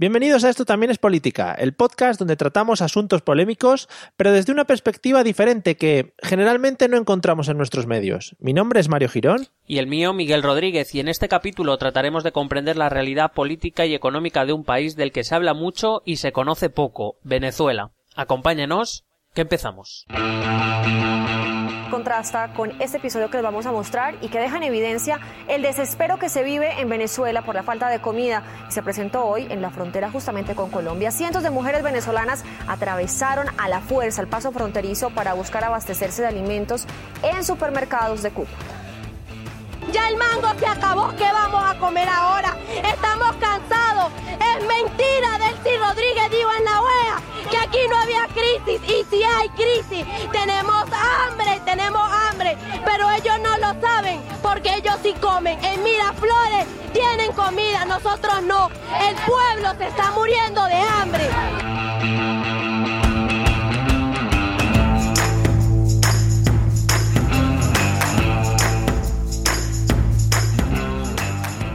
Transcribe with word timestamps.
Bienvenidos 0.00 0.44
a 0.44 0.48
Esto 0.48 0.64
también 0.64 0.90
es 0.90 0.96
política, 0.96 1.52
el 1.52 1.74
podcast 1.74 2.18
donde 2.18 2.34
tratamos 2.34 2.80
asuntos 2.80 3.20
polémicos, 3.20 3.86
pero 4.16 4.32
desde 4.32 4.50
una 4.50 4.64
perspectiva 4.64 5.22
diferente 5.22 5.76
que 5.76 6.14
generalmente 6.22 6.88
no 6.88 6.96
encontramos 6.96 7.50
en 7.50 7.58
nuestros 7.58 7.86
medios. 7.86 8.34
Mi 8.38 8.54
nombre 8.54 8.80
es 8.80 8.88
Mario 8.88 9.10
Girón. 9.10 9.48
Y 9.66 9.76
el 9.76 9.88
mío, 9.88 10.14
Miguel 10.14 10.42
Rodríguez, 10.42 10.94
y 10.94 11.00
en 11.00 11.08
este 11.08 11.28
capítulo 11.28 11.76
trataremos 11.76 12.24
de 12.24 12.32
comprender 12.32 12.78
la 12.78 12.88
realidad 12.88 13.32
política 13.34 13.84
y 13.84 13.94
económica 13.94 14.46
de 14.46 14.54
un 14.54 14.64
país 14.64 14.96
del 14.96 15.12
que 15.12 15.22
se 15.22 15.34
habla 15.34 15.52
mucho 15.52 16.00
y 16.06 16.16
se 16.16 16.32
conoce 16.32 16.70
poco, 16.70 17.16
Venezuela. 17.22 17.90
Acompáñenos, 18.16 19.04
que 19.34 19.42
empezamos 19.42 20.06
contrasta 21.90 22.52
con 22.54 22.72
este 22.80 22.96
episodio 22.96 23.28
que 23.28 23.36
les 23.36 23.44
vamos 23.44 23.66
a 23.66 23.72
mostrar 23.72 24.14
y 24.20 24.28
que 24.28 24.38
deja 24.38 24.56
en 24.56 24.62
evidencia 24.62 25.20
el 25.48 25.62
desespero 25.62 26.18
que 26.18 26.28
se 26.28 26.42
vive 26.42 26.80
en 26.80 26.88
Venezuela 26.88 27.42
por 27.42 27.54
la 27.54 27.62
falta 27.62 27.88
de 27.88 28.00
comida 28.00 28.42
se 28.68 28.82
presentó 28.82 29.24
hoy 29.24 29.46
en 29.50 29.60
la 29.60 29.70
frontera 29.70 30.10
justamente 30.10 30.54
con 30.54 30.70
Colombia. 30.70 31.10
Cientos 31.10 31.42
de 31.42 31.50
mujeres 31.50 31.82
venezolanas 31.82 32.44
atravesaron 32.66 33.48
a 33.58 33.68
la 33.68 33.80
fuerza 33.80 34.22
el 34.22 34.28
paso 34.28 34.52
fronterizo 34.52 35.10
para 35.10 35.34
buscar 35.34 35.64
abastecerse 35.64 36.22
de 36.22 36.28
alimentos 36.28 36.86
en 37.22 37.44
supermercados 37.44 38.22
de 38.22 38.30
Cuba. 38.30 38.48
Ya 39.92 40.08
el 40.08 40.16
mango 40.16 40.48
se 40.58 40.66
acabó, 40.66 41.08
¿qué 41.16 41.24
vamos 41.32 41.62
a 41.64 41.76
comer 41.78 42.08
ahora? 42.08 42.56
Estamos 42.68 43.34
cansados. 43.36 44.12
Es 44.28 44.66
mentira 44.66 45.38
Delcy 45.38 45.76
Rodríguez 45.78 46.30
dijo 46.30 46.50
en 46.58 46.64
la 46.64 46.80
OEA 46.80 47.16
que 47.50 47.56
aquí 47.56 47.78
no 47.88 47.96
había 47.98 48.26
crisis 48.28 48.80
y 48.88 49.04
si 49.10 49.22
hay 49.22 49.48
crisis 49.50 50.06
tenemos 50.30 50.84
hambre, 50.92 51.60
tenemos 51.64 52.02
hambre, 52.28 52.56
pero 52.84 53.10
ellos 53.10 53.34
no 53.42 53.58
lo 53.58 53.80
saben 53.80 54.20
porque 54.42 54.76
ellos 54.76 54.94
sí 55.02 55.12
comen. 55.20 55.62
En 55.64 55.82
Miraflores 55.82 56.66
tienen 56.92 57.32
comida, 57.32 57.84
nosotros 57.84 58.42
no. 58.42 58.70
El 59.08 59.16
pueblo 59.16 59.74
se 59.78 59.88
está 59.88 60.12
muriendo 60.12 60.64
de 60.66 60.74
hambre. 60.74 62.39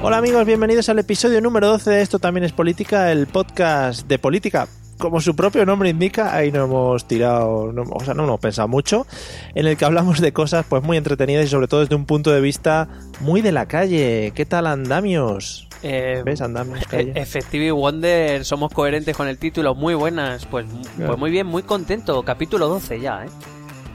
Hola 0.08 0.18
amigos, 0.18 0.46
bienvenidos 0.46 0.88
al 0.90 1.00
episodio 1.00 1.42
número 1.42 1.68
12 1.68 1.90
de 1.90 2.02
Esto 2.04 2.20
también 2.20 2.44
es 2.44 2.52
política, 2.52 3.12
el 3.12 3.26
podcast 3.26 4.08
de 4.08 4.20
política. 4.20 4.68
Como 5.00 5.20
su 5.20 5.36
propio 5.36 5.66
nombre 5.66 5.90
indica, 5.90 6.36
ahí 6.36 6.52
no 6.52 6.66
hemos 6.66 7.08
tirado, 7.08 7.72
no, 7.72 7.82
o 7.90 8.06
sea, 8.06 8.14
no 8.14 8.26
hemos 8.26 8.40
pensado 8.40 8.68
mucho, 8.68 9.08
en 9.56 9.66
el 9.66 9.78
que 9.78 9.84
hablamos 9.84 10.22
de 10.22 10.32
cosas 10.32 10.64
pues 10.70 10.84
muy 10.84 10.98
entretenidas 10.98 11.46
y 11.46 11.48
sobre 11.48 11.68
todo 11.68 11.80
desde 11.80 11.96
un 11.96 12.06
punto 12.06 12.32
de 12.32 12.40
vista 12.40 12.88
muy 13.22 13.42
de 13.42 13.52
la 13.52 13.66
calle. 13.66 14.32
¿Qué 14.36 14.46
tal 14.46 14.68
andamios? 14.68 15.68
Eh, 15.82 16.22
¿Ves? 16.24 16.40
Andamios, 16.40 16.86
calle. 16.86 17.12
Effective 17.16 17.72
Wonder, 17.72 18.46
somos 18.46 18.72
coherentes 18.72 19.18
con 19.18 19.28
el 19.28 19.40
título, 19.40 19.74
muy 19.74 19.96
buenas, 19.96 20.46
pues, 20.46 20.68
pues 21.04 21.18
muy 21.18 21.32
bien, 21.32 21.48
muy 21.48 21.64
contento, 21.64 22.22
capítulo 22.22 22.68
12 22.68 23.00
ya, 23.00 23.26
¿eh? 23.26 23.30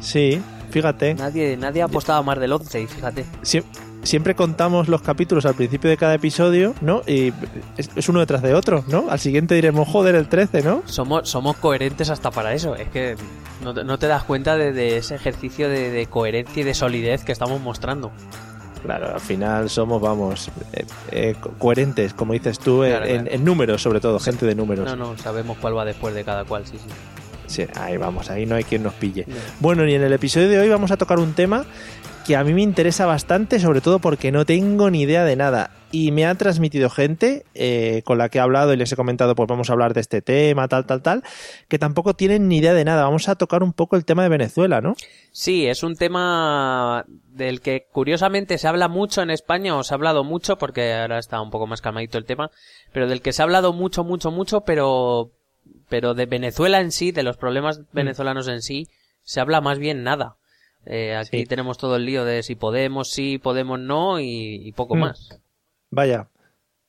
Sí, 0.00 0.42
fíjate. 0.70 1.14
Nadie, 1.14 1.56
nadie 1.56 1.82
ha 1.82 1.84
apostado 1.84 2.24
más 2.24 2.40
del 2.40 2.52
11 2.52 2.80
y 2.80 2.86
fíjate. 2.88 3.24
Sí 3.42 3.62
siempre 4.02 4.34
contamos 4.34 4.88
los 4.88 5.02
capítulos 5.02 5.46
al 5.46 5.54
principio 5.54 5.90
de 5.90 5.96
cada 5.96 6.14
episodio, 6.14 6.74
¿no? 6.80 7.02
Y 7.06 7.32
es, 7.76 8.08
uno 8.08 8.20
detrás 8.20 8.42
de 8.42 8.54
otro, 8.54 8.84
¿no? 8.88 9.06
Al 9.10 9.18
siguiente 9.18 9.54
diremos, 9.54 9.88
joder, 9.88 10.14
el 10.14 10.28
13, 10.28 10.62
¿no? 10.62 10.82
Somos, 10.86 11.28
somos 11.28 11.56
coherentes 11.56 12.10
hasta 12.10 12.30
para 12.30 12.54
eso. 12.54 12.74
Es 12.76 12.88
que 12.88 13.16
no, 13.62 13.98
te 13.98 14.06
das 14.06 14.24
cuenta 14.24 14.56
de, 14.56 14.96
ese 14.96 15.14
ejercicio 15.14 15.68
de, 15.68 16.06
coherencia 16.08 16.60
y 16.60 16.64
de 16.64 16.74
solidez 16.74 17.24
que 17.24 17.32
estamos 17.32 17.60
mostrando. 17.60 18.10
Claro, 18.82 19.12
al 19.12 19.20
final 19.20 19.68
somos, 19.68 20.00
vamos, 20.00 20.48
eh, 20.72 20.86
eh, 21.10 21.34
coherentes, 21.58 22.14
como 22.14 22.32
dices 22.32 22.58
tú, 22.58 22.82
en, 22.82 23.44
números, 23.44 23.82
sobre 23.82 24.00
todo, 24.00 24.18
gente 24.18 24.46
de 24.46 24.54
números. 24.54 24.86
No, 24.86 24.96
no, 24.96 25.18
sabemos 25.18 25.58
cuál 25.60 25.76
va 25.76 25.84
después 25.84 26.14
de 26.14 26.24
cada 26.24 26.44
cual, 26.44 26.64
sí, 26.66 26.78
sí. 26.78 26.88
Sí, 27.46 27.66
ahí 27.74 27.96
vamos, 27.96 28.30
ahí 28.30 28.46
no 28.46 28.54
hay 28.54 28.62
quien 28.62 28.84
nos 28.84 28.94
pille. 28.94 29.26
Bueno, 29.58 29.84
y 29.86 29.92
en 29.92 30.02
el 30.02 30.12
episodio 30.12 30.48
de 30.48 30.60
hoy 30.60 30.68
vamos 30.68 30.92
a 30.92 30.96
tocar 30.96 31.18
un 31.18 31.32
tema 31.32 31.66
que 32.26 32.36
a 32.36 32.44
mí 32.44 32.52
me 32.52 32.62
interesa 32.62 33.06
bastante, 33.06 33.60
sobre 33.60 33.80
todo 33.80 33.98
porque 33.98 34.32
no 34.32 34.44
tengo 34.44 34.90
ni 34.90 35.02
idea 35.02 35.24
de 35.24 35.36
nada. 35.36 35.70
Y 35.92 36.12
me 36.12 36.24
ha 36.24 36.34
transmitido 36.36 36.88
gente 36.88 37.44
eh, 37.54 38.02
con 38.04 38.18
la 38.18 38.28
que 38.28 38.38
he 38.38 38.40
hablado 38.40 38.72
y 38.72 38.76
les 38.76 38.92
he 38.92 38.96
comentado, 38.96 39.34
pues 39.34 39.48
vamos 39.48 39.70
a 39.70 39.72
hablar 39.72 39.92
de 39.92 40.00
este 40.00 40.22
tema, 40.22 40.68
tal, 40.68 40.86
tal, 40.86 41.02
tal, 41.02 41.24
que 41.68 41.78
tampoco 41.78 42.14
tienen 42.14 42.46
ni 42.48 42.58
idea 42.58 42.74
de 42.74 42.84
nada. 42.84 43.02
Vamos 43.02 43.28
a 43.28 43.34
tocar 43.34 43.62
un 43.62 43.72
poco 43.72 43.96
el 43.96 44.04
tema 44.04 44.22
de 44.22 44.28
Venezuela, 44.28 44.80
¿no? 44.80 44.94
Sí, 45.32 45.66
es 45.66 45.82
un 45.82 45.96
tema 45.96 47.04
del 47.28 47.60
que 47.60 47.86
curiosamente 47.90 48.58
se 48.58 48.68
habla 48.68 48.88
mucho 48.88 49.22
en 49.22 49.30
España, 49.30 49.76
o 49.76 49.82
se 49.82 49.92
ha 49.92 49.96
hablado 49.96 50.22
mucho, 50.22 50.58
porque 50.58 50.94
ahora 50.94 51.18
está 51.18 51.40
un 51.40 51.50
poco 51.50 51.66
más 51.66 51.80
calmadito 51.80 52.18
el 52.18 52.24
tema, 52.24 52.50
pero 52.92 53.08
del 53.08 53.22
que 53.22 53.32
se 53.32 53.42
ha 53.42 53.44
hablado 53.44 53.72
mucho, 53.72 54.04
mucho, 54.04 54.30
mucho, 54.30 54.60
pero, 54.60 55.32
pero 55.88 56.14
de 56.14 56.26
Venezuela 56.26 56.80
en 56.80 56.92
sí, 56.92 57.10
de 57.10 57.24
los 57.24 57.36
problemas 57.36 57.80
venezolanos 57.92 58.46
en 58.46 58.62
sí, 58.62 58.86
se 59.22 59.40
habla 59.40 59.60
más 59.60 59.78
bien 59.78 60.04
nada. 60.04 60.36
Eh, 60.86 61.14
aquí 61.14 61.44
tenemos 61.44 61.78
todo 61.78 61.96
el 61.96 62.06
lío 62.06 62.24
de 62.24 62.42
si 62.42 62.54
podemos, 62.54 63.10
si 63.10 63.38
podemos 63.38 63.78
no 63.78 64.18
y, 64.20 64.72
poco 64.76 64.96
mm. 64.96 64.98
más. 64.98 65.40
Vaya, 65.90 66.28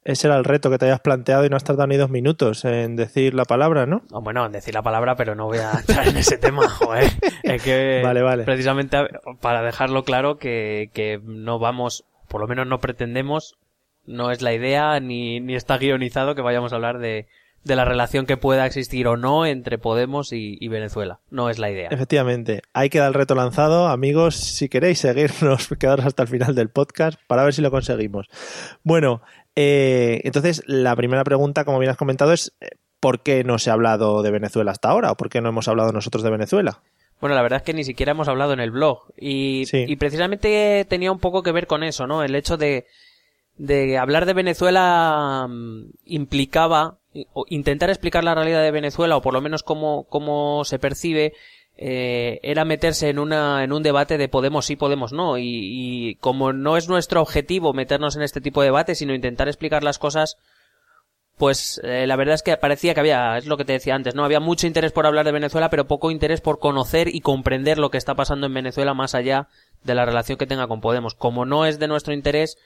ese 0.03 0.27
era 0.27 0.37
el 0.37 0.43
reto 0.43 0.69
que 0.69 0.77
te 0.77 0.85
habías 0.85 1.01
planteado 1.01 1.45
y 1.45 1.49
no 1.49 1.57
has 1.57 1.63
tardado 1.63 1.87
ni 1.87 1.97
dos 1.97 2.09
minutos 2.09 2.65
en 2.65 2.95
decir 2.95 3.33
la 3.33 3.45
palabra, 3.45 3.85
¿no? 3.85 4.03
bueno, 4.09 4.45
en 4.45 4.51
decir 4.51 4.73
la 4.73 4.81
palabra, 4.81 5.15
pero 5.15 5.35
no 5.35 5.45
voy 5.45 5.59
a 5.59 5.71
entrar 5.71 6.07
en 6.07 6.17
ese 6.17 6.37
tema, 6.37 6.67
joder. 6.69 7.11
Es 7.43 7.61
que 7.61 8.01
vale, 8.03 8.21
vale. 8.21 8.43
precisamente 8.43 8.97
para 9.41 9.61
dejarlo 9.61 10.03
claro 10.03 10.37
que, 10.37 10.89
que 10.93 11.19
no 11.23 11.59
vamos, 11.59 12.05
por 12.27 12.41
lo 12.41 12.47
menos 12.47 12.67
no 12.67 12.79
pretendemos, 12.79 13.57
no 14.05 14.31
es 14.31 14.41
la 14.41 14.53
idea 14.53 14.99
ni, 14.99 15.39
ni 15.39 15.55
está 15.55 15.77
guionizado 15.77 16.33
que 16.33 16.41
vayamos 16.41 16.73
a 16.73 16.77
hablar 16.77 16.99
de, 16.99 17.27
de 17.63 17.75
la 17.75 17.85
relación 17.85 18.25
que 18.25 18.37
pueda 18.37 18.65
existir 18.65 19.07
o 19.07 19.17
no 19.17 19.45
entre 19.45 19.77
Podemos 19.77 20.31
y, 20.33 20.67
Venezuela. 20.67 21.19
No 21.29 21.49
es 21.49 21.59
la 21.59 21.69
idea. 21.69 21.89
Efectivamente. 21.91 22.61
Ahí 22.73 22.89
queda 22.89 23.07
el 23.07 23.13
reto 23.13 23.35
lanzado. 23.35 23.87
Amigos, 23.87 24.35
si 24.35 24.69
queréis 24.69 24.99
seguirnos, 24.99 25.67
quedaros 25.79 26.05
hasta 26.05 26.23
el 26.23 26.29
final 26.29 26.55
del 26.55 26.69
podcast 26.69 27.19
para 27.27 27.43
ver 27.43 27.53
si 27.53 27.61
lo 27.61 27.71
conseguimos. 27.71 28.27
Bueno, 28.83 29.21
eh, 29.55 30.21
entonces 30.23 30.63
la 30.65 30.95
primera 30.95 31.23
pregunta, 31.23 31.65
como 31.65 31.79
bien 31.79 31.91
has 31.91 31.97
comentado, 31.97 32.33
es 32.33 32.53
eh, 32.61 32.69
¿por 32.99 33.21
qué 33.21 33.43
no 33.43 33.59
se 33.59 33.69
ha 33.69 33.73
hablado 33.73 34.23
de 34.23 34.31
Venezuela 34.31 34.71
hasta 34.71 34.89
ahora? 34.89 35.11
¿O 35.11 35.17
por 35.17 35.29
qué 35.29 35.41
no 35.41 35.49
hemos 35.49 35.67
hablado 35.67 35.91
nosotros 35.91 36.23
de 36.23 36.31
Venezuela? 36.31 36.81
Bueno, 37.19 37.35
la 37.35 37.43
verdad 37.43 37.57
es 37.57 37.63
que 37.63 37.75
ni 37.75 37.83
siquiera 37.83 38.13
hemos 38.13 38.27
hablado 38.27 38.53
en 38.53 38.59
el 38.59 38.71
blog. 38.71 39.13
Y, 39.15 39.65
y 39.71 39.95
precisamente 39.97 40.85
tenía 40.89 41.11
un 41.11 41.19
poco 41.19 41.43
que 41.43 41.51
ver 41.51 41.67
con 41.67 41.83
eso, 41.83 42.07
¿no? 42.07 42.23
El 42.23 42.33
hecho 42.33 42.57
de, 42.57 42.87
de 43.57 43.99
hablar 43.99 44.25
de 44.25 44.33
Venezuela 44.33 45.45
mm, 45.47 45.91
implicaba 46.05 47.00
intentar 47.47 47.89
explicar 47.89 48.23
la 48.23 48.35
realidad 48.35 48.63
de 48.63 48.71
Venezuela 48.71 49.17
o 49.17 49.21
por 49.21 49.33
lo 49.33 49.41
menos 49.41 49.63
cómo, 49.63 50.05
cómo 50.09 50.63
se 50.63 50.79
percibe 50.79 51.33
eh, 51.77 52.39
era 52.43 52.65
meterse 52.65 53.09
en 53.09 53.19
una 53.19 53.63
en 53.63 53.73
un 53.73 53.81
debate 53.81 54.17
de 54.17 54.29
podemos 54.29 54.65
sí 54.65 54.75
podemos 54.75 55.13
no. 55.13 55.37
Y, 55.37 55.43
y, 55.45 56.15
como 56.15 56.53
no 56.53 56.77
es 56.77 56.87
nuestro 56.87 57.21
objetivo 57.21 57.73
meternos 57.73 58.15
en 58.15 58.21
este 58.21 58.41
tipo 58.41 58.61
de 58.61 58.67
debate 58.67 58.95
sino 58.95 59.13
intentar 59.13 59.47
explicar 59.47 59.83
las 59.83 59.99
cosas 59.99 60.37
pues 61.37 61.81
eh, 61.83 62.05
la 62.05 62.17
verdad 62.17 62.35
es 62.35 62.43
que 62.43 62.55
parecía 62.55 62.93
que 62.93 62.99
había 62.99 63.37
es 63.37 63.47
lo 63.47 63.57
que 63.57 63.65
te 63.65 63.73
decía 63.73 63.95
antes 63.95 64.15
no 64.15 64.23
había 64.23 64.39
mucho 64.39 64.67
interés 64.67 64.91
por 64.91 65.07
hablar 65.07 65.25
de 65.25 65.31
Venezuela 65.31 65.69
pero 65.69 65.87
poco 65.87 66.11
interés 66.11 66.39
por 66.39 66.59
conocer 66.59 67.07
y 67.13 67.21
comprender 67.21 67.79
lo 67.79 67.89
que 67.89 67.97
está 67.97 68.15
pasando 68.15 68.45
en 68.47 68.53
Venezuela 68.53 68.93
más 68.93 69.15
allá 69.15 69.47
de 69.83 69.95
la 69.95 70.05
relación 70.05 70.37
que 70.37 70.47
tenga 70.47 70.67
con 70.67 70.81
Podemos. 70.81 71.15
Como 71.15 71.45
no 71.45 71.65
es 71.65 71.79
de 71.79 71.87
nuestro 71.87 72.13
interés 72.13 72.57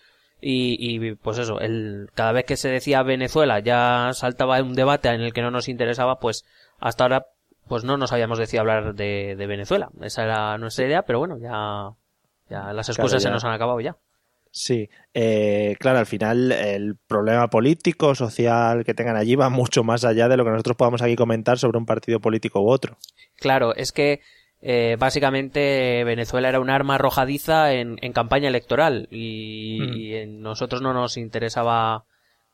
y, 0.48 0.78
y, 0.80 1.16
pues 1.16 1.40
eso, 1.40 1.60
el, 1.60 2.12
cada 2.14 2.32
vez 2.32 2.46
que 2.46 2.56
se 2.56 2.70
decía 2.70 3.02
Venezuela 3.02 3.62
ya 3.62 4.12
saltaba 4.14 4.62
un 4.62 4.76
debate 4.76 5.10
en 5.10 5.22
el 5.22 5.34
que 5.34 5.42
no 5.42 5.50
nos 5.50 5.68
interesaba, 5.68 6.20
pues 6.20 6.46
hasta 6.80 7.04
ahora 7.04 7.26
pues 7.68 7.84
no 7.84 7.98
nos 7.98 8.14
habíamos 8.14 8.38
decidido 8.38 8.62
hablar 8.62 8.94
de, 8.94 9.36
de 9.36 9.48
Venezuela. 9.48 9.90
Esa 10.02 10.24
era 10.24 10.60
nuestra 10.60 10.86
idea, 10.86 11.02
pero 11.02 11.18
bueno, 11.18 11.40
ya, 11.40 11.96
ya 12.48 12.74
las 12.74 12.90
excusas 12.90 13.24
se 13.24 13.32
nos 13.32 13.44
han 13.44 13.54
acabado 13.54 13.80
ya. 13.80 13.98
Sí, 14.52 14.88
eh, 15.16 15.76
claro, 15.80 15.98
al 15.98 16.06
final 16.06 16.52
el 16.52 16.96
problema 16.96 17.50
político, 17.50 18.14
social 18.14 18.86
que 18.86 18.94
tengan 18.94 19.18
allí 19.18 19.36
va 19.36 19.50
mucho 19.50 19.84
más 19.84 20.06
allá 20.06 20.30
de 20.30 20.38
lo 20.38 20.46
que 20.46 20.52
nosotros 20.52 20.78
podamos 20.78 21.02
aquí 21.02 21.16
comentar 21.16 21.58
sobre 21.58 21.80
un 21.80 21.88
partido 21.88 22.20
político 22.20 22.62
u 22.62 22.70
otro. 22.70 22.98
Claro, 23.36 23.76
es 23.76 23.92
que 23.92 24.22
eh, 24.62 24.96
básicamente 24.98 26.04
Venezuela 26.04 26.50
era 26.50 26.60
un 26.60 26.70
arma 26.70 26.96
arrojadiza 26.96 27.74
en, 27.74 27.98
campaña 28.14 28.48
electoral 28.48 29.08
y, 29.12 29.80
mm. 29.80 30.42
nosotros 30.42 30.82
no 30.82 30.94
nos 30.94 31.18
interesaba 31.18 32.06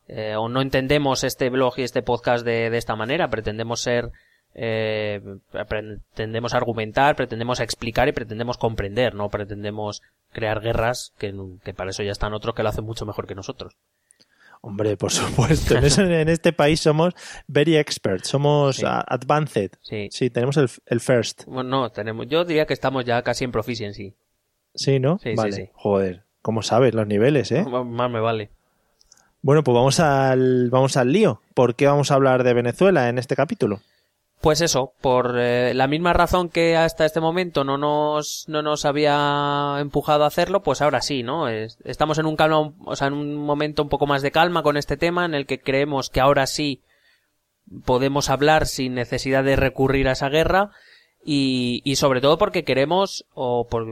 eh, 0.08 0.36
o 0.36 0.50
no 0.50 0.62
entendemos 0.62 1.24
este 1.24 1.50
blog 1.50 1.76
y 1.78 1.84
este 1.84 2.02
podcast 2.02 2.46
de, 2.46 2.70
de 2.70 2.78
esta 2.78 2.96
manera. 2.96 3.30
Pretendemos 3.30 3.82
ser, 3.82 4.12
eh, 4.56 5.22
pretendemos 5.68 6.54
argumentar, 6.54 7.16
pretendemos 7.16 7.60
explicar 7.60 8.10
y 8.10 8.14
pretendemos 8.14 8.58
comprender, 8.58 9.16
no 9.16 9.30
pretendemos 9.30 10.02
crear 10.32 10.60
guerras 10.60 11.14
que, 11.18 11.34
que 11.64 11.74
para 11.74 11.92
eso 11.92 12.04
ya 12.04 12.12
están 12.12 12.34
otros 12.34 12.56
que 12.56 12.64
lo 12.64 12.70
hacen 12.70 12.84
mucho 12.84 13.06
mejor 13.06 13.28
que 13.28 13.36
nosotros. 13.36 13.78
Hombre, 14.62 14.96
por 14.96 15.12
supuesto. 15.12 15.76
En, 15.76 16.30
este 16.30 16.54
país 16.54 16.80
somos 16.80 17.16
very 17.48 17.78
expert, 17.78 18.24
somos 18.24 18.84
advanced. 18.84 19.72
Sí. 19.82 20.08
sí, 20.12 20.30
tenemos 20.30 20.56
el, 20.58 20.70
el, 20.86 21.00
first. 21.00 21.46
Bueno, 21.46 21.70
no, 21.70 21.92
tenemos, 21.92 22.28
yo 22.28 22.46
diría 22.46 22.68
que 22.68 22.74
estamos 22.74 23.04
ya 23.04 23.24
casi 23.24 23.44
en 23.44 23.52
proficiency. 23.52 24.14
Sí, 24.76 25.00
¿no? 25.00 25.18
Sí, 25.18 25.34
vale. 25.36 25.52
Sí, 25.52 25.70
Joder, 25.74 26.24
¿cómo 26.42 26.62
sabes 26.62 26.94
los 26.94 27.08
niveles, 27.08 27.52
eh? 27.52 27.66
Más 27.66 28.12
me 28.12 28.20
vale. 28.20 28.52
Bueno, 29.42 29.64
pues 29.64 29.74
vamos 29.74 30.00
al, 30.00 30.70
vamos 30.70 30.96
al 30.96 31.12
lío. 31.12 31.42
¿Por 31.56 31.76
qué 31.76 31.88
vamos 31.88 32.12
a 32.12 32.14
hablar 32.14 32.44
de 32.44 32.54
Venezuela 32.54 33.10
en 33.10 33.18
este 33.18 33.36
capítulo? 33.36 33.82
Pues 34.42 34.62
eso, 34.62 34.94
por 35.02 35.36
eh, 35.40 35.74
la 35.76 35.88
misma 35.88 36.14
razón 36.14 36.50
que 36.50 36.76
hasta 36.76 37.06
este 37.06 37.20
momento 37.20 37.64
no 37.64 37.78
nos, 37.78 38.46
no 38.48 38.64
nos 38.64 38.86
había 38.86 39.78
empujado 39.80 40.24
a 40.24 40.28
hacerlo, 40.28 40.64
pues 40.64 40.82
ahora 40.82 41.02
sí, 41.02 41.22
¿no? 41.22 41.48
estamos 41.48 42.18
en 42.18 42.26
un 42.26 42.36
calma, 42.36 42.74
o 42.84 42.96
sea, 42.96 43.08
en 43.08 43.14
un 43.14 43.36
momento 43.36 43.84
un 43.84 43.90
poco 43.90 44.08
más 44.08 44.24
de 44.24 44.32
calma 44.32 44.64
con 44.64 44.78
este 44.78 44.98
tema 44.98 45.26
en 45.26 45.36
el 45.36 45.46
que 45.46 45.60
creemos 45.60 46.10
que 46.10 46.22
ahora 46.22 46.48
sí 46.48 46.82
podemos 47.86 48.30
hablar 48.30 48.66
sin 48.66 48.96
necesidad 48.96 49.44
de 49.44 49.56
recurrir 49.56 50.08
a 50.08 50.14
esa 50.14 50.30
guerra 50.30 50.72
y, 51.24 51.82
y 51.84 51.98
sobre 51.98 52.20
todo 52.20 52.40
porque 52.40 52.64
queremos 52.64 53.26
o 53.36 53.68
por, 53.68 53.86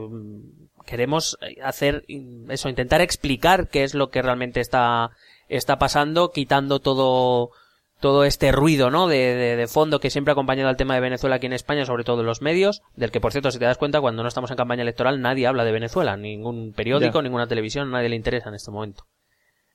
queremos 0.89 1.37
hacer 1.63 2.03
eso, 2.49 2.69
intentar 2.69 3.01
explicar 3.01 3.67
qué 3.69 3.83
es 3.83 3.93
lo 3.93 4.09
que 4.09 4.23
realmente 4.23 4.59
está, 4.59 5.11
está 5.47 5.77
pasando, 5.77 6.31
quitando 6.31 6.79
todo, 6.79 7.51
todo 7.99 8.23
este 8.23 8.51
ruido, 8.51 8.89
¿no? 8.89 9.07
De, 9.07 9.55
de, 9.55 9.67
fondo 9.67 9.99
que 9.99 10.09
siempre 10.09 10.31
ha 10.31 10.33
acompañado 10.33 10.69
al 10.69 10.77
tema 10.77 10.95
de 10.95 11.01
Venezuela 11.01 11.35
aquí 11.35 11.47
en 11.47 11.53
España, 11.53 11.85
sobre 11.85 12.03
todo 12.03 12.21
en 12.21 12.25
los 12.25 12.41
medios, 12.41 12.81
del 12.95 13.11
que 13.11 13.19
por 13.19 13.31
cierto, 13.31 13.51
si 13.51 13.59
te 13.59 13.65
das 13.65 13.77
cuenta, 13.77 14.01
cuando 14.01 14.23
no 14.23 14.29
estamos 14.29 14.49
en 14.51 14.57
campaña 14.57 14.83
electoral, 14.83 15.21
nadie 15.21 15.47
habla 15.47 15.65
de 15.65 15.71
Venezuela, 15.71 16.15
ningún 16.17 16.73
periódico, 16.73 17.21
ninguna 17.21 17.47
televisión, 17.47 17.91
nadie 17.91 18.09
le 18.09 18.15
interesa 18.15 18.49
en 18.49 18.55
este 18.55 18.71
momento. 18.71 19.05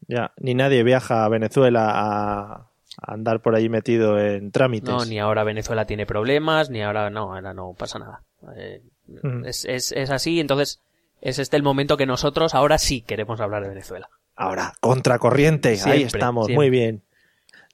Ya, 0.09 0.33
ni 0.39 0.55
nadie 0.55 0.83
viaja 0.83 1.25
a 1.25 1.29
Venezuela 1.29 1.91
a, 1.95 2.71
andar 2.99 3.41
por 3.41 3.55
ahí 3.55 3.69
metido 3.69 4.19
en 4.19 4.51
trámites. 4.51 4.89
No, 4.89 5.05
ni 5.05 5.19
ahora 5.19 5.45
Venezuela 5.45 5.85
tiene 5.85 6.07
problemas, 6.07 6.71
ni 6.71 6.83
ahora 6.83 7.11
no, 7.11 7.35
ahora 7.35 7.53
no 7.55 7.75
pasa 7.77 7.99
nada. 7.99 8.23
Eh, 8.57 8.83
es, 9.45 9.65
es, 9.65 9.93
es 9.93 10.11
así, 10.11 10.41
entonces 10.41 10.81
es 11.21 11.39
este 11.39 11.57
el 11.57 11.63
momento 11.63 11.97
que 11.97 12.07
nosotros 12.07 12.55
ahora 12.55 12.79
sí 12.79 13.03
queremos 13.03 13.41
hablar 13.41 13.63
de 13.63 13.71
Venezuela. 13.71 14.09
Ahora, 14.37 14.75
contracorriente, 14.81 15.79
ahí 15.85 16.03
estamos, 16.03 16.49
muy 16.51 16.71
bien. 16.71 17.03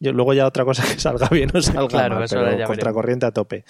Yo, 0.02 0.12
luego 0.12 0.32
ya 0.32 0.46
otra 0.46 0.64
cosa 0.64 0.82
que 0.92 0.98
salga 0.98 1.28
bien 1.28 1.50
o 1.54 1.60
salga 1.60 1.86
claro, 1.86 2.16
mal, 2.16 2.26
pero 2.28 2.66
contracorriente 2.66 3.26
a 3.26 3.32
tope. 3.32 3.64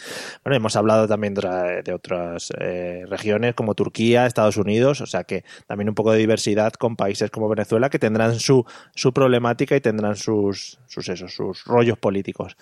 Bueno, 0.45 0.57
hemos 0.57 0.77
hablado 0.77 1.09
también 1.09 1.35
de, 1.35 1.93
otras 1.93 2.53
eh, 2.59 3.05
regiones 3.09 3.55
como 3.55 3.75
Turquía, 3.75 4.27
Estados 4.27 4.57
Unidos, 4.57 5.01
o 5.01 5.07
sea 5.07 5.25
que 5.25 5.45
también 5.67 5.89
un 5.89 5.95
poco 5.95 6.13
de 6.13 6.19
diversidad 6.19 6.73
con 6.75 6.95
países 6.95 7.31
como 7.31 7.49
Venezuela 7.49 7.91
que 7.91 7.99
tendrán 7.99 8.39
su, 8.39 8.65
su 8.95 9.13
problemática 9.13 9.75
y 9.75 9.81
tendrán 9.81 10.15
sus, 10.15 10.79
sus, 10.87 11.09
esos, 11.09 11.35
sus 11.35 11.65
rollos 11.65 11.99
políticos. 11.99 12.57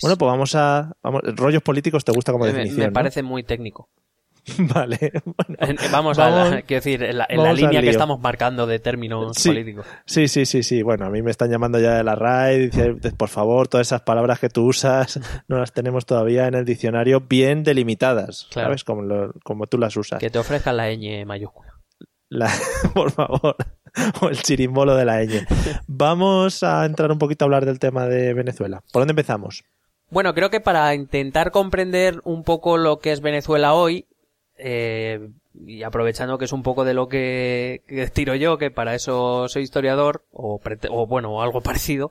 Bueno, 0.00 0.16
pues 0.16 0.30
vamos 0.30 0.54
a... 0.54 0.92
Vamos, 1.02 1.22
rollos 1.34 1.62
políticos 1.62 2.04
te 2.04 2.12
gusta 2.12 2.32
como 2.32 2.46
definición. 2.46 2.86
Me 2.86 2.92
parece 2.92 3.22
muy 3.22 3.42
técnico. 3.42 3.88
Vale. 4.74 5.12
vamos, 5.90 6.18
a 6.18 6.62
quiero 6.62 6.82
decir, 6.82 7.02
en 7.02 7.18
la, 7.18 7.52
línea 7.52 7.80
que 7.80 7.90
estamos 7.90 8.20
marcando 8.20 8.66
de 8.66 8.78
términos 8.78 9.42
políticos. 9.44 9.86
Sí, 10.04 10.28
sí, 10.28 10.46
sí, 10.46 10.62
sí. 10.62 10.82
Bueno, 10.82 11.06
a 11.06 11.10
mí 11.10 11.22
me 11.22 11.30
están 11.30 11.50
llamando 11.50 11.78
ya 11.78 11.96
de 11.96 12.04
la 12.04 12.14
RAI, 12.14 12.68
dice, 12.68 12.94
por 13.16 13.28
favor, 13.28 13.68
todas 13.68 13.86
esas 13.86 14.02
palabras 14.02 14.38
que 14.38 14.48
tú 14.48 14.66
usas 14.66 15.20
no 15.48 15.58
las 15.58 15.72
tenemos 15.72 16.06
todavía 16.06 16.46
en 16.46 16.54
el 16.54 16.64
diccionario 16.64 17.20
bien 17.20 17.64
delimitadas, 17.64 18.48
¿sabes? 18.50 18.84
Como, 18.84 19.32
como 19.42 19.66
tú 19.66 19.78
las 19.78 19.96
usas. 19.96 20.18
Que 20.20 20.30
te 20.30 20.38
ofrezcan 20.38 20.76
la 20.76 20.90
ñ 20.90 21.24
mayúscula. 21.26 21.74
por 22.94 23.10
favor. 23.10 23.56
O 24.20 24.28
el 24.28 24.42
chirimbolo 24.42 24.94
de 24.94 25.04
la 25.04 25.24
ñ. 25.24 25.46
Vamos 25.86 26.62
a 26.62 26.84
entrar 26.84 27.10
un 27.10 27.18
poquito 27.18 27.44
a 27.44 27.46
hablar 27.46 27.64
del 27.64 27.78
tema 27.78 28.06
de 28.06 28.34
Venezuela. 28.34 28.82
¿Por 28.92 29.00
dónde 29.00 29.12
empezamos? 29.12 29.64
Bueno, 30.10 30.34
creo 30.34 30.50
que 30.50 30.60
para 30.60 30.94
intentar 30.94 31.50
comprender 31.50 32.20
un 32.24 32.42
poco 32.42 32.78
lo 32.78 32.98
que 32.98 33.12
es 33.12 33.20
Venezuela 33.20 33.74
hoy, 33.74 34.06
eh, 34.58 35.28
y 35.66 35.82
aprovechando 35.82 36.38
que 36.38 36.44
es 36.44 36.52
un 36.52 36.62
poco 36.62 36.84
de 36.84 36.94
lo 36.94 37.08
que, 37.08 37.82
tiro 38.12 38.34
yo, 38.34 38.58
que 38.58 38.70
para 38.70 38.94
eso 38.94 39.48
soy 39.48 39.62
historiador, 39.62 40.24
o, 40.32 40.60
o 40.90 41.06
bueno, 41.06 41.42
algo 41.42 41.60
parecido. 41.62 42.10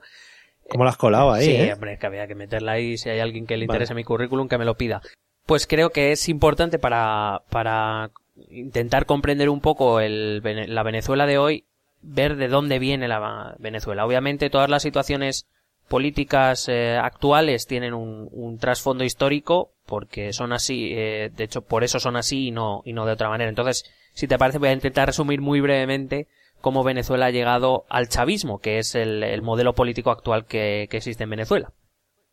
¿Cómo 0.70 0.84
la 0.84 0.92
has 0.92 0.98
colado 0.98 1.32
ahí? 1.32 1.46
Sí, 1.46 1.56
eh? 1.56 1.74
hombre, 1.74 1.98
que 1.98 2.08
había 2.08 2.28
que 2.28 2.36
meterla 2.36 2.74
ahí, 2.74 2.98
si 2.98 3.10
hay 3.10 3.20
alguien 3.20 3.46
que 3.46 3.58
le 3.58 3.66
interese 3.66 3.94
mi 3.94 4.04
currículum, 4.04 4.48
que 4.48 4.58
me 4.58 4.66
lo 4.66 4.76
pida. 4.76 5.02
Pues 5.46 5.66
creo 5.66 5.92
que 5.92 6.12
es 6.12 6.28
importante 6.28 6.78
para, 6.78 7.44
para 7.50 8.12
intentar 8.50 9.06
comprender 9.06 9.50
un 9.50 9.62
poco 9.62 10.02
el, 10.02 10.42
la 10.44 10.84
Venezuela 10.84 11.26
de 11.26 11.38
hoy, 11.38 11.64
ver 12.02 12.36
de 12.36 12.50
dónde 12.50 12.80
viene 12.80 13.08
la 13.08 13.56
Venezuela. 13.60 14.06
Obviamente 14.06 14.50
todas 14.50 14.70
las 14.70 14.84
situaciones 14.84 15.48
políticas 15.88 16.68
eh, 16.70 16.98
actuales 16.98 17.68
tienen 17.68 17.94
un, 17.94 18.30
un 18.32 18.58
trasfondo 18.58 19.04
histórico 19.04 19.72
porque 19.88 20.34
son 20.34 20.54
así, 20.54 20.92
eh, 20.94 21.32
de 21.36 21.44
hecho 21.44 21.62
por 21.62 21.84
eso 21.84 22.00
son 22.00 22.18
así 22.18 22.48
y 22.48 22.52
no, 22.52 22.84
y 22.86 22.94
no 22.94 23.06
de 23.08 23.14
otra 23.14 23.30
manera. 23.30 23.50
Entonces, 23.50 23.86
si 24.14 24.28
te 24.28 24.38
parece, 24.38 24.60
voy 24.60 24.70
a 24.70 24.74
intentar 24.74 25.08
resumir 25.08 25.42
muy 25.42 25.62
brevemente 25.62 26.28
cómo 26.62 26.84
Venezuela 26.84 27.28
ha 27.28 27.32
llegado 27.32 27.86
al 27.90 28.10
chavismo, 28.10 28.60
que 28.60 28.80
es 28.80 28.94
el, 28.94 29.42
modelo 29.42 29.74
político 29.74 30.12
actual 30.12 30.46
que, 30.46 30.84
existe 30.84 31.24
en 31.24 31.30
Venezuela. 31.30 31.72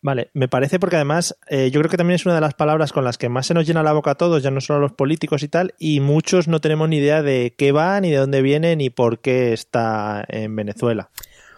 Vale, 0.02 0.28
me 0.34 0.48
parece 0.48 0.78
porque 0.78 0.96
además 0.96 1.38
eh, 1.48 1.70
yo 1.70 1.80
creo 1.80 1.90
que 1.90 1.96
también 1.96 2.16
es 2.16 2.26
una 2.26 2.34
de 2.34 2.42
las 2.42 2.52
palabras 2.52 2.92
con 2.92 3.04
las 3.04 3.16
que 3.16 3.30
más 3.30 3.46
se 3.46 3.54
nos 3.54 3.66
llena 3.66 3.82
la 3.82 3.94
boca 3.94 4.10
a 4.10 4.14
todos, 4.16 4.42
ya 4.42 4.50
no 4.50 4.60
solo 4.60 4.80
a 4.80 4.82
los 4.82 4.92
políticos 4.92 5.42
y 5.42 5.48
tal, 5.48 5.74
y 5.78 6.00
muchos 6.00 6.46
no 6.46 6.60
tenemos 6.60 6.90
ni 6.90 6.98
idea 6.98 7.22
de 7.22 7.54
qué 7.56 7.72
va, 7.72 7.98
ni 8.00 8.10
de 8.10 8.18
dónde 8.18 8.42
viene, 8.42 8.76
ni 8.76 8.90
por 8.90 9.20
qué 9.20 9.54
está 9.54 10.24
en 10.28 10.54
Venezuela. 10.56 11.08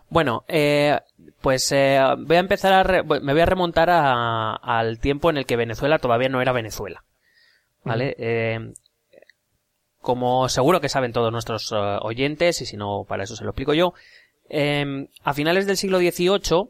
Bueno, 0.08 0.44
eh, 0.46 1.00
pues 1.46 1.70
eh, 1.70 2.00
voy 2.18 2.38
a 2.38 2.40
empezar 2.40 2.72
a 2.72 3.02
me 3.04 3.32
voy 3.32 3.40
a 3.40 3.46
remontar 3.46 3.88
al 3.88 4.98
tiempo 4.98 5.30
en 5.30 5.36
el 5.36 5.46
que 5.46 5.54
Venezuela 5.54 6.00
todavía 6.00 6.28
no 6.28 6.42
era 6.42 6.50
Venezuela, 6.50 7.04
¿vale? 7.84 8.16
Eh, 8.18 8.72
como 10.00 10.48
seguro 10.48 10.80
que 10.80 10.88
saben 10.88 11.12
todos 11.12 11.30
nuestros 11.30 11.70
oyentes 11.70 12.60
y 12.62 12.66
si 12.66 12.76
no 12.76 13.04
para 13.04 13.22
eso 13.22 13.36
se 13.36 13.44
lo 13.44 13.50
explico 13.50 13.74
yo, 13.74 13.94
em, 14.48 15.06
a 15.22 15.34
finales 15.34 15.68
del 15.68 15.76
siglo 15.76 16.00
XVIII 16.00 16.68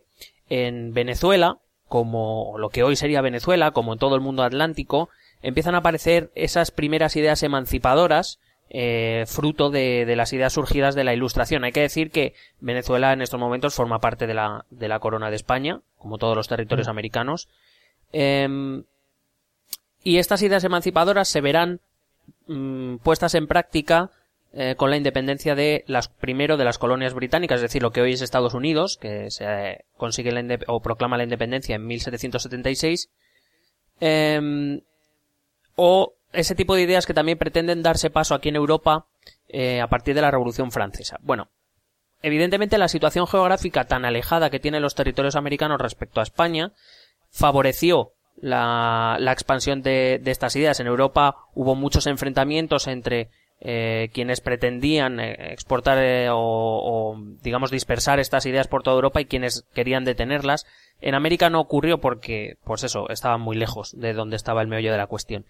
en 0.51 0.93
Venezuela, 0.93 1.57
como 1.89 2.59
lo 2.59 2.69
que 2.69 2.83
hoy 2.83 2.97
sería 2.97 3.23
Venezuela, 3.23 3.71
como 3.71 3.95
en 3.95 3.99
todo 3.99 4.15
el 4.15 4.21
mundo 4.21 4.43
atlántico, 4.43 5.09
empiezan 5.41 5.75
a 5.75 5.79
aparecer 5.79 6.31
esas 6.35 6.71
primeras 6.71 7.17
ideas 7.17 7.43
emancipadoras 7.43 8.41
eh, 8.69 9.25
fruto 9.27 9.71
de, 9.71 10.13
las 10.17 10.33
ideas 10.33 10.53
surgidas 10.53 10.95
de 10.95 11.05
la 11.05 11.15
Ilustración. 11.15 11.65
Hay 11.65 11.73
que 11.73 11.81
decir 11.81 12.11
que 12.11 12.35
Venezuela 12.61 13.13
en 13.13 13.23
estos 13.23 13.39
momentos 13.39 13.75
forma 13.75 14.01
parte 14.01 14.27
de 14.27 14.35
la, 14.35 14.65
de 14.71 14.89
la 14.89 14.99
corona 14.99 15.31
de 15.31 15.37
España, 15.37 15.81
como 15.99 16.19
todos 16.19 16.37
los 16.37 16.49
territorios 16.49 16.89
mm. 16.89 16.91
americanos. 16.91 17.49
Em, 18.13 18.85
y 20.03 20.19
estas 20.19 20.43
ideas 20.43 20.65
emancipadoras 20.65 21.29
se 21.29 21.41
verán 21.41 21.81
mm, 22.47 22.97
puestas 22.97 23.35
en 23.35 23.47
práctica 23.47 24.11
eh, 24.53 24.75
con 24.77 24.91
la 24.91 24.97
independencia 24.97 25.55
de 25.55 25.85
las 25.87 26.09
primero 26.09 26.57
de 26.57 26.65
las 26.65 26.79
colonias 26.79 27.15
británicas, 27.15 27.57
es 27.57 27.63
decir, 27.63 27.83
lo 27.83 27.91
que 27.91 28.01
hoy 28.01 28.13
es 28.13 28.23
Estados 28.23 28.55
Unidos, 28.55 28.97
que 28.97 29.31
se 29.31 29.85
consigue 29.97 30.33
la 30.33 30.59
o 30.67 30.81
proclama 30.81 31.19
la 31.19 31.25
independencia 31.25 31.77
en 31.77 31.87
1776, 31.87 33.11
em, 34.01 34.81
o 35.75 36.16
ese 36.33 36.55
tipo 36.55 36.75
de 36.75 36.83
ideas 36.83 37.07
que 37.07 37.15
también 37.15 37.39
pretenden 37.39 37.83
darse 37.83 38.11
paso 38.11 38.35
aquí 38.35 38.49
en 38.49 38.57
Europa 38.57 39.07
eh, 39.49 39.81
a 39.81 39.89
partir 39.89 40.15
de 40.15 40.23
la 40.23 40.31
Revolución 40.31 40.71
Francesa. 40.71 41.19
Bueno, 41.23 41.49
evidentemente 42.23 42.79
la 42.79 42.89
situación 42.89 43.27
geográfica 43.27 43.85
tan 43.85 44.05
alejada 44.05 44.51
que 44.51 44.61
tienen 44.61 44.83
los 44.83 44.95
territorios 44.95 45.37
americanos 45.37 45.81
respecto 45.81 46.21
a 46.21 46.25
España 46.25 46.73
favoreció 47.31 48.13
la, 48.37 49.19
expansión 49.31 49.83
de, 49.83 50.21
de, 50.23 50.31
estas 50.31 50.57
ideas. 50.57 50.81
En 50.81 50.87
Europa 50.87 51.37
hubo 51.55 51.75
muchos 51.75 52.07
enfrentamientos 52.07 52.87
entre 52.87 53.31
eh, 53.59 54.11
quienes 54.13 54.43
pretendían 54.43 55.19
eh, 55.19 55.53
exportar 55.53 55.99
o, 56.31 56.37
o, 56.37 57.17
digamos 57.41 57.71
dispersar 57.71 58.21
estas 58.21 58.45
ideas 58.45 58.69
por 58.69 58.83
toda 58.83 58.97
Europa 58.97 59.23
y 59.23 59.25
quienes 59.25 59.65
querían 59.73 60.05
detenerlas. 60.05 60.67
En 61.01 61.15
América 61.15 61.49
no 61.49 61.61
ocurrió 61.61 61.99
porque, 61.99 62.59
pues 62.65 62.85
eso, 62.85 63.09
estaban 63.09 63.41
muy 63.41 63.57
lejos 63.57 63.99
de 63.99 64.13
donde 64.13 64.37
estaba 64.37 64.61
el 64.61 64.69
meollo 64.69 64.93
de 64.93 64.99
la 64.99 65.07
cuestión. 65.07 65.47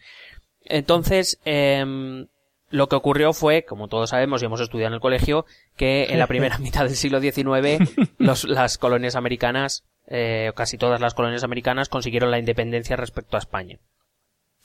Entonces, 0.69 1.39
eh, 1.45 2.27
lo 2.71 2.89
que 2.89 2.97
ocurrió 2.97 3.33
fue, 3.33 3.65
como 3.65 3.89
todos 3.89 4.11
sabemos 4.11 4.43
y 4.43 4.47
hemos 4.47 4.61
estudiado 4.61 4.89
en 4.89 4.95
el 4.95 5.01
colegio, 5.01 5.47
que 5.77 6.07
en 6.11 6.19
la 6.19 6.27
primera 6.27 6.59
mitad 6.61 6.85
del 6.85 6.97
siglo 6.97 7.21
XIX 7.21 7.79
los, 8.19 8.45
las 8.45 8.79
colonias 8.79 9.17
americanas, 9.17 9.85
eh, 10.09 10.53
casi 10.55 10.79
todas 10.79 11.01
las 11.01 11.15
colonias 11.15 11.45
americanas, 11.45 11.89
consiguieron 11.89 12.31
la 12.31 12.39
independencia 12.39 12.97
respecto 12.97 13.37
a 13.37 13.41
España. 13.41 13.79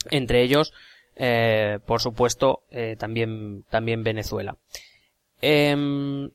Entre 0.09 0.41
ellos, 0.41 0.73
eh, 1.15 1.79
por 1.85 2.01
supuesto, 2.01 2.63
eh, 2.71 2.95
también, 2.97 3.63
también 3.69 4.03
Venezuela. 4.03 4.57
Eh, 5.41 6.29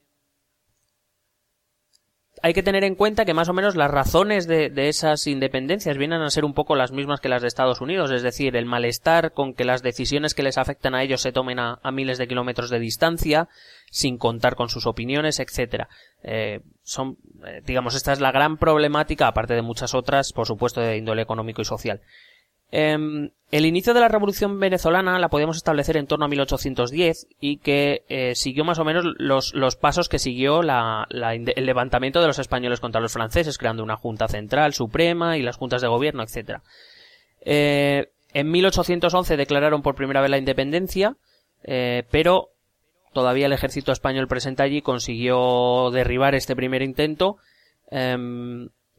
hay 2.46 2.54
que 2.54 2.62
tener 2.62 2.84
en 2.84 2.94
cuenta 2.94 3.24
que 3.24 3.34
más 3.34 3.48
o 3.48 3.52
menos 3.52 3.74
las 3.74 3.90
razones 3.90 4.46
de, 4.46 4.70
esas 4.88 5.26
independencias 5.26 5.98
vienen 5.98 6.22
a 6.22 6.30
ser 6.30 6.44
un 6.44 6.54
poco 6.54 6.76
las 6.76 6.92
mismas 6.92 7.18
que 7.18 7.28
las 7.28 7.42
de 7.42 7.48
Estados 7.48 7.80
Unidos, 7.80 8.12
es 8.12 8.22
decir, 8.22 8.54
el 8.54 8.66
malestar 8.66 9.32
con 9.32 9.52
que 9.52 9.64
las 9.64 9.82
decisiones 9.82 10.32
que 10.32 10.44
les 10.44 10.56
afectan 10.56 10.94
a 10.94 11.02
ellos 11.02 11.20
se 11.20 11.32
tomen 11.32 11.58
a, 11.58 11.80
miles 11.90 12.18
de 12.18 12.28
kilómetros 12.28 12.70
de 12.70 12.78
distancia, 12.78 13.48
sin 13.90 14.16
contar 14.16 14.54
con 14.54 14.68
sus 14.68 14.86
opiniones, 14.86 15.40
etcétera. 15.40 15.88
Eh, 16.22 16.60
son, 16.84 17.18
eh, 17.44 17.62
digamos, 17.66 17.96
esta 17.96 18.12
es 18.12 18.20
la 18.20 18.30
gran 18.30 18.58
problemática, 18.58 19.26
aparte 19.26 19.54
de 19.54 19.62
muchas 19.62 19.92
otras, 19.92 20.32
por 20.32 20.46
supuesto, 20.46 20.80
de 20.80 20.98
índole 20.98 21.22
económico 21.22 21.62
y 21.62 21.64
social. 21.64 22.00
Em, 22.70 23.30
el 23.52 23.64
inicio 23.64 23.94
de 23.94 24.00
la 24.00 24.08
revolución 24.08 24.58
venezolana 24.58 25.20
la 25.20 25.28
podemos 25.28 25.56
establecer 25.56 25.96
en 25.96 26.08
torno 26.08 26.24
a 26.24 26.28
1810 26.28 27.28
y 27.40 27.58
que 27.58 28.04
eh, 28.08 28.34
siguió 28.34 28.64
más 28.64 28.80
o 28.80 28.84
menos 28.84 29.04
los, 29.18 29.76
pasos 29.76 30.08
que 30.08 30.18
siguió 30.18 30.62
la, 30.62 31.06
el 31.10 31.66
levantamiento 31.66 32.20
de 32.20 32.26
los 32.26 32.40
españoles 32.40 32.80
contra 32.80 33.00
los 33.00 33.12
franceses, 33.12 33.56
creando 33.56 33.84
una 33.84 33.96
junta 33.96 34.26
central 34.26 34.74
suprema 34.74 35.38
y 35.38 35.42
las 35.42 35.56
juntas 35.56 35.80
de 35.80 35.88
gobierno, 35.88 36.24
etc. 36.24 36.60
Eh, 37.40 38.10
en 38.34 38.50
1811 38.50 39.36
declararon 39.36 39.82
por 39.82 39.94
primera 39.94 40.20
vez 40.20 40.30
la 40.30 40.38
independencia, 40.38 41.16
eh, 41.62 42.02
pero 42.10 42.50
todavía 43.12 43.46
el 43.46 43.52
ejército 43.52 43.92
español 43.92 44.26
presente 44.26 44.64
allí 44.64 44.82
consiguió 44.82 45.90
derribar 45.92 46.34
este 46.34 46.56
primer 46.56 46.82
intento. 46.82 47.36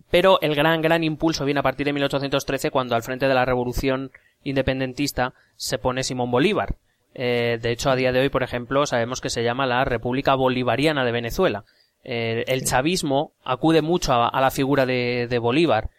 Pero 0.10 0.40
el 0.42 0.56
gran, 0.56 0.82
gran 0.82 1.04
impulso 1.04 1.46
viene 1.46 1.60
a 1.60 1.64
partir 1.64 1.86
de 1.86 1.94
1813 1.94 2.72
cuando 2.72 2.96
al 2.96 3.04
frente 3.04 3.28
de 3.28 3.34
la 3.34 3.46
revolución 3.46 4.12
independentista 4.44 5.34
se 5.56 5.78
pone 5.78 6.04
Simón 6.04 6.32
Bolívar. 6.32 6.76
Eh, 7.14 7.58
de 7.62 7.72
hecho, 7.72 7.90
a 7.90 7.96
día 7.96 8.12
de 8.12 8.20
hoy, 8.20 8.30
por 8.30 8.44
ejemplo, 8.44 8.86
sabemos 8.86 9.22
que 9.22 9.30
se 9.30 9.44
llama 9.44 9.66
la 9.66 9.84
República 9.84 10.36
Bolivariana 10.36 11.04
de 11.04 11.12
Venezuela. 11.12 11.66
Eh, 12.04 12.46
el 12.48 12.64
chavismo 12.64 13.34
acude 13.44 13.82
mucho 13.82 14.14
a, 14.14 14.40
la 14.40 14.52
figura 14.52 14.86
de, 14.86 15.40
Bolívar. 15.42 15.90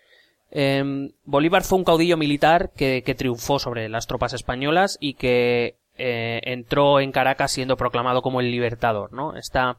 Em, 0.51 1.11
Bolívar 1.25 1.65
fue 1.65 1.79
un 1.79 1.85
caudillo 1.85 2.17
militar 2.17 2.71
que, 2.75 3.03
triunfó 3.19 3.59
sobre 3.59 3.89
las 3.89 4.07
tropas 4.07 4.33
españolas 4.33 4.97
y 5.01 5.15
que 5.15 5.75
eh, 5.99 6.41
entró 6.45 7.01
en 7.01 7.13
Caracas 7.13 7.53
siendo 7.53 7.77
proclamado 7.77 8.23
como 8.23 8.41
el 8.41 8.51
libertador, 8.51 9.13
¿no? 9.13 9.37
Está 9.37 9.79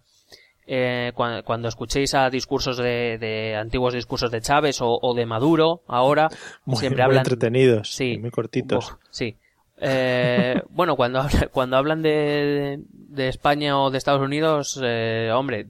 eh, 0.71 1.13
cuando, 1.15 1.67
escuchéis 1.67 2.13
a 2.13 2.29
discursos 2.29 2.77
de, 2.77 3.57
antiguos 3.59 3.95
discursos 3.95 4.29
de 4.29 4.39
Chávez 4.39 4.77
o, 4.81 5.13
de 5.15 5.25
Maduro 5.25 5.81
ahora 5.87 6.29
siempre 6.75 7.01
hablan 7.01 7.21
entretenidos 7.21 7.91
sí. 7.91 8.19
muy 8.19 8.29
cortitos. 8.29 8.95
Sí. 9.09 9.35
Eh, 9.81 10.61
bueno 10.69 10.95
cuando 10.95 11.25
cuando 11.51 11.75
hablan 11.75 12.03
de, 12.03 12.83
España 13.17 13.81
o 13.81 13.89
de 13.89 13.97
Estados 13.97 14.21
Unidos 14.21 14.79
eh, 14.83 15.31
hombre 15.33 15.65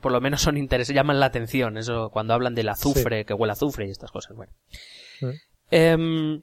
por 0.00 0.10
lo 0.10 0.20
menos 0.20 0.42
son 0.42 0.56
intereses 0.56 0.92
llaman 0.92 1.20
la 1.20 1.26
atención 1.26 1.78
eso 1.78 2.10
cuando 2.10 2.34
hablan 2.34 2.56
del 2.56 2.68
azufre 2.68 3.24
que 3.24 3.32
huele 3.32 3.52
azufre 3.52 3.86
y 3.86 3.90
estas 3.90 4.10
cosas 4.10 4.36
bueno. 4.36 4.52
Em, 5.70 6.42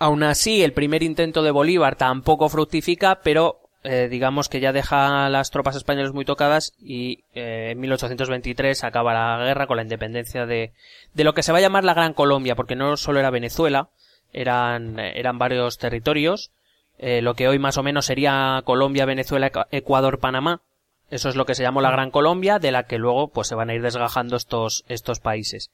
aún 0.00 0.22
así 0.24 0.64
el 0.64 0.72
primer 0.72 1.04
intento 1.04 1.40
de 1.44 1.52
Bolívar 1.52 1.94
tampoco 1.94 2.48
fructifica 2.48 3.20
pero 3.22 3.61
eh, 3.84 4.06
digamos 4.08 4.48
que 4.48 4.60
ya 4.60 4.72
deja 4.72 5.26
a 5.26 5.28
las 5.28 5.50
tropas 5.50 5.74
españolas 5.74 6.12
muy 6.12 6.24
tocadas 6.24 6.72
y 6.78 7.24
eh, 7.34 7.70
en 7.72 7.80
1823 7.80 8.84
acaba 8.84 9.12
la 9.12 9.44
guerra 9.44 9.66
con 9.66 9.76
la 9.76 9.82
independencia 9.82 10.46
de, 10.46 10.72
de 11.14 11.24
lo 11.24 11.34
que 11.34 11.42
se 11.42 11.50
va 11.50 11.58
a 11.58 11.62
llamar 11.62 11.82
la 11.82 11.94
Gran 11.94 12.14
Colombia, 12.14 12.54
porque 12.54 12.76
no 12.76 12.96
solo 12.96 13.18
era 13.18 13.30
Venezuela, 13.30 13.88
eran, 14.32 15.00
eran 15.00 15.38
varios 15.38 15.78
territorios, 15.78 16.52
eh, 16.98 17.22
lo 17.22 17.34
que 17.34 17.48
hoy 17.48 17.58
más 17.58 17.76
o 17.76 17.82
menos 17.82 18.06
sería 18.06 18.62
Colombia, 18.64 19.04
Venezuela, 19.04 19.50
Ecuador, 19.72 20.20
Panamá. 20.20 20.62
Eso 21.10 21.28
es 21.28 21.34
lo 21.34 21.44
que 21.44 21.56
se 21.56 21.64
llamó 21.64 21.80
la 21.80 21.90
Gran 21.90 22.12
Colombia, 22.12 22.60
de 22.60 22.70
la 22.70 22.84
que 22.84 22.98
luego 22.98 23.28
pues 23.32 23.48
se 23.48 23.56
van 23.56 23.68
a 23.68 23.74
ir 23.74 23.82
desgajando 23.82 24.36
estos, 24.36 24.84
estos 24.88 25.18
países. 25.18 25.70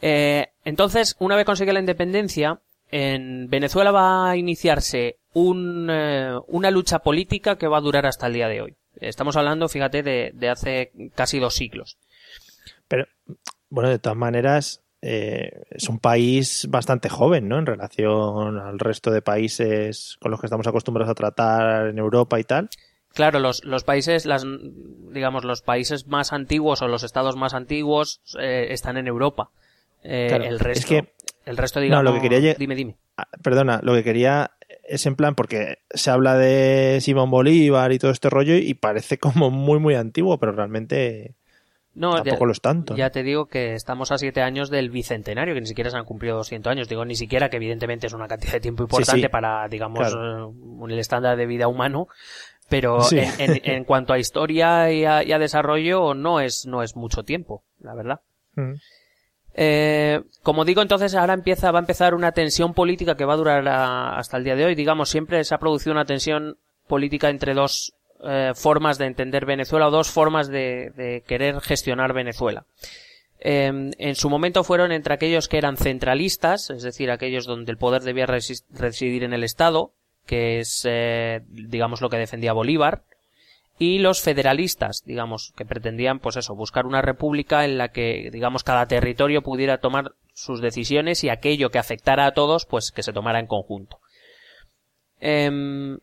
entonces, 0.00 1.16
una 1.20 1.36
vez 1.36 1.46
consigue 1.46 1.72
la 1.72 1.80
independencia, 1.80 2.60
en 2.90 3.48
Venezuela 3.48 3.90
va 3.90 4.30
a 4.30 4.36
iniciarse 4.36 5.18
un, 5.34 5.88
eh, 5.90 6.38
una 6.48 6.70
lucha 6.70 7.00
política 7.00 7.56
que 7.56 7.68
va 7.68 7.78
a 7.78 7.82
durar 7.82 8.06
hasta 8.06 8.26
el 8.26 8.32
día 8.32 8.48
de 8.48 8.62
hoy. 8.62 8.76
Estamos 8.96 9.36
hablando, 9.36 9.68
fíjate, 9.68 10.02
de, 10.02 10.30
de 10.34 10.48
hace 10.48 10.92
casi 11.14 11.38
dos 11.38 11.54
siglos. 11.54 11.98
Pero, 12.88 13.06
bueno, 13.68 13.90
de 13.90 13.98
todas 13.98 14.16
maneras, 14.16 14.82
eh, 15.02 15.64
es 15.70 15.88
un 15.88 15.98
país 15.98 16.66
bastante 16.70 17.08
joven, 17.08 17.48
¿no? 17.48 17.58
En 17.58 17.66
relación 17.66 18.58
al 18.58 18.78
resto 18.78 19.10
de 19.10 19.20
países 19.20 20.16
con 20.20 20.30
los 20.30 20.40
que 20.40 20.46
estamos 20.46 20.66
acostumbrados 20.66 21.10
a 21.10 21.14
tratar 21.14 21.88
en 21.88 21.98
Europa 21.98 22.40
y 22.40 22.44
tal. 22.44 22.70
Claro, 23.12 23.38
los, 23.38 23.64
los 23.64 23.84
países, 23.84 24.26
las, 24.26 24.44
digamos, 25.12 25.44
los 25.44 25.62
países 25.62 26.06
más 26.06 26.32
antiguos 26.32 26.82
o 26.82 26.88
los 26.88 27.02
estados 27.02 27.36
más 27.36 27.54
antiguos 27.54 28.22
eh, 28.40 28.68
están 28.70 28.96
en 28.96 29.06
Europa. 29.06 29.50
el 30.02 30.58
resto, 30.58 30.80
es 30.80 30.86
que 30.86 31.14
el 31.44 31.56
resto, 31.56 31.80
digamos. 31.80 32.04
No, 32.04 32.10
lo 32.10 32.16
que 32.20 32.28
quería. 32.28 32.54
Dime, 32.54 32.74
dime. 32.74 32.96
Ah, 33.16 33.28
perdona, 33.42 33.80
lo 33.82 33.94
que 33.94 34.02
quería 34.02 34.52
es 34.86 35.06
en 35.06 35.16
plan, 35.16 35.34
porque 35.34 35.78
se 35.90 36.10
habla 36.10 36.36
de 36.36 36.98
Simón 37.00 37.30
Bolívar 37.30 37.92
y 37.92 37.98
todo 37.98 38.10
este 38.10 38.30
rollo 38.30 38.54
y 38.54 38.74
parece 38.74 39.18
como 39.18 39.50
muy, 39.50 39.78
muy 39.78 39.94
antiguo, 39.94 40.38
pero 40.38 40.52
realmente. 40.52 41.34
No, 41.94 42.20
tampoco 42.20 42.46
lo 42.46 42.52
es 42.52 42.60
tanto. 42.60 42.96
Ya 42.96 43.10
te 43.10 43.22
digo 43.22 43.46
que 43.46 43.74
estamos 43.74 44.10
a 44.10 44.18
siete 44.18 44.42
años 44.42 44.68
del 44.68 44.90
bicentenario, 44.90 45.54
que 45.54 45.60
ni 45.60 45.68
siquiera 45.68 45.90
se 45.90 45.96
han 45.96 46.04
cumplido 46.04 46.36
200 46.38 46.68
años. 46.68 46.88
Digo, 46.88 47.04
ni 47.04 47.14
siquiera 47.14 47.50
que 47.50 47.56
evidentemente 47.58 48.08
es 48.08 48.12
una 48.12 48.26
cantidad 48.26 48.54
de 48.54 48.60
tiempo 48.60 48.82
importante 48.82 49.28
para, 49.28 49.68
digamos, 49.68 50.12
eh, 50.12 50.92
el 50.92 50.98
estándar 50.98 51.36
de 51.36 51.46
vida 51.46 51.68
humano. 51.68 52.08
Pero 52.68 52.98
en, 53.12 53.84
cuanto 53.84 54.12
a 54.12 54.18
historia 54.18 54.90
y 54.90 55.04
a, 55.04 55.38
desarrollo, 55.38 56.14
no 56.14 56.40
es, 56.40 56.66
no 56.66 56.82
es 56.82 56.96
mucho 56.96 57.22
tiempo, 57.22 57.62
la 57.78 57.94
verdad. 57.94 58.20
Mm. 58.56 58.72
Eh, 59.56 60.20
como 60.42 60.64
digo, 60.64 60.82
entonces 60.82 61.14
ahora 61.14 61.34
empieza, 61.34 61.70
va 61.70 61.78
a 61.78 61.82
empezar 61.82 62.14
una 62.14 62.32
tensión 62.32 62.74
política 62.74 63.16
que 63.16 63.24
va 63.24 63.34
a 63.34 63.38
durar 63.38 63.68
hasta 63.68 64.36
el 64.36 64.44
día 64.44 64.56
de 64.56 64.64
hoy. 64.64 64.74
Digamos, 64.74 65.08
siempre 65.08 65.42
se 65.44 65.54
ha 65.54 65.58
producido 65.58 65.92
una 65.92 66.04
tensión 66.04 66.58
política 66.88 67.30
entre 67.30 67.54
dos 67.54 67.94
eh, 68.24 68.52
formas 68.54 68.98
de 68.98 69.06
entender 69.06 69.46
Venezuela 69.46 69.88
o 69.88 69.90
dos 69.90 70.10
formas 70.10 70.48
de, 70.48 71.22
querer 71.26 71.60
gestionar 71.60 72.12
Venezuela. 72.12 72.66
Em, 73.38 73.92
en 73.98 74.14
su 74.14 74.30
momento 74.30 74.64
fueron 74.64 74.90
entre 74.90 75.14
aquellos 75.14 75.48
que 75.48 75.58
eran 75.58 75.76
centralistas, 75.76 76.70
es 76.70 76.82
decir, 76.82 77.10
aquellos 77.10 77.44
donde 77.44 77.70
el 77.70 77.78
poder 77.78 78.02
debía 78.02 78.26
residir 78.26 79.24
en 79.24 79.34
el 79.34 79.44
Estado, 79.44 79.92
que 80.24 80.60
es, 80.60 80.86
eh, 80.88 81.42
digamos, 81.48 82.00
lo 82.00 82.08
que 82.08 82.16
defendía 82.16 82.54
Bolívar, 82.54 83.04
y 83.78 83.98
los 83.98 84.20
federalistas, 84.22 85.02
digamos, 85.04 85.52
que 85.56 85.64
pretendían, 85.64 86.20
pues 86.20 86.36
eso, 86.36 86.54
buscar 86.54 86.86
una 86.86 87.02
república 87.02 87.64
en 87.64 87.76
la 87.76 87.88
que, 87.88 88.30
digamos, 88.32 88.62
cada 88.62 88.86
territorio 88.86 89.42
pudiera 89.42 89.78
tomar 89.78 90.12
sus 90.32 90.60
decisiones 90.60 91.24
y 91.24 91.28
aquello 91.28 91.70
que 91.70 91.78
afectara 91.78 92.26
a 92.26 92.34
todos, 92.34 92.66
pues 92.66 92.92
que 92.92 93.02
se 93.02 93.12
tomara 93.12 93.40
en 93.40 93.46
conjunto. 93.46 93.98
Em, 95.20 95.98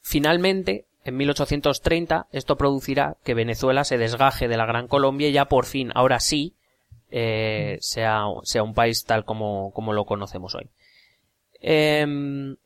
finalmente, 0.00 0.86
en 1.04 1.16
1830, 1.16 2.28
esto 2.30 2.56
producirá 2.56 3.16
que 3.24 3.34
Venezuela 3.34 3.84
se 3.84 3.98
desgaje 3.98 4.46
de 4.46 4.56
la 4.56 4.66
Gran 4.66 4.86
Colombia 4.86 5.28
y 5.28 5.32
ya 5.32 5.46
por 5.46 5.66
fin, 5.66 5.90
ahora 5.94 6.20
sí, 6.20 6.54
eh, 7.10 7.78
sea, 7.80 8.26
sea 8.44 8.62
un 8.62 8.74
país 8.74 9.04
tal 9.04 9.24
como, 9.24 9.72
como 9.72 9.92
lo 9.92 10.04
conocemos 10.04 10.54
hoy. 10.54 10.68
Eh, 11.60 12.56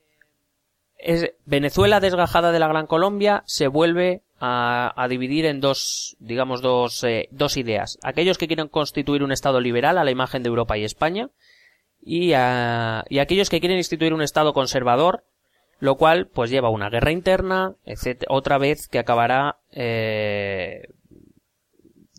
Venezuela 1.45 2.00
desgajada 2.00 2.52
de 2.52 2.59
la 2.59 2.69
Gran 2.69 2.87
Colombia 2.87 3.43
se 3.47 3.69
vuelve 3.69 4.23
a, 4.40 5.07
dividir 5.09 5.47
en 5.47 5.61
dos, 5.61 6.17
digamos, 6.21 6.62
dos, 6.62 7.02
eh, 7.05 7.28
dos 7.31 7.57
ideas. 7.57 7.99
Aquellos 8.02 8.38
que 8.38 8.47
quieren 8.47 8.69
constituir 8.69 9.23
un 9.23 9.33
Estado 9.33 9.61
liberal 9.61 9.99
a 9.99 10.05
la 10.05 10.11
imagen 10.11 10.43
de 10.43 10.49
Europa 10.49 10.76
y 10.76 10.85
España 10.85 11.31
y, 12.02 12.28
y 12.28 12.35
aquellos 12.35 13.50
que 13.50 13.61
quieren 13.61 13.78
instituir 13.78 14.14
un 14.14 14.23
Estado 14.23 14.52
conservador, 14.52 15.25
lo 15.81 15.97
cual 15.97 16.26
pues 16.26 16.50
lleva 16.50 16.71
una 16.71 16.90
guerra 16.90 17.12
interna, 17.12 17.75
etc. 17.85 18.25
Otra 18.28 18.59
vez 18.59 18.88
que 18.88 18.99
acabará, 18.99 19.59
eh, 19.73 20.88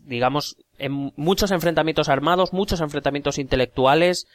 digamos, 0.03 0.57
en 0.77 1.11
muchos 1.15 1.51
enfrentamientos 1.51 2.09
armados, 2.09 2.53
muchos 2.53 2.81
enfrentamientos 2.81 3.37
intelectuales, 3.37 4.27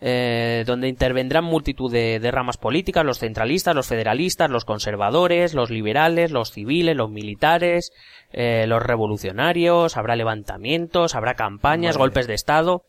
eh, 0.00 0.62
donde 0.64 0.86
intervendrán 0.88 1.44
multitud 1.44 1.90
de, 1.90 2.20
ramas 2.30 2.56
políticas, 2.56 3.04
los 3.04 3.18
centralistas, 3.18 3.74
los 3.74 3.88
federalistas, 3.88 4.48
los 4.48 4.64
conservadores, 4.64 5.54
los 5.54 5.70
liberales, 5.70 6.30
los 6.30 6.52
civiles, 6.52 6.96
los 6.96 7.10
militares, 7.10 7.92
eh, 8.32 8.66
los 8.68 8.82
revolucionarios, 8.82 9.96
habrá 9.96 10.14
levantamientos, 10.14 11.16
habrá 11.16 11.34
campañas, 11.34 11.96
golpes 11.96 12.28
de 12.28 12.34
Estado. 12.34 12.84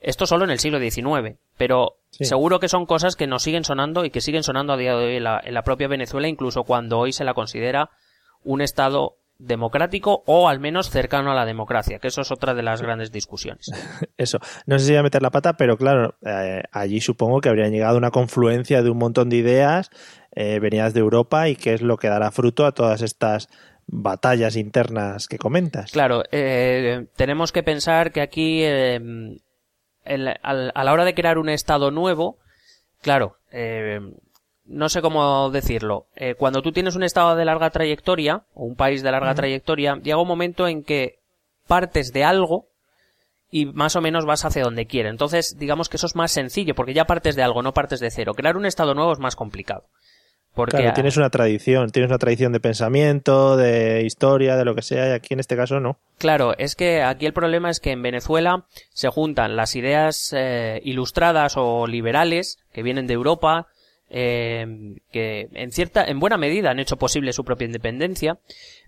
Esto 0.00 0.26
solo 0.26 0.44
en 0.44 0.50
el 0.50 0.60
siglo 0.60 0.78
XIX, 0.78 1.38
pero 1.56 1.96
seguro 2.10 2.60
que 2.60 2.68
son 2.68 2.86
cosas 2.86 3.16
que 3.16 3.26
nos 3.26 3.42
siguen 3.42 3.64
sonando 3.64 4.04
y 4.04 4.10
que 4.10 4.20
siguen 4.20 4.42
sonando 4.42 4.74
a 4.74 4.76
día 4.76 4.94
de 4.94 5.04
hoy 5.04 5.16
en 5.16 5.54
la 5.54 5.62
propia 5.62 5.88
Venezuela, 5.88 6.28
incluso 6.28 6.64
cuando 6.64 6.98
hoy 6.98 7.12
se 7.12 7.24
la 7.24 7.34
considera 7.34 7.90
un 8.44 8.60
Estado 8.60 9.16
democrático 9.38 10.22
o 10.26 10.48
al 10.48 10.60
menos 10.60 10.90
cercano 10.90 11.32
a 11.32 11.34
la 11.34 11.44
democracia, 11.44 11.98
que 11.98 12.08
eso 12.08 12.20
es 12.22 12.30
otra 12.30 12.54
de 12.54 12.62
las 12.62 12.82
grandes 12.82 13.10
discusiones. 13.10 13.70
Eso, 14.16 14.38
no 14.66 14.78
sé 14.78 14.86
si 14.86 14.92
voy 14.92 14.98
a 14.98 15.02
meter 15.02 15.22
la 15.22 15.30
pata, 15.30 15.54
pero 15.54 15.76
claro, 15.76 16.14
eh, 16.24 16.62
allí 16.70 17.00
supongo 17.00 17.40
que 17.40 17.48
habrían 17.48 17.72
llegado 17.72 17.98
una 17.98 18.10
confluencia 18.10 18.82
de 18.82 18.90
un 18.90 18.98
montón 18.98 19.28
de 19.28 19.36
ideas 19.36 19.90
eh, 20.32 20.60
venidas 20.60 20.94
de 20.94 21.00
Europa 21.00 21.48
y 21.48 21.56
que 21.56 21.74
es 21.74 21.82
lo 21.82 21.96
que 21.96 22.08
dará 22.08 22.30
fruto 22.30 22.64
a 22.64 22.72
todas 22.72 23.02
estas 23.02 23.48
batallas 23.86 24.56
internas 24.56 25.26
que 25.26 25.38
comentas. 25.38 25.90
Claro, 25.92 26.22
eh, 26.30 27.06
tenemos 27.16 27.52
que 27.52 27.62
pensar 27.62 28.12
que 28.12 28.20
aquí, 28.22 28.64
a 28.64 29.00
la 30.14 30.92
hora 30.92 31.04
de 31.04 31.14
crear 31.14 31.38
un 31.38 31.48
Estado 31.48 31.90
nuevo, 31.90 32.38
claro, 33.02 33.36
no 34.64 34.88
sé 34.88 35.02
cómo 35.02 35.50
decirlo. 35.50 36.06
Eh, 36.16 36.34
cuando 36.34 36.62
tú 36.62 36.72
tienes 36.72 36.96
un 36.96 37.02
estado 37.02 37.36
de 37.36 37.44
larga 37.44 37.70
trayectoria, 37.70 38.44
o 38.54 38.64
un 38.64 38.76
país 38.76 39.02
de 39.02 39.10
larga 39.10 39.34
trayectoria, 39.34 39.96
llega 40.02 40.20
un 40.20 40.28
momento 40.28 40.66
en 40.66 40.82
que 40.82 41.20
partes 41.66 42.12
de 42.12 42.24
algo 42.24 42.68
y 43.50 43.66
más 43.66 43.94
o 43.94 44.00
menos 44.00 44.24
vas 44.26 44.44
hacia 44.44 44.64
donde 44.64 44.86
quieres. 44.86 45.10
Entonces, 45.10 45.56
digamos 45.58 45.88
que 45.88 45.96
eso 45.96 46.06
es 46.06 46.16
más 46.16 46.32
sencillo, 46.32 46.74
porque 46.74 46.94
ya 46.94 47.04
partes 47.04 47.36
de 47.36 47.42
algo, 47.42 47.62
no 47.62 47.72
partes 47.72 48.00
de 48.00 48.10
cero. 48.10 48.34
Crear 48.34 48.56
un 48.56 48.66
Estado 48.66 48.94
nuevo 48.94 49.12
es 49.12 49.20
más 49.20 49.36
complicado. 49.36 49.84
Porque 50.54 50.76
claro, 50.76 50.94
tienes 50.94 51.16
una 51.16 51.30
tradición, 51.30 51.90
tienes 51.90 52.10
una 52.10 52.18
tradición 52.18 52.52
de 52.52 52.60
pensamiento, 52.60 53.56
de 53.56 54.02
historia, 54.04 54.56
de 54.56 54.64
lo 54.64 54.76
que 54.76 54.82
sea, 54.82 55.08
y 55.08 55.10
aquí 55.10 55.34
en 55.34 55.40
este 55.40 55.56
caso 55.56 55.80
no. 55.80 55.98
Claro, 56.18 56.56
es 56.58 56.76
que 56.76 57.02
aquí 57.02 57.26
el 57.26 57.32
problema 57.32 57.70
es 57.70 57.80
que 57.80 57.90
en 57.90 58.02
Venezuela 58.02 58.64
se 58.92 59.08
juntan 59.08 59.56
las 59.56 59.74
ideas 59.74 60.32
eh, 60.32 60.80
ilustradas 60.84 61.54
o 61.56 61.88
liberales 61.88 62.58
que 62.72 62.84
vienen 62.84 63.08
de 63.08 63.14
Europa, 63.14 63.66
eh, 64.16 64.64
que 65.10 65.48
en 65.54 65.72
cierta, 65.72 66.04
en 66.04 66.20
buena 66.20 66.36
medida 66.36 66.70
han 66.70 66.78
hecho 66.78 66.96
posible 66.96 67.32
su 67.32 67.44
propia 67.44 67.64
independencia, 67.64 68.38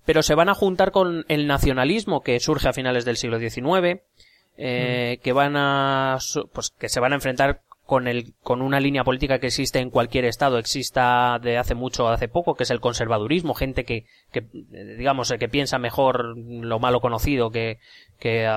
pero 0.05 0.23
se 0.23 0.37
van 0.37 0.49
a 0.49 0.55
juntar 0.55 0.93
con 0.93 1.25
el 1.27 1.49
nacionalismo 1.49 2.21
que 2.21 2.39
surge 2.39 2.69
a 2.69 2.73
finales 2.73 3.05
del 3.05 3.17
siglo 3.17 3.41
XIX, 3.41 4.03
eh, 4.57 5.17
mm. 5.19 5.23
que 5.25 5.33
van 5.33 5.57
a, 5.57 6.19
pues 6.53 6.71
que 6.71 6.89
se 6.89 7.01
van 7.01 7.11
a 7.11 7.17
enfrentar 7.17 7.63
con 7.87 8.07
el, 8.07 8.35
con 8.43 8.63
una 8.63 8.79
línea 8.79 9.03
política 9.03 9.41
que 9.41 9.49
existe 9.49 9.81
en 9.81 9.91
cualquier 9.91 10.27
estado, 10.27 10.59
exista 10.59 11.41
de 11.41 11.59
hace 11.59 11.75
mucho 11.75 12.05
o 12.05 12.09
hace 12.09 12.29
poco, 12.29 12.55
que 12.55 12.63
es 12.63 12.71
el 12.71 12.81
conservadurismo, 12.81 13.55
gente 13.55 13.85
que, 13.85 14.05
que 14.31 14.45
digamos, 14.97 15.33
que 15.39 15.49
piensa 15.49 15.79
mejor 15.79 16.37
lo 16.37 16.79
malo 16.79 17.01
conocido 17.01 17.51
que, 17.51 17.79
que 18.19 18.49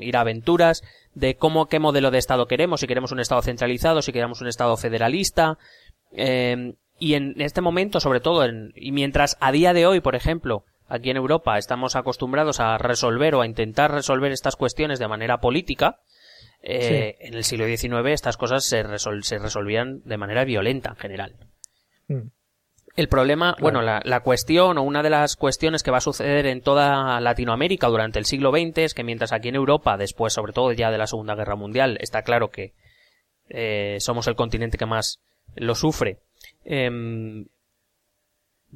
ir 0.00 0.16
a 0.16 0.20
aventuras, 0.20 0.82
de 1.14 1.36
cómo, 1.36 1.66
qué 1.66 1.78
modelo 1.78 2.10
de 2.10 2.18
estado 2.18 2.46
queremos, 2.46 2.80
si 2.80 2.86
queremos 2.86 3.12
un 3.12 3.20
estado 3.20 3.42
centralizado, 3.42 4.02
si 4.02 4.12
queremos 4.12 4.40
un 4.40 4.48
estado 4.48 4.76
federalista, 4.76 5.58
eh, 6.12 6.74
y 6.98 7.14
en 7.14 7.40
este 7.40 7.60
momento, 7.60 8.00
sobre 8.00 8.20
todo, 8.20 8.44
en, 8.44 8.72
y 8.76 8.92
mientras 8.92 9.36
a 9.40 9.50
día 9.50 9.72
de 9.72 9.86
hoy, 9.86 10.00
por 10.00 10.14
ejemplo, 10.14 10.64
aquí 10.86 11.10
en 11.10 11.16
Europa 11.16 11.58
estamos 11.58 11.96
acostumbrados 11.96 12.60
a 12.60 12.78
resolver 12.78 13.34
o 13.34 13.40
a 13.40 13.46
intentar 13.46 13.90
resolver 13.90 14.30
estas 14.30 14.56
cuestiones 14.56 14.98
de 14.98 15.08
manera 15.08 15.38
política, 15.38 16.00
eh, 16.62 17.16
en 17.18 17.34
el 17.34 17.42
siglo 17.42 17.66
XIX 17.66 18.06
estas 18.12 18.36
cosas 18.36 18.64
se, 18.64 18.84
se, 18.98 19.38
resolvían 19.38 20.02
de 20.04 20.16
manera 20.16 20.44
violenta 20.44 20.90
en 20.90 20.96
general. 20.96 21.36
Mm. 22.06 22.28
El 22.94 23.08
problema, 23.08 23.56
bueno, 23.58 23.80
la, 23.82 24.00
la, 24.04 24.20
cuestión 24.20 24.76
o 24.78 24.82
una 24.82 25.02
de 25.02 25.10
las 25.10 25.34
cuestiones 25.34 25.82
que 25.82 25.90
va 25.90 25.96
a 25.96 26.02
suceder 26.02 26.46
en 26.46 26.60
toda 26.60 27.20
Latinoamérica 27.20 27.88
durante 27.88 28.18
el 28.18 28.26
siglo 28.26 28.52
XX 28.52 28.78
es 28.78 28.94
que 28.94 29.02
mientras 29.02 29.32
aquí 29.32 29.48
en 29.48 29.56
Europa, 29.56 29.96
después 29.96 30.34
sobre 30.34 30.52
todo 30.52 30.72
ya 30.72 30.90
de 30.90 30.98
la 30.98 31.06
Segunda 31.06 31.34
Guerra 31.34 31.56
Mundial, 31.56 31.96
está 32.00 32.22
claro 32.22 32.50
que 32.50 32.74
eh, 33.48 33.96
somos 33.98 34.26
el 34.26 34.36
continente 34.36 34.76
que 34.76 34.86
más 34.86 35.20
lo 35.54 35.74
sufre, 35.74 36.18
em, 36.64 37.46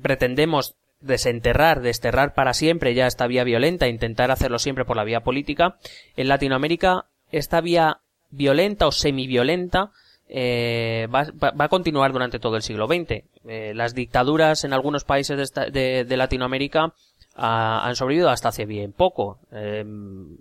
pretendemos 0.01 0.77
desenterrar, 1.01 1.81
desterrar 1.81 2.35
para 2.35 2.55
siempre 2.55 2.95
ya 2.95 3.07
esta 3.07 3.27
vía 3.27 3.45
violenta, 3.45 3.89
intentar 3.89 4.31
hacerlo 4.31 4.59
siempre 4.59 4.85
por 4.85 4.97
la 4.97 5.05
vía 5.05 5.21
política, 5.21 5.77
en 6.17 6.29
Latinoamérica 6.29 7.07
esta 7.31 7.61
vía 7.61 8.01
violenta 8.31 8.87
o 8.87 8.93
semiviolenta 8.93 9.93
eh, 10.29 11.07
va, 11.15 11.27
a 11.65 11.69
continuar 11.69 12.13
durante 12.13 12.39
todo 12.39 12.57
el 12.57 12.63
siglo 12.63 12.87
XX. 12.87 13.25
Eh, 13.47 13.73
las 13.75 13.95
dictaduras 13.95 14.65
en 14.65 14.73
algunos 14.73 15.05
países 15.05 15.53
de, 15.55 16.05
de, 16.05 16.17
Latinoamérica 16.17 16.95
ah, 17.37 17.83
han 17.85 17.95
sobrevivido 17.95 18.31
hasta 18.31 18.49
hace 18.49 18.67
bien 18.67 18.93
poco. 18.93 19.39
Em, 19.53 20.37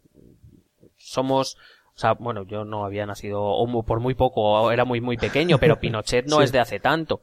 somos, 0.98 1.58
o 1.96 2.00
sea, 2.00 2.14
bueno, 2.14 2.44
yo 2.44 2.66
no 2.66 2.84
había 2.84 3.06
nacido 3.06 3.42
o 3.42 3.84
por 3.84 4.02
muy 4.02 4.16
poco, 4.16 4.70
era 4.72 4.84
muy 4.84 5.00
muy 5.00 5.18
pequeño, 5.18 5.58
pero 5.60 5.80
Pinochet 5.80 6.28
no 6.28 6.42
es 6.42 6.52
de 6.52 6.60
hace 6.60 6.80
tanto, 6.80 7.22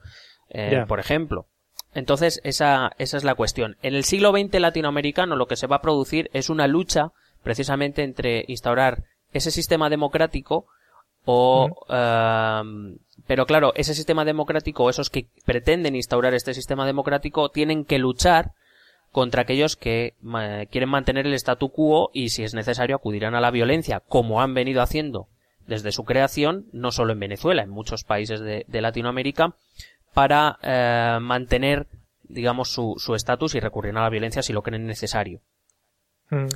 eh, 0.48 0.84
por 0.88 0.98
ejemplo. 0.98 1.46
Entonces, 1.94 2.40
esa, 2.42 2.92
esa 2.96 3.18
es 3.18 3.24
la 3.24 3.34
cuestión. 3.34 3.76
En 3.82 3.94
el 3.94 4.04
siglo 4.04 4.32
XX 4.32 4.60
latinoamericano 4.60 5.36
lo 5.36 5.46
que 5.46 5.56
se 5.56 5.66
va 5.66 5.76
a 5.76 5.82
producir 5.82 6.30
es 6.32 6.48
una 6.48 6.66
lucha 6.66 7.12
precisamente 7.42 8.02
entre 8.02 8.44
instaurar 8.48 9.04
ese 9.32 9.50
sistema 9.50 9.90
democrático 9.90 10.66
o 11.24 11.86
em, 11.88 12.98
pero 13.26 13.46
claro 13.46 13.72
ese 13.76 13.94
sistema 13.94 14.24
democrático 14.24 14.84
o 14.84 14.90
esos 14.90 15.08
que 15.08 15.28
pretenden 15.44 15.94
instaurar 15.94 16.34
este 16.34 16.52
sistema 16.52 16.84
democrático 16.86 17.48
tienen 17.50 17.84
que 17.84 17.98
luchar 17.98 18.52
contra 19.12 19.42
aquellos 19.42 19.76
que 19.76 20.14
quieren 20.70 20.88
mantener 20.88 21.26
el 21.26 21.34
statu 21.34 21.70
quo 21.70 22.10
y 22.12 22.30
si 22.30 22.42
es 22.42 22.54
necesario 22.54 22.96
acudirán 22.96 23.34
a 23.34 23.40
la 23.40 23.50
violencia 23.50 24.00
como 24.00 24.42
han 24.42 24.54
venido 24.54 24.82
haciendo 24.82 25.28
desde 25.66 25.92
su 25.92 26.04
creación 26.04 26.66
no 26.72 26.90
solo 26.90 27.12
en 27.12 27.20
Venezuela 27.20 27.62
en 27.62 27.70
muchos 27.70 28.02
países 28.02 28.40
de, 28.40 28.80
Latinoamérica 28.80 29.54
para 30.14 30.58
eh, 30.62 31.18
mantener 31.20 31.86
digamos 32.24 32.72
su 32.72 33.14
estatus 33.14 33.54
y 33.54 33.60
recurrir 33.60 33.96
a 33.96 34.02
la 34.02 34.10
violencia 34.10 34.42
si 34.42 34.52
lo 34.52 34.62
creen 34.62 34.86
necesario 34.86 35.40
mm. 36.30 36.46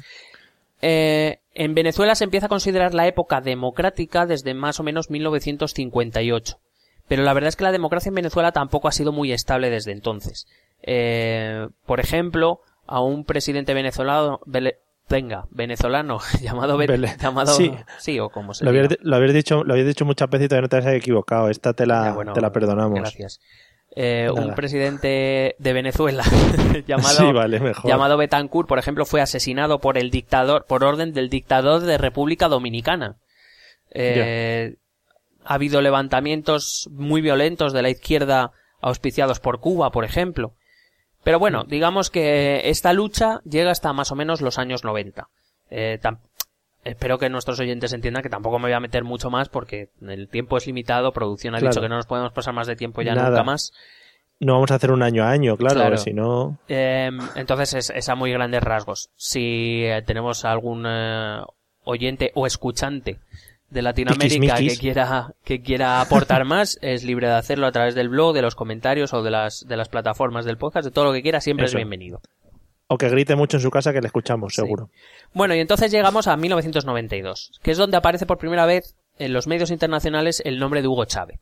Eh, 0.83 1.41
en 1.55 1.75
Venezuela 1.75 2.15
se 2.15 2.25
empieza 2.25 2.47
a 2.47 2.51
considerar 2.51 2.95
la 2.95 3.07
época 3.07 3.41
democrática 3.41 4.27
desde 4.27 4.55
más 4.55 4.79
o 4.81 4.83
menos 4.83 5.11
1958. 5.11 6.59
Pero 7.09 7.23
la 7.23 7.33
verdad 7.33 7.49
es 7.49 7.57
que 7.57 7.65
la 7.65 7.73
democracia 7.73 8.11
en 8.11 8.17
Venezuela 8.17 8.53
tampoco 8.53 8.89
ha 8.89 8.93
sido 8.93 9.13
muy 9.13 9.33
estable 9.33 9.71
desde 9.71 9.93
entonces. 9.93 10.47
Eh, 10.87 11.69
por 11.85 12.01
ejemplo, 12.01 12.61
a 12.87 13.01
un 13.01 13.25
presidente 13.25 13.75
venezolano, 13.75 14.41
venga, 15.09 15.47
venezolano, 15.51 16.21
llamado, 16.41 16.81
llamado 16.81 17.53
sí. 17.53 17.73
sí, 17.99 18.19
o 18.21 18.31
como 18.31 18.55
se 18.55 18.65
lo 18.65 18.71
habías, 18.71 18.97
lo 19.03 19.17
habías 19.17 19.35
dicho, 19.35 19.65
lo 19.65 19.75
habías 19.75 19.89
dicho 19.89 20.05
muchas 20.05 20.31
veces 20.31 20.47
y 20.47 20.49
todavía 20.49 20.63
no 20.63 20.69
te 20.69 20.77
has 20.77 20.87
equivocado. 20.87 21.51
Esta 21.51 21.73
te 21.73 21.87
la, 21.87 22.17
te 22.33 22.41
la 22.41 22.53
perdonamos. 22.53 23.01
Gracias. 23.01 23.41
Eh, 23.99 24.29
un 24.31 24.55
presidente 24.55 25.57
de 25.59 25.73
Venezuela 25.73 26.23
llamado, 26.87 27.33
llamado 27.85 28.17
Betancourt, 28.19 28.69
por 28.69 28.79
ejemplo, 28.79 29.07
fue 29.07 29.23
asesinado 29.23 29.81
por 29.81 29.97
el 29.97 30.11
dictador, 30.11 30.67
por 30.67 30.85
orden 30.85 31.15
del 31.15 31.31
dictador 31.31 31.81
de 31.81 31.97
República 31.97 32.49
Dominicana. 32.49 33.17
Eh, 33.93 34.77
ha 35.47 35.55
habido 35.55 35.81
levantamientos 35.81 36.91
muy 36.93 37.23
violentos 37.23 37.73
de 37.73 37.83
la 37.83 37.89
izquierda 37.89 38.53
auspiciados 38.83 39.41
por 39.41 39.61
Cuba, 39.61 39.91
por 39.91 40.05
ejemplo. 40.05 40.55
Pero 41.27 41.41
bueno, 41.41 41.65
digamos 41.65 42.09
que 42.09 42.71
esta 42.71 42.93
lucha 42.93 43.41
llega 43.43 43.73
hasta 43.73 43.93
más 43.93 44.13
o 44.13 44.15
menos 44.15 44.43
los 44.43 44.61
años 44.61 44.85
90. 44.85 45.29
Eh, 45.71 45.99
espero 46.85 47.19
que 47.19 47.29
nuestros 47.29 47.59
oyentes 47.59 47.93
entiendan 47.93 48.23
que 48.23 48.29
tampoco 48.29 48.61
me 48.61 48.67
voy 48.67 48.75
a 48.75 48.79
meter 48.79 49.03
mucho 49.03 49.29
más 49.29 49.49
porque 49.49 49.91
el 50.03 50.29
tiempo 50.29 50.57
es 50.57 50.69
limitado, 50.69 51.13
producción 51.13 51.57
ha 51.57 51.59
dicho 51.59 51.81
que 51.81 51.89
no 51.89 51.97
nos 51.97 52.07
podemos 52.07 52.31
pasar 52.31 52.55
más 52.55 52.69
de 52.69 52.77
tiempo 52.77 53.03
ya 53.03 53.17
nunca 53.17 53.43
más. 53.43 53.73
No 54.39 54.53
vamos 54.53 54.71
a 54.71 54.77
hacer 54.77 54.93
un 54.93 55.03
año 55.03 55.25
a 55.25 55.31
año, 55.31 55.57
claro, 55.57 55.97
si 55.97 56.13
no... 56.13 56.61
Em, 56.69 57.19
entonces 57.35 57.91
es, 57.93 58.09
a 58.09 58.15
muy 58.15 58.31
grandes 58.31 58.63
rasgos. 58.63 59.11
Si 59.17 59.83
eh, 59.85 60.03
tenemos 60.07 60.45
algún 60.45 60.85
eh, 60.87 61.41
oyente 61.83 62.31
o 62.37 62.47
escuchante 62.47 63.19
de 63.77 63.83
Latinoamérica 63.83 64.57
que 64.57 64.77
quiera 64.79 65.35
que 65.45 65.61
quiera 65.61 66.01
aportar 66.01 66.45
más 66.47 66.79
es 66.81 67.05
libre 67.05 67.29
de 67.29 67.35
hacerlo 67.35 67.67
a 67.67 67.73
través 67.73 67.95
del 67.95 68.09
blog, 68.09 68.35
de 68.35 68.41
los 68.41 68.55
comentarios 68.55 69.13
o 69.13 69.23
de 69.23 69.31
las 69.31 69.67
de 69.69 69.77
las 69.77 69.91
plataformas 69.91 70.47
del 70.47 70.57
podcast, 70.57 70.87
de 70.87 70.91
todo 70.91 71.05
lo 71.05 71.13
que 71.13 71.23
quiera, 71.23 71.41
siempre 71.43 71.67
es 71.67 71.75
bienvenido. 71.75 72.21
O 72.89 72.97
que 72.97 73.09
grite 73.11 73.37
mucho 73.37 73.59
en 73.59 73.63
su 73.63 73.71
casa 73.71 73.93
que 73.93 74.01
le 74.01 74.07
escuchamos, 74.07 74.55
seguro. 74.55 74.91
Bueno, 75.35 75.55
y 75.55 75.61
entonces 75.61 75.91
llegamos 75.91 76.27
a 76.27 76.37
1992, 76.37 77.61
que 77.63 77.73
es 77.73 77.79
donde 77.79 77.97
aparece 77.97 78.27
por 78.27 78.39
primera 78.39 78.65
vez 78.65 78.97
en 79.19 79.33
los 79.33 79.47
medios 79.47 79.71
internacionales 79.71 80.41
el 80.45 80.59
nombre 80.59 80.81
de 80.81 80.89
Hugo 80.89 81.05
Chávez. 81.05 81.39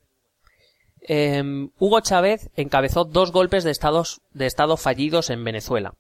Em, 1.03 1.71
Hugo 1.79 2.01
Chávez 2.01 2.51
encabezó 2.57 3.05
dos 3.05 3.31
golpes 3.31 3.63
de, 3.63 3.71
estados, 3.71 4.23
de 4.33 4.47
Estado 4.47 4.77
fallidos 4.77 5.31
en 5.31 5.45
Venezuela, 5.45 5.95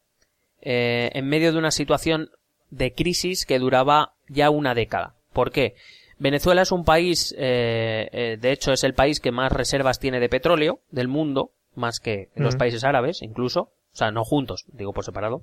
eh, 0.63 1.11
en 1.13 1.29
medio 1.29 1.53
de 1.53 1.59
una 1.59 1.71
situación 1.71 2.31
de 2.71 2.93
crisis 2.93 3.45
que 3.45 3.59
duraba 3.59 4.15
ya 4.29 4.51
una 4.51 4.75
década. 4.75 5.15
¿Por 5.33 5.53
qué? 5.53 5.75
Venezuela 6.19 6.63
es 6.63 6.73
un 6.73 6.85
país, 6.85 7.35
eh, 7.39 8.09
eh, 8.13 8.37
de 8.41 8.53
hecho 8.53 8.73
es 8.73 8.85
el 8.85 8.95
país 8.95 9.21
que 9.21 9.33
más 9.33 9.53
reservas 9.53 9.99
tiene 9.99 10.21
de 10.21 10.29
petróleo 10.29 10.81
del 10.91 11.09
mundo, 11.09 11.51
más 11.75 12.01
que 12.01 12.29
los 12.37 12.57
países 12.57 12.85
árabes 12.85 13.23
incluso. 13.23 13.71
O 13.93 13.97
sea, 13.97 14.11
no 14.11 14.25
juntos, 14.25 14.65
digo 14.73 14.93
por 14.93 15.05
separado. 15.05 15.43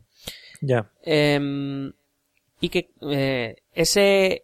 Ya. 0.62 0.92
Em, 1.04 1.94
y 2.60 2.70
que 2.70 2.90
eh, 3.02 3.56
ese 3.74 4.44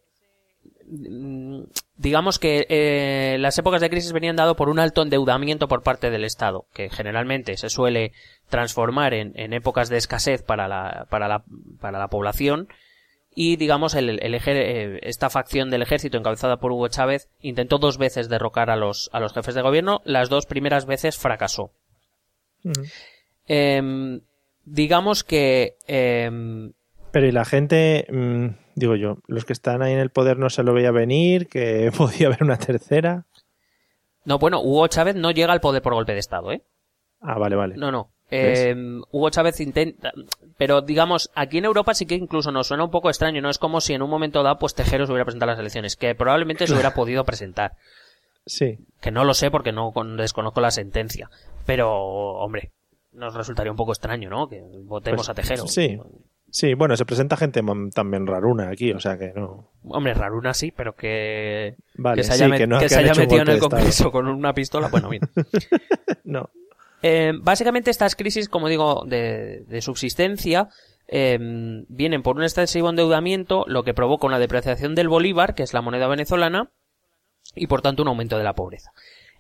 mm, 0.85 1.63
digamos 1.97 2.39
que 2.39 2.65
eh, 2.69 3.37
las 3.39 3.57
épocas 3.57 3.81
de 3.81 3.89
crisis 3.89 4.13
venían 4.13 4.35
dado 4.35 4.55
por 4.55 4.69
un 4.69 4.79
alto 4.79 5.01
endeudamiento 5.01 5.67
por 5.67 5.83
parte 5.83 6.09
del 6.09 6.23
Estado, 6.23 6.65
que 6.73 6.89
generalmente 6.89 7.57
se 7.57 7.69
suele 7.69 8.13
transformar 8.49 9.13
en, 9.13 9.33
en 9.35 9.53
épocas 9.53 9.89
de 9.89 9.97
escasez 9.97 10.41
para 10.41 10.67
la, 10.67 11.07
para 11.09 11.27
la, 11.27 11.43
para 11.81 11.99
la 11.99 12.07
población. 12.07 12.69
Y 13.39 13.56
digamos, 13.56 13.93
el, 13.93 14.10
el 14.10 14.34
eh, 14.34 15.00
esta 15.04 15.30
facción 15.30 15.69
del 15.69 15.84
ejército 15.84 16.17
encabezada 16.17 16.58
por 16.58 16.71
Hugo 16.71 16.88
Chávez 16.88 17.30
intentó 17.39 17.78
dos 17.78 18.00
veces 18.00 18.30
derrocar 18.30 18.71
a 18.71 18.76
los, 18.76 19.12
a 19.13 19.19
los 19.19 19.32
jefes 19.32 19.54
de 19.54 19.62
gobierno. 19.62 20.02
Las 20.06 20.30
dos 20.30 20.47
primeras 20.47 20.88
veces 20.88 21.19
fracasó. 21.19 21.71
Eh, 23.45 24.19
digamos 24.65 25.23
que... 25.23 25.76
Eh, 25.88 26.71
pero 27.12 27.28
y 27.28 27.32
la 27.32 27.45
gente, 27.45 28.08
mm, 28.10 28.47
digo 28.73 28.95
yo, 28.95 29.19
los 29.28 29.45
que 29.45 29.54
están 29.54 29.84
ahí 29.84 29.93
en 29.93 30.00
el 30.00 30.10
poder 30.10 30.39
no 30.39 30.50
se 30.50 30.63
lo 30.63 30.73
veía 30.73 30.89
venir, 30.89 31.45
que 31.45 31.91
podía 31.95 32.30
haber 32.30 32.41
una 32.41 32.58
tercera. 32.58 33.28
No, 34.26 34.39
bueno, 34.39 34.62
Hugo 34.62 34.88
Chávez 34.88 35.15
no 35.15 35.30
llega 35.30 35.54
al 35.54 35.62
poder 35.62 35.84
por 35.84 35.93
golpe 35.93 36.13
de 36.13 36.19
Estado, 36.19 36.54
¿eh? 36.54 36.63
Ah, 37.21 37.38
vale, 37.38 37.56
vale. 37.56 37.78
No, 37.78 37.91
no. 37.91 38.10
Eh, 38.29 38.75
Hugo 39.11 39.29
Chávez 39.29 39.59
intenta, 39.61 40.11
pero 40.57 40.81
digamos, 40.81 41.31
aquí 41.33 41.59
en 41.59 41.65
Europa 41.65 41.93
sí 41.93 42.05
que 42.05 42.15
incluso 42.15 42.51
nos 42.51 42.67
suena 42.67 42.83
un 42.83 42.91
poco 42.91 43.09
extraño, 43.09 43.41
¿no? 43.41 43.49
Es 43.49 43.57
como 43.57 43.79
si 43.79 43.93
en 43.93 44.01
un 44.01 44.09
momento 44.09 44.43
dado, 44.43 44.59
pues 44.59 44.73
Tejero 44.75 45.05
se 45.05 45.11
hubiera 45.13 45.23
presentado 45.25 45.51
las 45.51 45.59
elecciones, 45.59 45.95
que 45.95 46.13
probablemente 46.15 46.67
se 46.67 46.73
hubiera 46.73 46.93
podido 46.93 47.23
presentar. 47.23 47.73
Sí. 48.45 48.79
Que 49.01 49.11
no 49.11 49.23
lo 49.23 49.33
sé 49.33 49.51
porque 49.51 49.71
no 49.71 49.93
desconozco 50.17 50.61
la 50.61 50.71
sentencia. 50.71 51.29
Pero, 51.65 51.91
hombre, 51.91 52.71
nos 53.13 53.33
resultaría 53.33 53.71
un 53.71 53.77
poco 53.77 53.91
extraño, 53.91 54.29
¿no? 54.29 54.47
Que 54.47 54.61
votemos 54.83 55.27
Pues, 55.27 55.29
a 55.29 55.33
Tejero. 55.33 55.67
Sí. 55.67 55.97
Sí, 56.49 56.73
bueno, 56.75 56.95
se 56.95 57.03
presenta 57.05 57.35
gente 57.35 57.61
también 57.93 58.25
raruna 58.25 58.69
aquí, 58.69 58.93
o 58.93 59.01
sea 59.01 59.17
que 59.17 59.33
no. 59.35 59.69
Hombre, 59.83 60.13
Raruna 60.13 60.53
sí, 60.53 60.71
pero 60.71 60.93
que, 60.95 61.75
Vale, 61.95 62.21
que 62.21 62.23
se 62.23 62.33
haya, 62.33 62.45
sí, 62.45 62.51
que 62.57 62.67
no- 62.67 62.79
que 62.79 62.85
que 62.85 62.89
se 62.89 62.99
haya 62.99 63.13
metido 63.15 63.41
en 63.41 63.49
el. 63.49 63.59
Congreso 63.59 64.11
con 64.13 64.27
una 64.29 64.53
pistola, 64.53 64.87
bueno, 64.87 65.09
bien. 65.09 65.23
No. 66.23 66.49
Eh, 67.01 67.33
básicamente 67.39 67.91
estas 67.91 68.15
crisis, 68.15 68.49
como 68.49 68.67
digo, 68.67 69.03
de, 69.05 69.63
de 69.67 69.81
subsistencia, 69.81 70.69
eh, 71.07 71.38
vienen 71.88 72.21
por 72.21 72.36
un 72.36 72.43
excesivo 72.43 72.89
endeudamiento, 72.89 73.63
lo 73.67 73.83
que 73.83 73.93
provoca 73.93 74.27
una 74.27 74.39
depreciación 74.39 74.95
del 74.95 75.07
bolívar, 75.07 75.55
que 75.55 75.63
es 75.63 75.73
la 75.73 75.81
moneda 75.81 76.07
venezolana, 76.07 76.69
y 77.55 77.67
por 77.67 77.81
tanto 77.81 78.01
un 78.01 78.10
aumento 78.10 78.38
de 78.38 78.43
la 78.43 78.53
pobreza. 78.53 78.91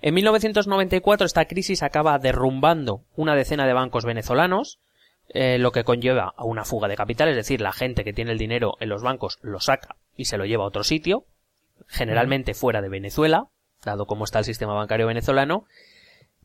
En 0.01 0.13
1994 0.13 1.25
esta 1.25 1.45
crisis 1.45 1.83
acaba 1.83 2.19
derrumbando 2.19 3.01
una 3.15 3.35
decena 3.35 3.65
de 3.67 3.73
bancos 3.73 4.05
venezolanos, 4.05 4.79
eh, 5.29 5.57
lo 5.57 5.71
que 5.71 5.83
conlleva 5.83 6.33
a 6.37 6.45
una 6.45 6.63
fuga 6.63 6.87
de 6.87 6.95
capital, 6.95 7.27
es 7.29 7.35
decir, 7.35 7.59
la 7.59 7.73
gente 7.73 8.05
que 8.05 8.13
tiene 8.13 8.31
el 8.31 8.37
dinero 8.37 8.75
en 8.79 8.89
los 8.89 9.01
bancos 9.01 9.39
lo 9.41 9.59
saca 9.59 9.97
y 10.15 10.25
se 10.25 10.37
lo 10.37 10.45
lleva 10.45 10.63
a 10.63 10.67
otro 10.67 10.83
sitio, 10.83 11.25
generalmente 11.87 12.53
fuera 12.53 12.81
de 12.81 12.89
Venezuela, 12.89 13.47
dado 13.83 14.05
cómo 14.05 14.23
está 14.23 14.39
el 14.39 14.45
sistema 14.45 14.73
bancario 14.73 15.07
venezolano, 15.07 15.65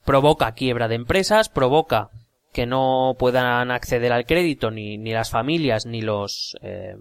provoca 0.04 0.52
quiebra 0.52 0.88
de 0.88 0.96
empresas, 0.96 1.48
provoca 1.48 2.10
que 2.52 2.66
no 2.66 3.14
puedan 3.18 3.70
acceder 3.70 4.12
al 4.12 4.26
crédito 4.26 4.70
ni, 4.70 4.98
ni 4.98 5.12
las 5.12 5.30
familias 5.30 5.86
ni 5.86 6.02
los 6.02 6.56
eh, 6.62 6.96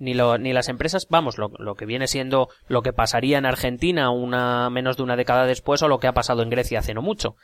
ni, 0.00 0.14
lo- 0.14 0.38
ni 0.38 0.52
las 0.52 0.68
empresas, 0.68 1.06
vamos, 1.10 1.38
lo, 1.38 1.50
lo 1.58 1.74
que 1.74 1.86
viene 1.86 2.06
siendo 2.06 2.48
lo 2.68 2.82
que 2.82 2.92
pasaría 2.92 3.38
en 3.38 3.46
Argentina 3.46 4.10
una 4.10 4.70
menos 4.70 4.96
de 4.96 5.02
una 5.02 5.16
década 5.16 5.44
después 5.46 5.82
o 5.82 5.88
lo 5.88 5.98
que 5.98 6.06
ha 6.06 6.12
pasado 6.12 6.42
en 6.42 6.50
Grecia 6.50 6.78
hace 6.80 6.94
no 6.94 7.02
mucho. 7.02 7.36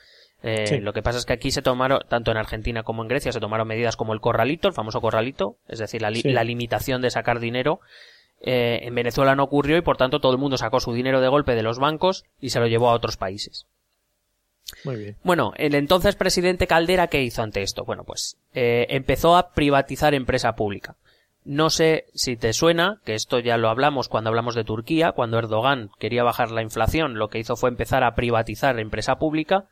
Eh, 0.42 0.66
Sí. 0.66 0.78
Lo 0.80 0.92
que 0.92 1.02
pasa 1.02 1.18
es 1.18 1.24
que 1.24 1.32
aquí 1.32 1.50
se 1.50 1.62
tomaron, 1.62 2.00
tanto 2.08 2.30
en 2.30 2.36
Argentina 2.36 2.82
como 2.82 3.02
en 3.02 3.08
Grecia, 3.08 3.32
se 3.32 3.40
tomaron 3.40 3.66
medidas 3.66 3.96
como 3.96 4.12
el 4.12 4.20
corralito, 4.20 4.68
el 4.68 4.74
famoso 4.74 5.00
corralito, 5.00 5.56
es 5.68 5.78
decir, 5.78 6.02
la, 6.02 6.10
li- 6.10 6.20
Sí. 6.20 6.32
la 6.32 6.44
limitación 6.44 7.00
de 7.00 7.10
sacar 7.10 7.40
dinero. 7.40 7.80
Eh, 8.40 8.80
en 8.82 8.94
Venezuela 8.94 9.34
no 9.36 9.44
ocurrió 9.44 9.76
y 9.78 9.80
por 9.82 9.96
tanto 9.96 10.20
todo 10.20 10.32
el 10.32 10.38
mundo 10.38 10.58
sacó 10.58 10.78
su 10.80 10.92
dinero 10.92 11.20
de 11.22 11.28
golpe 11.28 11.54
de 11.54 11.62
los 11.62 11.78
bancos 11.78 12.24
y 12.40 12.50
se 12.50 12.60
lo 12.60 12.66
llevó 12.66 12.90
a 12.90 12.94
otros 12.94 13.16
países. 13.16 13.66
Muy 14.84 14.96
bien. 14.96 15.16
Bueno, 15.22 15.52
el 15.56 15.74
entonces 15.74 16.16
presidente 16.16 16.66
Caldera, 16.66 17.06
¿qué 17.06 17.22
hizo 17.22 17.42
ante 17.42 17.62
esto? 17.62 17.84
Bueno, 17.84 18.04
pues 18.04 18.36
eh, 18.54 18.86
empezó 18.90 19.36
a 19.36 19.50
privatizar 19.50 20.14
empresa 20.14 20.56
pública. 20.56 20.96
No 21.44 21.68
sé 21.68 22.06
si 22.14 22.36
te 22.36 22.52
suena, 22.54 23.00
que 23.04 23.14
esto 23.14 23.38
ya 23.38 23.58
lo 23.58 23.68
hablamos 23.68 24.08
cuando 24.08 24.30
hablamos 24.30 24.54
de 24.54 24.64
Turquía, 24.64 25.12
cuando 25.12 25.38
Erdogan 25.38 25.90
quería 25.98 26.24
bajar 26.24 26.50
la 26.50 26.62
inflación, 26.62 27.18
lo 27.18 27.28
que 27.28 27.38
hizo 27.38 27.56
fue 27.56 27.68
empezar 27.68 28.02
a 28.02 28.14
privatizar 28.14 28.78
empresa 28.80 29.16
pública 29.16 29.68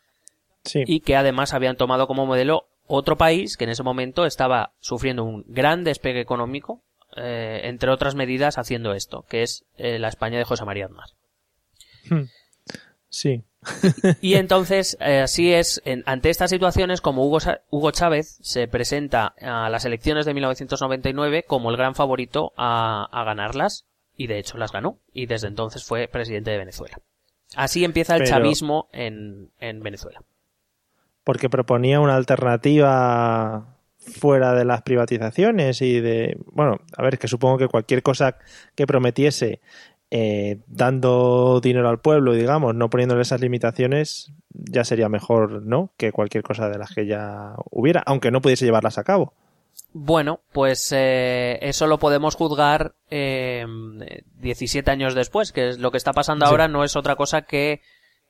Sí. 0.64 0.84
y 0.86 1.00
que 1.00 1.16
además 1.16 1.54
habían 1.54 1.76
tomado 1.76 2.06
como 2.06 2.24
modelo 2.26 2.66
otro 2.86 3.16
país 3.16 3.56
que 3.56 3.64
en 3.64 3.70
ese 3.70 3.82
momento 3.82 4.26
estaba 4.26 4.72
sufriendo 4.80 5.24
un 5.24 5.44
gran 5.48 5.82
despegue 5.82 6.20
económico, 6.20 6.82
eh, 7.16 7.62
entre 7.64 7.90
otras 7.90 8.14
medidas 8.14 8.58
haciendo 8.58 8.92
esto, 8.92 9.24
que 9.28 9.42
es 9.42 9.64
eh, 9.76 9.98
la 9.98 10.08
España 10.08 10.38
de 10.38 10.44
José 10.44 10.64
María 10.64 10.86
Aznar. 10.86 11.08
Sí. 13.08 13.44
Y 14.20 14.34
entonces, 14.34 14.96
eh, 15.00 15.20
así 15.20 15.52
es, 15.52 15.80
en- 15.84 16.02
ante 16.06 16.30
estas 16.30 16.50
situaciones, 16.50 17.00
como 17.00 17.24
Hugo, 17.26 17.38
Hugo 17.70 17.90
Chávez 17.92 18.38
se 18.42 18.66
presenta 18.68 19.34
a 19.40 19.68
las 19.70 19.84
elecciones 19.84 20.26
de 20.26 20.34
1999 20.34 21.44
como 21.46 21.70
el 21.70 21.76
gran 21.76 21.94
favorito 21.94 22.52
a, 22.56 23.08
a 23.12 23.24
ganarlas, 23.24 23.86
y 24.16 24.26
de 24.26 24.38
hecho 24.38 24.58
las 24.58 24.72
ganó, 24.72 24.98
y 25.12 25.26
desde 25.26 25.48
entonces 25.48 25.84
fue 25.84 26.08
presidente 26.08 26.50
de 26.50 26.58
Venezuela. 26.58 26.98
Así 27.54 27.84
empieza 27.84 28.14
el 28.16 28.22
Pero- 28.24 28.30
chavismo 28.30 28.88
en, 28.92 29.50
en 29.60 29.80
Venezuela. 29.80 30.20
Porque 31.24 31.48
proponía 31.48 32.00
una 32.00 32.16
alternativa 32.16 33.76
fuera 33.98 34.54
de 34.54 34.64
las 34.64 34.82
privatizaciones 34.82 35.80
y 35.80 36.00
de. 36.00 36.36
Bueno, 36.46 36.80
a 36.96 37.02
ver, 37.04 37.16
que 37.18 37.28
supongo 37.28 37.58
que 37.58 37.68
cualquier 37.68 38.02
cosa 38.02 38.38
que 38.74 38.88
prometiese 38.88 39.60
eh, 40.14 40.60
dando 40.66 41.60
dinero 41.62 41.88
al 41.88 42.00
pueblo, 42.00 42.34
digamos, 42.34 42.74
no 42.74 42.90
poniéndole 42.90 43.22
esas 43.22 43.40
limitaciones, 43.40 44.30
ya 44.50 44.84
sería 44.84 45.08
mejor, 45.08 45.62
¿no? 45.62 45.94
Que 45.96 46.12
cualquier 46.12 46.42
cosa 46.42 46.68
de 46.68 46.76
las 46.76 46.94
que 46.94 47.06
ya 47.06 47.54
hubiera, 47.70 48.02
aunque 48.04 48.30
no 48.30 48.42
pudiese 48.42 48.66
llevarlas 48.66 48.98
a 48.98 49.04
cabo. 49.04 49.32
Bueno, 49.94 50.40
pues 50.52 50.92
eh, 50.94 51.58
eso 51.62 51.86
lo 51.86 51.98
podemos 51.98 52.34
juzgar 52.34 52.92
eh, 53.10 53.64
17 54.38 54.90
años 54.90 55.14
después, 55.14 55.50
que 55.50 55.70
es 55.70 55.78
lo 55.78 55.90
que 55.90 55.96
está 55.96 56.12
pasando 56.12 56.44
Sí. 56.44 56.50
ahora 56.50 56.68
no 56.68 56.84
es 56.84 56.94
otra 56.94 57.16
cosa 57.16 57.42
que, 57.42 57.80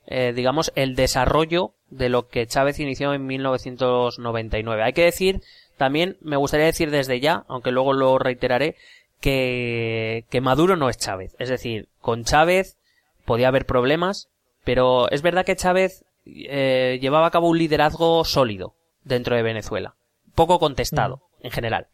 eh, 0.06 0.32
digamos, 0.36 0.70
el 0.76 0.94
desarrollo 0.94 1.74
de 1.90 2.08
lo 2.10 2.28
que 2.28 2.46
Chávez 2.46 2.78
inició 2.78 3.12
en 3.12 3.26
1999. 3.26 4.84
Hay 4.84 4.92
que 4.92 5.02
decir, 5.02 5.40
también 5.76 6.16
me 6.20 6.36
gustaría 6.36 6.66
decir 6.66 6.92
desde 6.92 7.18
ya, 7.18 7.44
aunque 7.48 7.72
luego 7.72 7.92
lo 7.92 8.20
reiteraré, 8.20 8.76
que, 9.22 10.26
que 10.28 10.40
Maduro 10.42 10.76
no 10.76 10.90
es 10.90 10.98
Chávez. 10.98 11.34
Es 11.38 11.48
decir, 11.48 11.88
con 12.00 12.24
Chávez 12.24 12.76
podía 13.24 13.48
haber 13.48 13.64
problemas, 13.64 14.28
pero 14.64 15.10
es 15.10 15.22
verdad 15.22 15.46
que 15.46 15.56
Chávez 15.56 16.04
eh, 16.26 16.98
llevaba 17.00 17.28
a 17.28 17.30
cabo 17.30 17.48
un 17.48 17.56
liderazgo 17.58 18.24
sólido 18.26 18.74
dentro 19.04 19.34
de 19.34 19.42
Venezuela, 19.42 19.94
poco 20.34 20.58
contestado 20.58 21.22
en 21.40 21.50
general. 21.50 21.86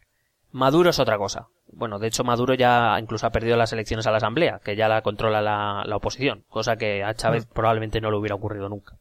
Maduro 0.51 0.91
es 0.91 0.99
otra 0.99 1.19
cosa. 1.19 1.49
Bueno, 1.71 1.99
de 1.99 2.09
hecho 2.09 2.25
Maduro 2.25 2.55
ya 2.55 2.97
incluso 2.99 3.27
ha 3.27 3.31
perdido 3.31 3.57
las 3.57 3.73
elecciones 3.75 4.07
a 4.07 4.11
la 4.11 4.17
Asamblea, 4.17 4.61
que 4.65 4.75
ya 4.75 4.89
la 4.89 5.03
controla 5.03 5.43
la, 5.43 5.85
la 5.87 5.97
oposición, 5.97 6.45
cosa 6.49 6.77
que 6.77 7.05
a 7.05 7.15
Chávez 7.15 7.45
probablemente 7.47 8.01
no 8.01 8.11
le 8.11 8.17
hubiera 8.17 8.35
ocurrido 8.35 8.69
nunca. 8.71 8.97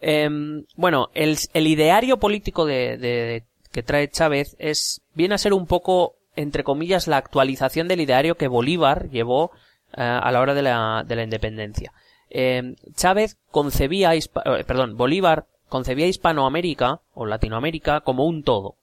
Em, 0.00 0.64
bueno, 0.76 1.08
el, 1.14 1.36
el 1.54 1.66
ideario 1.66 2.18
político 2.18 2.64
de, 2.66 2.96
de- 2.96 3.44
que 3.72 3.82
trae 3.82 4.08
Chávez 4.08 4.56
es 4.58 5.02
viene 5.14 5.34
a 5.34 5.38
ser 5.38 5.52
un 5.52 5.66
poco, 5.66 6.16
entre 6.36 6.64
comillas, 6.64 7.06
la 7.06 7.16
actualización 7.16 7.88
del 7.88 8.00
ideario 8.00 8.36
que 8.36 8.48
Bolívar 8.48 9.08
llevó 9.10 9.50
eh, 9.96 10.02
a 10.02 10.30
la 10.30 10.40
hora 10.40 10.54
de 10.54 10.62
la, 10.62 11.04
de 11.06 11.16
la 11.16 11.22
independencia. 11.24 11.92
Em, 12.28 12.76
Chávez 12.94 13.38
concebía, 13.50 14.14
eh, 14.14 14.20
perdón, 14.66 14.96
Bolívar 14.96 15.46
concebía 15.68 16.06
Hispanoamérica 16.06 17.00
o 17.14 17.26
Latinoamérica 17.26 18.00
como 18.00 18.26
un 18.26 18.42
todo. 18.42 18.76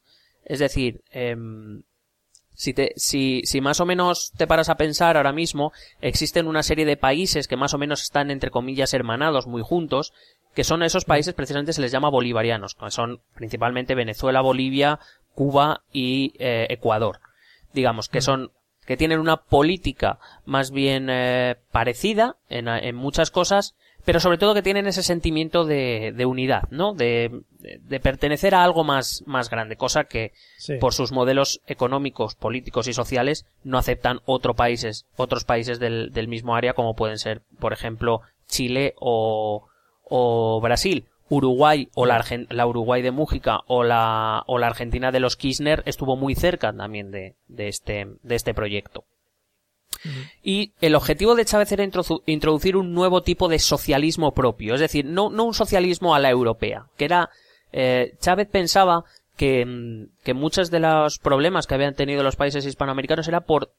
Es 0.46 0.60
decir, 0.60 1.02
em, 1.12 1.84
si, 2.54 2.74
te, 2.74 2.94
si, 2.96 3.42
si 3.46 3.62
más 3.62 3.80
o 3.80 3.86
menos 3.86 4.32
te 4.38 4.48
paras 4.48 4.70
a 4.70 4.76
pensar 4.76 5.18
ahora 5.18 5.34
mismo, 5.34 5.72
existen 6.02 6.48
una 6.48 6.63
serie 6.63 6.86
de 6.86 6.98
países 6.98 7.48
que 7.48 7.58
más 7.58 7.74
o 7.74 7.78
menos 7.78 8.02
están 8.04 8.32
entre 8.32 8.52
comillas 8.52 8.94
hermanados, 8.94 9.48
muy 9.48 9.62
juntos, 9.62 10.13
que 10.54 10.63
son 10.63 10.84
esos 10.84 11.06
países 11.06 11.34
precisamente 11.34 11.74
se 11.74 11.82
les 11.82 11.92
llama 11.92 12.10
bolivarianos, 12.10 12.76
que 12.76 12.92
son 12.92 13.22
principalmente 13.34 13.96
Venezuela, 13.96 14.42
Bolivia, 14.42 15.00
Cuba 15.34 15.84
y 15.92 16.34
eh, 16.38 16.68
Ecuador. 16.70 17.20
Digamos 17.73 18.09
que 18.09 18.21
son 18.21 18.51
que 18.86 18.97
tienen 18.97 19.19
una 19.19 19.38
política 19.38 20.19
más 20.45 20.71
bien 20.71 21.07
eh, 21.09 21.55
parecida 21.71 22.36
en, 22.49 22.67
en 22.67 22.95
muchas 22.95 23.31
cosas, 23.31 23.75
pero 24.03 24.19
sobre 24.19 24.38
todo 24.38 24.53
que 24.53 24.62
tienen 24.62 24.88
ese 24.88 25.03
sentimiento 25.03 25.63
de, 25.63 26.12
de 26.13 26.25
unidad, 26.25 26.63
¿no? 26.69 26.93
De, 26.93 27.31
de- 27.59 27.79
de 27.81 27.99
pertenecer 28.01 28.53
a 28.53 28.62
algo 28.65 28.83
más, 28.83 29.23
más 29.25 29.49
grande, 29.49 29.77
cosa 29.77 30.03
que 30.03 30.33
Sí. 30.57 30.75
por 30.79 30.93
sus 30.93 31.13
modelos 31.13 31.62
económicos, 31.65 32.36
políticos 32.36 32.89
y 32.89 32.93
sociales 32.93 33.45
no 33.63 33.77
aceptan 33.77 34.19
otros 34.25 34.57
países, 34.57 35.05
otros 35.15 35.45
países 35.45 35.79
del, 35.79 36.12
del 36.12 36.27
mismo 36.27 36.53
área 36.55 36.73
como 36.73 36.93
pueden 36.93 37.17
ser, 37.19 37.41
por 37.59 37.71
ejemplo, 37.71 38.19
Chile 38.47 38.93
o, 38.99 39.67
o 40.03 40.59
Brasil. 40.62 41.05
Uruguay 41.34 41.89
o 41.96 42.06
la, 42.06 42.22
Argen- 42.22 42.48
la 42.50 42.65
Uruguay 42.67 43.02
de 43.02 43.12
Mújica 43.12 43.62
o 43.67 43.84
la, 43.84 44.43
o 44.48 44.58
la 44.60 44.67
Argentina 44.67 45.12
de 45.12 45.19
los 45.19 45.36
Kirchner 45.36 45.84
estuvo 45.86 46.15
muy 46.15 46.36
cerca 46.36 46.72
también 46.74 47.12
de, 47.12 47.36
de 47.48 47.67
este, 47.67 48.08
de 48.24 48.36
este 48.36 48.54
proyecto. 48.54 49.04
Y 50.43 50.74
el 50.82 50.96
objetivo 50.96 51.36
de 51.36 51.46
Chávez 51.46 51.72
era 51.72 51.86
introdu- 51.86 52.22
introducir 52.26 52.76
un 52.76 52.93
nuevo 52.93 53.22
tipo 53.22 53.48
de 53.48 53.60
socialismo 53.60 54.34
propio, 54.34 54.74
es 54.74 54.82
decir, 54.82 55.06
no, 55.06 55.30
no 55.30 55.46
un 55.46 55.54
socialismo 55.54 56.13
a 56.13 56.19
la 56.19 56.30
europea, 56.30 56.88
que 56.98 57.06
era, 57.06 57.30
eh, 57.72 58.13
Chávez 58.19 58.48
pensaba 58.50 59.06
que, 59.38 59.65
mm, 59.65 60.24
que 60.24 60.34
muchos 60.34 60.72
de 60.72 60.80
los 60.80 61.19
problemas 61.19 61.67
que 61.67 61.76
habían 61.76 61.96
tenido 61.96 62.22
los 62.24 62.36
países 62.36 62.65
hispanoamericanos 62.65 63.28
era 63.28 63.41
por, 63.41 63.72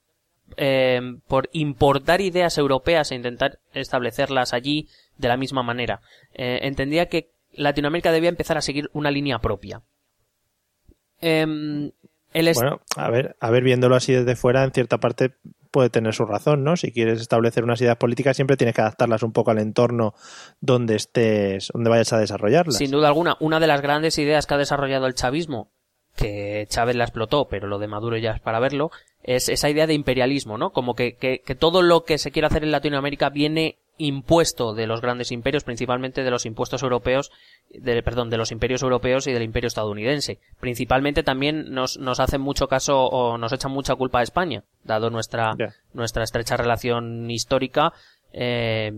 eh, 0.56 1.00
por 1.28 1.50
importar 1.52 2.20
ideas 2.20 2.56
europeas 2.58 3.10
e 3.10 3.16
intentar 3.16 3.58
establecerlas 3.74 4.54
allí 4.54 4.88
de 5.18 5.28
la 5.28 5.36
misma 5.36 5.62
manera. 5.62 6.00
Eh, 6.34 6.60
entendía 6.62 7.06
que 7.06 7.28
Latinoamérica 7.56 8.12
debía 8.12 8.28
empezar 8.28 8.56
a 8.56 8.62
seguir 8.62 8.90
una 8.92 9.10
línea 9.10 9.38
propia. 9.40 9.82
Em, 11.20 11.90
el 12.32 12.52
Bueno, 12.54 12.80
a 12.96 13.10
ver, 13.10 13.36
a 13.40 13.50
ver, 13.50 13.62
viéndolo 13.62 13.94
así 13.94 14.12
desde 14.12 14.36
fuera, 14.36 14.64
en 14.64 14.72
cierta 14.72 14.98
parte 14.98 15.34
puede 15.70 15.90
tener 15.90 16.14
su 16.14 16.24
razón, 16.24 16.62
¿no? 16.62 16.76
Si 16.76 16.92
quieres 16.92 17.20
establecer 17.20 17.64
unas 17.64 17.80
ideas 17.80 17.96
políticas, 17.96 18.36
siempre 18.36 18.56
tienes 18.56 18.76
que 18.76 18.80
adaptarlas 18.80 19.24
un 19.24 19.32
poco 19.32 19.50
al 19.50 19.58
entorno 19.58 20.14
donde 20.60 20.94
estés, 20.94 21.70
donde 21.74 21.90
vayas 21.90 22.12
a 22.12 22.18
desarrollarlas. 22.18 22.76
Sin 22.76 22.92
duda 22.92 23.08
alguna, 23.08 23.36
una 23.40 23.58
de 23.58 23.66
las 23.66 23.82
grandes 23.82 24.16
ideas 24.18 24.46
que 24.46 24.54
ha 24.54 24.58
desarrollado 24.58 25.06
el 25.06 25.14
chavismo, 25.14 25.72
que 26.14 26.66
Chávez 26.68 26.94
la 26.94 27.04
explotó, 27.04 27.48
pero 27.48 27.66
lo 27.66 27.80
de 27.80 27.88
Maduro 27.88 28.16
ya 28.16 28.32
es 28.32 28.40
para 28.40 28.60
verlo, 28.60 28.92
es 29.24 29.48
esa 29.48 29.68
idea 29.68 29.88
de 29.88 29.94
imperialismo, 29.94 30.58
¿no? 30.58 30.70
Como 30.70 30.94
que, 30.94 31.16
que, 31.16 31.40
que 31.40 31.54
todo 31.56 31.82
lo 31.82 32.04
que 32.04 32.18
se 32.18 32.30
quiere 32.30 32.46
hacer 32.46 32.62
en 32.62 32.70
Latinoamérica 32.70 33.30
viene 33.30 33.78
impuesto 33.96 34.74
de 34.74 34.86
los 34.86 35.00
grandes 35.00 35.30
imperios, 35.30 35.64
principalmente 35.64 36.24
de 36.24 36.30
los 36.30 36.46
impuestos 36.46 36.82
europeos, 36.82 37.30
de, 37.70 38.02
perdón, 38.02 38.30
de 38.30 38.36
los 38.36 38.52
imperios 38.52 38.82
europeos 38.82 39.26
y 39.26 39.32
del 39.32 39.42
imperio 39.42 39.68
estadounidense. 39.68 40.38
Principalmente 40.60 41.22
también 41.22 41.72
nos, 41.72 41.98
nos 41.98 42.20
hacen 42.20 42.40
mucho 42.40 42.66
caso 42.66 43.04
o 43.04 43.38
nos 43.38 43.52
echan 43.52 43.72
mucha 43.72 43.94
culpa 43.94 44.20
a 44.20 44.22
España, 44.22 44.64
dado 44.82 45.10
nuestra, 45.10 45.54
nuestra 45.92 46.24
estrecha 46.24 46.56
relación 46.56 47.30
histórica. 47.30 47.92
Eh, 48.32 48.92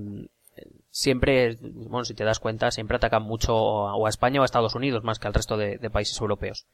siempre, 0.90 1.56
bueno, 1.60 2.04
si 2.04 2.14
te 2.14 2.24
das 2.24 2.40
cuenta, 2.40 2.70
siempre 2.70 2.96
atacan 2.96 3.22
mucho 3.22 3.54
o 3.54 4.06
a 4.06 4.08
España 4.08 4.40
o 4.40 4.42
a 4.42 4.46
Estados 4.46 4.74
Unidos 4.74 5.04
más 5.04 5.18
que 5.18 5.26
al 5.28 5.34
resto 5.34 5.56
de 5.56 5.90
países 5.90 6.18
europeos. 6.20 6.66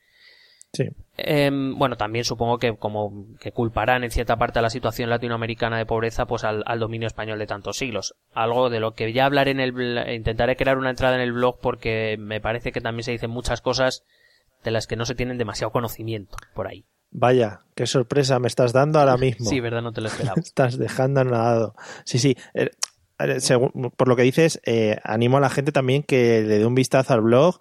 Sí. 0.72 0.84
Em, 1.18 1.78
bueno, 1.78 1.96
también 1.96 2.24
supongo 2.24 2.58
que 2.58 2.74
como 2.76 3.26
que 3.38 3.52
culparán 3.52 4.04
en 4.04 4.10
cierta 4.10 4.36
parte 4.36 4.58
a 4.58 4.62
la 4.62 4.70
situación 4.70 5.10
latinoamericana 5.10 5.76
de 5.76 5.84
pobreza, 5.84 6.26
pues 6.26 6.44
al, 6.44 6.64
dominio 6.80 7.06
español 7.06 7.38
de 7.38 7.46
tantos 7.46 7.76
siglos. 7.76 8.14
Algo 8.32 8.70
de 8.70 8.80
lo 8.80 8.94
que 8.94 9.12
ya 9.12 9.26
hablaré 9.26 9.50
en 9.50 9.60
el, 9.60 10.14
intentaré 10.14 10.56
crear 10.56 10.78
una 10.78 10.90
entrada 10.90 11.16
en 11.16 11.20
el 11.20 11.32
blog 11.32 11.58
porque 11.60 12.16
me 12.18 12.40
parece 12.40 12.72
que 12.72 12.80
también 12.80 13.04
se 13.04 13.12
dicen 13.12 13.30
muchas 13.30 13.60
cosas 13.60 14.04
de 14.64 14.70
las 14.70 14.86
que 14.86 14.96
no 14.96 15.04
se 15.04 15.14
tienen 15.14 15.38
demasiado 15.38 15.72
conocimiento 15.72 16.36
por 16.54 16.66
ahí. 16.66 16.86
Vaya, 17.10 17.60
qué 17.74 17.86
sorpresa 17.86 18.38
me 18.38 18.48
estás 18.48 18.72
dando 18.72 18.98
ahora 18.98 19.16
mismo. 19.18 19.50
sí, 19.50 19.60
verdad, 19.60 19.82
no 19.82 19.92
te 19.92 20.00
lo 20.00 20.08
esperaba. 20.08 20.36
estás 20.40 20.78
dejando 20.78 21.20
anonadado. 21.20 21.74
Sí, 22.04 22.18
sí. 22.18 22.36
Eh, 22.54 22.70
eh, 23.18 23.38
por 23.96 24.08
lo 24.08 24.16
que 24.16 24.22
dices, 24.22 24.60
eh, 24.64 24.98
animo 25.04 25.36
a 25.36 25.40
la 25.40 25.50
gente 25.50 25.72
también 25.72 26.02
que 26.02 26.42
le 26.42 26.58
dé 26.58 26.66
un 26.66 26.74
vistazo 26.74 27.14
al 27.14 27.20
blog 27.20 27.60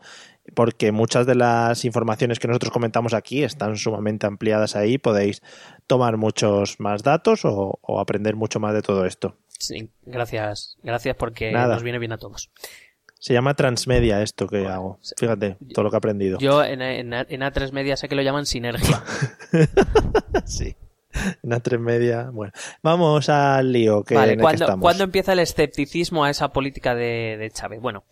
porque 0.54 0.92
muchas 0.92 1.26
de 1.26 1.36
las 1.36 1.86
informaciones 1.86 2.40
que 2.40 2.48
nosotros 2.48 2.72
comentamos 2.72 3.14
aquí 3.14 3.44
están 3.44 3.78
sumamente 3.78 4.28
ampliadas 4.28 4.76
ahí. 4.76 4.98
Podéis 4.98 5.42
tomar 5.88 6.18
muchos 6.18 6.80
más 6.80 7.04
datos 7.04 7.42
o, 7.44 7.80
aprender 8.00 8.36
mucho 8.36 8.60
más 8.60 8.74
de 8.74 8.82
todo 8.82 9.06
esto. 9.06 9.38
Sí, 9.60 9.90
gracias. 10.04 10.78
Gracias 10.84 11.16
porque 11.16 11.52
nos 11.52 11.84
viene 11.84 12.00
bien 12.00 12.14
a 12.14 12.18
todos. 12.18 12.50
Se 13.20 13.34
llama 13.34 13.54
Transmedia 13.54 14.24
esto 14.24 14.48
que 14.48 14.66
hago. 14.66 15.00
Fíjate, 15.16 15.58
todo 15.74 15.84
lo 15.84 15.92
que 15.92 15.96
he 15.96 16.00
aprendido. 16.00 16.40
Yo 16.40 16.64
en, 16.64 16.82
en, 16.82 17.14
en 17.14 17.42
A3 17.42 17.72
Media 17.72 17.96
sé 17.96 18.10
que 18.10 18.16
lo 18.16 18.24
llaman 18.24 18.48
sinergia. 18.48 19.04
sí. 20.46 20.76
En 21.44 21.52
A3 21.52 21.78
Media. 21.78 22.30
Bueno, 22.32 22.52
vamos 22.82 23.30
al 23.30 23.72
lío 23.72 24.04
que, 24.04 24.16
vale, 24.16 24.38
¿cuándo, 24.38 25.04
empieza 25.04 25.34
el 25.34 25.40
escepticismo 25.40 26.24
a 26.24 26.32
esa 26.32 26.52
política 26.52 26.96
de, 26.96 27.38
de 27.38 27.52
Chávez? 27.52 27.80
Bueno, 27.80 28.06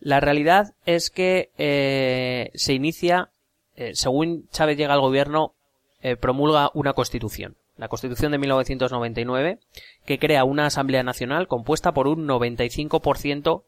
la 0.00 0.20
realidad 0.20 0.74
es 0.86 1.10
que 1.10 1.50
eh, 1.58 2.50
se 2.54 2.72
inicia, 2.72 3.30
eh, 3.76 3.92
según 3.94 4.48
Chávez 4.50 4.76
llega 4.76 4.94
al 4.94 5.00
gobierno, 5.00 5.54
eh, 6.02 6.16
promulga 6.16 6.70
una 6.74 6.94
constitución, 6.94 7.56
la 7.76 7.88
constitución 7.88 8.32
de 8.32 8.38
1999, 8.38 9.58
que 10.06 10.18
crea 10.18 10.44
una 10.44 10.66
Asamblea 10.66 11.02
Nacional 11.02 11.48
compuesta 11.48 11.92
por 11.92 12.08
un 12.08 12.26
95% 12.26 13.64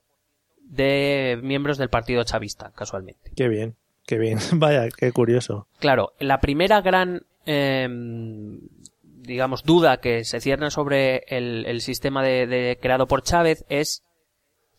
de 0.65 1.39
miembros 1.43 1.77
del 1.77 1.91
Partido 1.91 2.25
Chavista, 2.25 2.73
casualmente. 2.75 3.33
Qué 3.37 3.49
bien, 3.49 3.77
qué 4.07 4.19
bien. 4.19 4.39
Vaya, 4.55 4.89
qué 4.89 5.13
curioso. 5.13 5.67
Claro, 5.81 6.15
la 6.19 6.41
primera 6.41 6.81
gran, 6.81 7.27
em, 7.45 8.61
digamos, 9.03 9.65
duda 9.65 9.99
que 9.99 10.25
se 10.25 10.41
cierne 10.41 10.71
sobre 10.71 11.25
el, 11.29 11.81
sistema 11.83 12.23
de, 12.23 12.79
creado 12.81 13.07
por 13.07 13.23
Chávez 13.23 13.67
es 13.69 14.03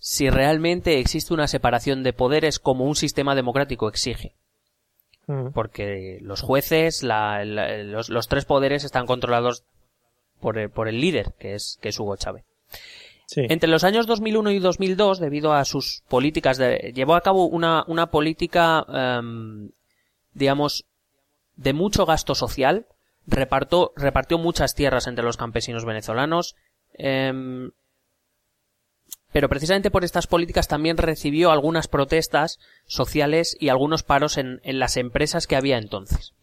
si 0.06 0.30
realmente 0.30 1.00
existe 1.00 1.34
una 1.34 1.48
separación 1.48 2.04
de 2.04 2.12
poderes 2.12 2.60
como 2.60 2.84
un 2.84 2.98
sistema 2.98 3.36
democrático 3.36 3.88
exige. 3.88 4.36
Mm. 5.28 5.52
Porque 5.54 6.18
los 6.22 6.42
jueces, 6.42 7.04
los, 7.04 8.28
tres 8.28 8.44
poderes 8.44 8.84
están 8.84 9.06
controlados 9.06 9.64
por 10.42 10.58
el, 10.58 10.70
por 10.70 10.90
el 10.90 11.00
líder, 11.00 11.32
que 11.40 11.56
es, 11.56 11.80
que 11.82 11.88
es 11.88 11.98
Hugo 11.98 12.18
Chávez. 12.18 12.44
Entre 13.34 13.70
los 13.70 13.86
años 13.86 14.06
2001 14.06 14.52
y 14.52 14.60
2002, 14.60 15.20
debido 15.22 15.54
a 15.54 15.64
sus 15.64 16.04
políticas, 16.10 16.58
de, 16.58 16.92
llevó 16.94 17.16
a 17.16 17.22
cabo 17.22 17.46
una, 17.46 17.86
una 17.88 18.08
política, 18.08 18.86
em, 18.90 19.70
digamos, 20.34 20.84
de 21.56 21.72
mucho 21.72 22.06
gasto 22.06 22.36
social, 22.36 22.88
repartió, 23.26 23.94
repartió 23.96 24.38
muchas 24.38 24.76
tierras 24.76 25.08
entre 25.08 25.24
los 25.24 25.38
campesinos 25.38 25.86
venezolanos, 25.86 26.58
eh, 26.98 27.72
pero 29.34 29.50
precisamente 29.50 29.92
por 29.92 30.06
estas 30.06 30.28
políticas 30.28 30.68
también 30.68 30.96
recibió 30.96 31.52
algunas 31.52 31.88
protestas 31.88 32.60
sociales 32.86 33.58
y 33.60 33.70
algunos 33.70 34.04
paros 34.04 34.38
en, 34.38 34.62
las 34.64 34.96
empresas 34.96 35.48
que 35.48 35.56
había 35.56 35.78
entonces. 35.78 36.34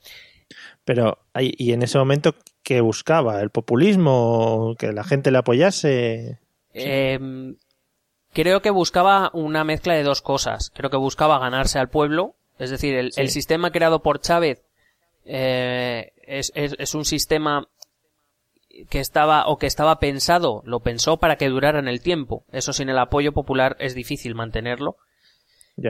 Pero, 0.84 1.18
¿y 1.38 1.72
en 1.72 1.82
ese 1.82 1.98
momento 1.98 2.34
qué 2.64 2.80
buscaba? 2.80 3.40
¿El 3.40 3.50
populismo? 3.50 4.74
¿Que 4.76 4.92
la 4.92 5.04
gente 5.04 5.30
le 5.30 5.38
apoyase? 5.38 6.40
Em, 6.74 7.56
creo 8.32 8.60
que 8.60 8.70
buscaba 8.70 9.30
una 9.32 9.62
mezcla 9.62 9.94
de 9.94 10.02
dos 10.02 10.20
cosas. 10.20 10.70
Creo 10.74 10.90
que 10.90 10.96
buscaba 10.96 11.38
ganarse 11.38 11.78
al 11.78 11.90
pueblo, 11.90 12.34
es 12.58 12.70
decir, 12.70 12.94
el, 12.94 13.28
sistema 13.30 13.70
creado 13.70 14.02
por 14.02 14.20
Chávez 14.20 14.62
eh, 15.24 16.12
es, 16.22 16.52
es, 16.54 16.94
un 16.94 17.04
sistema 17.04 17.68
que 18.88 19.00
estaba 19.00 19.46
o 19.46 19.58
que 19.58 19.66
estaba 19.66 19.98
pensado, 19.98 20.62
lo 20.64 20.80
pensó 20.80 21.18
para 21.18 21.36
que 21.36 21.48
durara 21.48 21.78
en 21.78 21.88
el 21.88 22.00
tiempo. 22.00 22.44
Eso 22.52 22.72
sin 22.72 22.88
el 22.88 22.98
apoyo 22.98 23.32
popular 23.32 23.76
es 23.80 23.94
difícil 23.94 24.34
mantenerlo. 24.34 24.96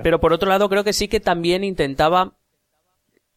Pero 0.03 0.21
por 0.21 0.33
otro 0.33 0.49
lado 0.49 0.69
creo 0.69 0.85
que 0.85 0.93
sí 0.93 1.09
que 1.09 1.21
también 1.21 1.65
intentaba 1.65 2.35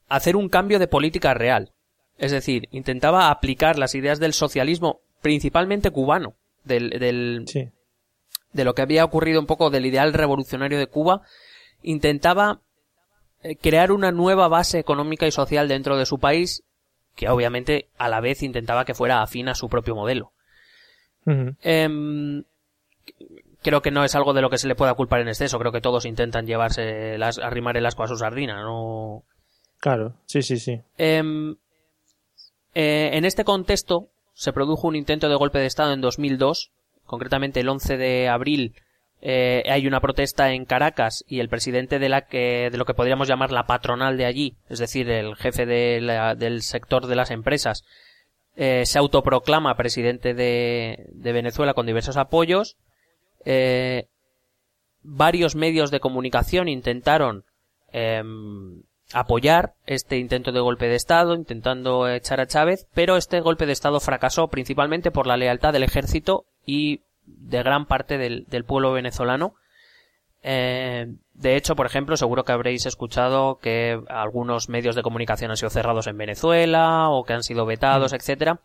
hacer 0.08 0.36
un 0.36 0.50
cambio 0.50 0.78
de 0.78 0.88
política 0.88 1.34
real. 1.34 1.72
Es 2.18 2.32
decir, 2.32 2.68
intentaba 2.72 3.32
aplicar 3.32 3.80
las 3.80 3.96
ideas 3.96 4.20
del 4.20 4.34
socialismo, 4.34 5.00
principalmente 5.22 5.90
cubano, 5.90 6.36
del, 6.64 6.92
del 6.92 7.46
de 8.54 8.64
lo 8.64 8.76
que 8.76 8.84
había 8.84 9.04
ocurrido 9.04 9.40
un 9.40 9.48
poco 9.48 9.70
del 9.72 9.86
ideal 9.86 10.14
revolucionario 10.14 10.78
de 10.78 10.88
Cuba, 10.88 11.22
intentaba 11.82 12.62
eh, 13.42 13.56
crear 13.56 13.92
una 13.92 14.12
nueva 14.12 14.48
base 14.48 14.80
económica 14.80 15.26
y 15.26 15.32
social 15.32 15.68
dentro 15.68 15.98
de 15.98 16.06
su 16.06 16.20
país 16.20 16.64
que 17.16 17.30
obviamente 17.30 17.88
a 17.98 18.10
la 18.10 18.22
vez 18.22 18.44
intentaba 18.44 18.86
que 18.86 18.94
fuera 18.94 19.22
afín 19.22 19.50
a 19.50 19.56
su 19.56 19.70
propio 19.70 19.96
modelo. 19.96 20.32
Em, 21.26 22.44
creo 23.62 23.82
que 23.82 23.92
no 23.92 24.04
es 24.04 24.16
algo 24.16 24.34
de 24.34 24.42
lo 24.42 24.50
que 24.50 24.58
se 24.58 24.68
le 24.68 24.76
pueda 24.76 24.94
culpar 24.94 25.22
en 25.22 25.30
exceso, 25.30 25.60
creo 25.60 25.72
que 25.72 25.82
todos 25.82 26.06
intentan 26.06 26.46
llevarse 26.46 27.18
las, 27.18 27.40
arrimar 27.40 27.78
el 27.78 27.86
asco 27.86 28.04
a 28.04 28.08
su 28.08 28.18
sardina, 28.18 28.62
no... 28.62 29.24
Claro, 29.80 30.16
sí, 30.26 30.42
sí, 30.42 30.58
sí. 30.58 30.82
Em, 30.98 31.56
eh, 32.74 33.12
en 33.14 33.26
este 33.26 33.44
contexto 33.44 34.10
se 34.34 34.54
produjo 34.54 34.88
un 34.88 34.96
intento 34.96 35.30
de 35.30 35.36
golpe 35.36 35.60
de 35.60 35.66
Estado 35.66 35.94
en 35.94 36.02
2002, 36.02 36.72
concretamente 37.06 37.60
el 37.60 37.70
11 37.70 37.98
de 37.98 38.30
abril 38.30 38.76
eh, 39.26 39.64
hay 39.70 39.88
una 39.88 40.02
protesta 40.02 40.52
en 40.52 40.66
Caracas 40.66 41.24
y 41.30 41.40
el 41.40 41.48
presidente 41.48 41.98
de 41.98 42.10
la 42.10 42.24
que 42.24 42.68
de 42.70 42.78
lo 42.78 42.84
que 42.84 42.94
podríamos 42.94 43.30
llamar 43.30 43.54
la 43.54 43.66
patronal 43.66 44.18
de 44.18 44.26
allí, 44.26 44.58
es 44.68 44.80
decir, 44.80 45.10
el 45.10 45.38
jefe 45.38 45.66
del 45.66 46.62
sector 46.62 47.08
de 47.08 47.16
las 47.16 47.32
empresas, 47.32 47.86
eh, 48.58 48.86
se 48.86 49.00
autoproclama 49.00 49.78
presidente 49.78 50.34
de, 50.34 51.08
Venezuela 51.14 51.74
con 51.74 51.86
diversos 51.86 52.18
apoyos. 52.18 52.76
Eh, 53.46 54.08
varios 55.04 55.56
medios 55.56 55.90
de 55.90 56.02
comunicación 56.02 56.68
intentaron 56.68 57.46
em, 57.94 58.82
apoyar 59.14 59.74
este 59.86 60.18
intento 60.18 60.52
de 60.52 60.60
golpe 60.60 60.90
de 60.90 60.96
Estado, 60.96 61.34
intentando 61.34 62.10
echar 62.10 62.42
a 62.42 62.48
Chávez, 62.48 62.88
pero 62.94 63.16
este 63.16 63.40
golpe 63.40 63.68
de 63.68 63.72
Estado 63.72 64.02
fracasó 64.02 64.50
principalmente 64.50 65.12
por 65.12 65.28
la 65.28 65.38
lealtad 65.38 65.72
del 65.72 65.84
ejército 65.84 66.44
y 66.66 67.00
de 67.26 67.60
gran 67.60 67.86
parte 67.86 68.18
del, 68.18 68.66
pueblo 68.66 68.92
venezolano. 68.92 69.56
Eh, 70.42 71.08
de 71.34 71.56
hecho, 71.56 71.76
por 71.76 71.86
ejemplo, 71.86 72.18
seguro 72.18 72.44
que 72.44 72.52
habréis 72.52 72.86
escuchado 72.86 73.60
que 73.62 74.00
algunos 74.10 74.70
medios 74.70 74.96
de 74.96 75.02
comunicación 75.02 75.52
han 75.52 75.58
sido 75.58 75.70
cerrados 75.70 76.08
en 76.08 76.18
Venezuela 76.18 77.10
o 77.10 77.24
que 77.24 77.34
han 77.34 77.44
sido 77.44 77.66
vetados, 77.66 78.12
mm. 78.12 78.16
etcétera. 78.16 78.60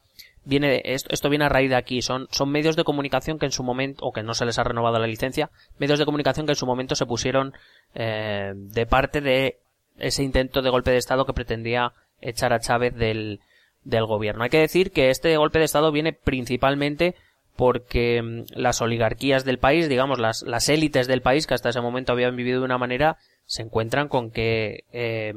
Viene 0.44 0.82
esto, 0.84 1.10
esto, 1.12 1.28
viene 1.28 1.44
a 1.44 1.48
raíz 1.48 1.70
de 1.70 1.76
aquí. 1.76 2.02
Son, 2.02 2.26
son 2.30 2.50
medios 2.50 2.74
de 2.76 2.84
comunicación 2.84 3.38
que 3.38 3.46
en 3.46 3.52
su 3.52 3.62
momento, 3.62 4.04
o 4.04 4.12
que 4.12 4.22
no 4.22 4.34
se 4.34 4.44
les 4.44 4.58
ha 4.58 4.64
renovado 4.64 4.98
la 4.98 5.06
licencia, 5.06 5.50
medios 5.78 5.98
de 5.98 6.04
comunicación 6.04 6.46
que 6.46 6.52
en 6.52 6.56
su 6.56 6.66
momento 6.66 6.94
se 6.94 7.06
pusieron 7.06 7.52
eh, 7.94 8.52
de 8.54 8.86
parte 8.86 9.20
de 9.20 9.58
ese 9.98 10.22
intento 10.22 10.62
de 10.62 10.70
golpe 10.70 10.90
de 10.90 10.96
Estado 10.96 11.26
que 11.26 11.32
pretendía 11.32 11.92
echar 12.20 12.52
a 12.52 12.60
Chávez 12.60 12.94
del, 12.94 13.40
del 13.84 14.06
gobierno. 14.06 14.44
Hay 14.44 14.50
que 14.50 14.58
decir 14.58 14.90
que 14.90 15.10
este 15.10 15.36
golpe 15.36 15.58
de 15.58 15.64
Estado 15.64 15.92
viene 15.92 16.12
principalmente 16.12 17.14
porque 17.58 18.22
mm, 18.22 18.44
las 18.54 18.80
oligarquías 18.80 19.44
del 19.44 19.58
país, 19.58 19.88
digamos, 19.88 20.20
las, 20.20 20.42
las 20.42 20.68
élites 20.68 21.08
del 21.08 21.22
país 21.22 21.48
que 21.48 21.54
hasta 21.54 21.70
ese 21.70 21.80
momento 21.80 22.12
habían 22.12 22.36
vivido 22.36 22.60
de 22.60 22.64
una 22.64 22.78
manera, 22.78 23.18
se 23.46 23.62
encuentran 23.62 24.06
con 24.06 24.30
que 24.30 24.84
eh, 24.92 25.34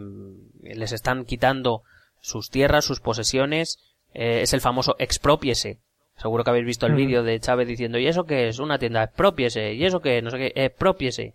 les 0.62 0.92
están 0.92 1.26
quitando 1.26 1.82
sus 2.22 2.50
tierras, 2.52 2.86
sus 2.86 3.02
posesiones, 3.02 3.80
Eh, 4.14 4.42
es 4.42 4.54
el 4.54 4.60
famoso 4.60 4.98
expropiese. 5.00 5.80
Seguro 6.18 6.44
que 6.44 6.50
habéis 6.50 6.66
visto 6.66 6.86
el 6.86 6.96
vídeo 6.96 7.24
de 7.24 7.40
Chávez 7.40 7.66
diciendo, 7.66 7.98
¿y 7.98 8.08
eso 8.08 8.26
qué 8.26 8.50
es? 8.50 8.60
Una 8.60 8.78
tienda, 8.78 9.04
expropiese. 9.04 9.74
¿Y 9.74 9.86
eso 9.86 10.02
qué? 10.02 10.22
No 10.22 10.30
sé 10.30 10.38
qué, 10.38 10.52
expropiese. 10.56 11.34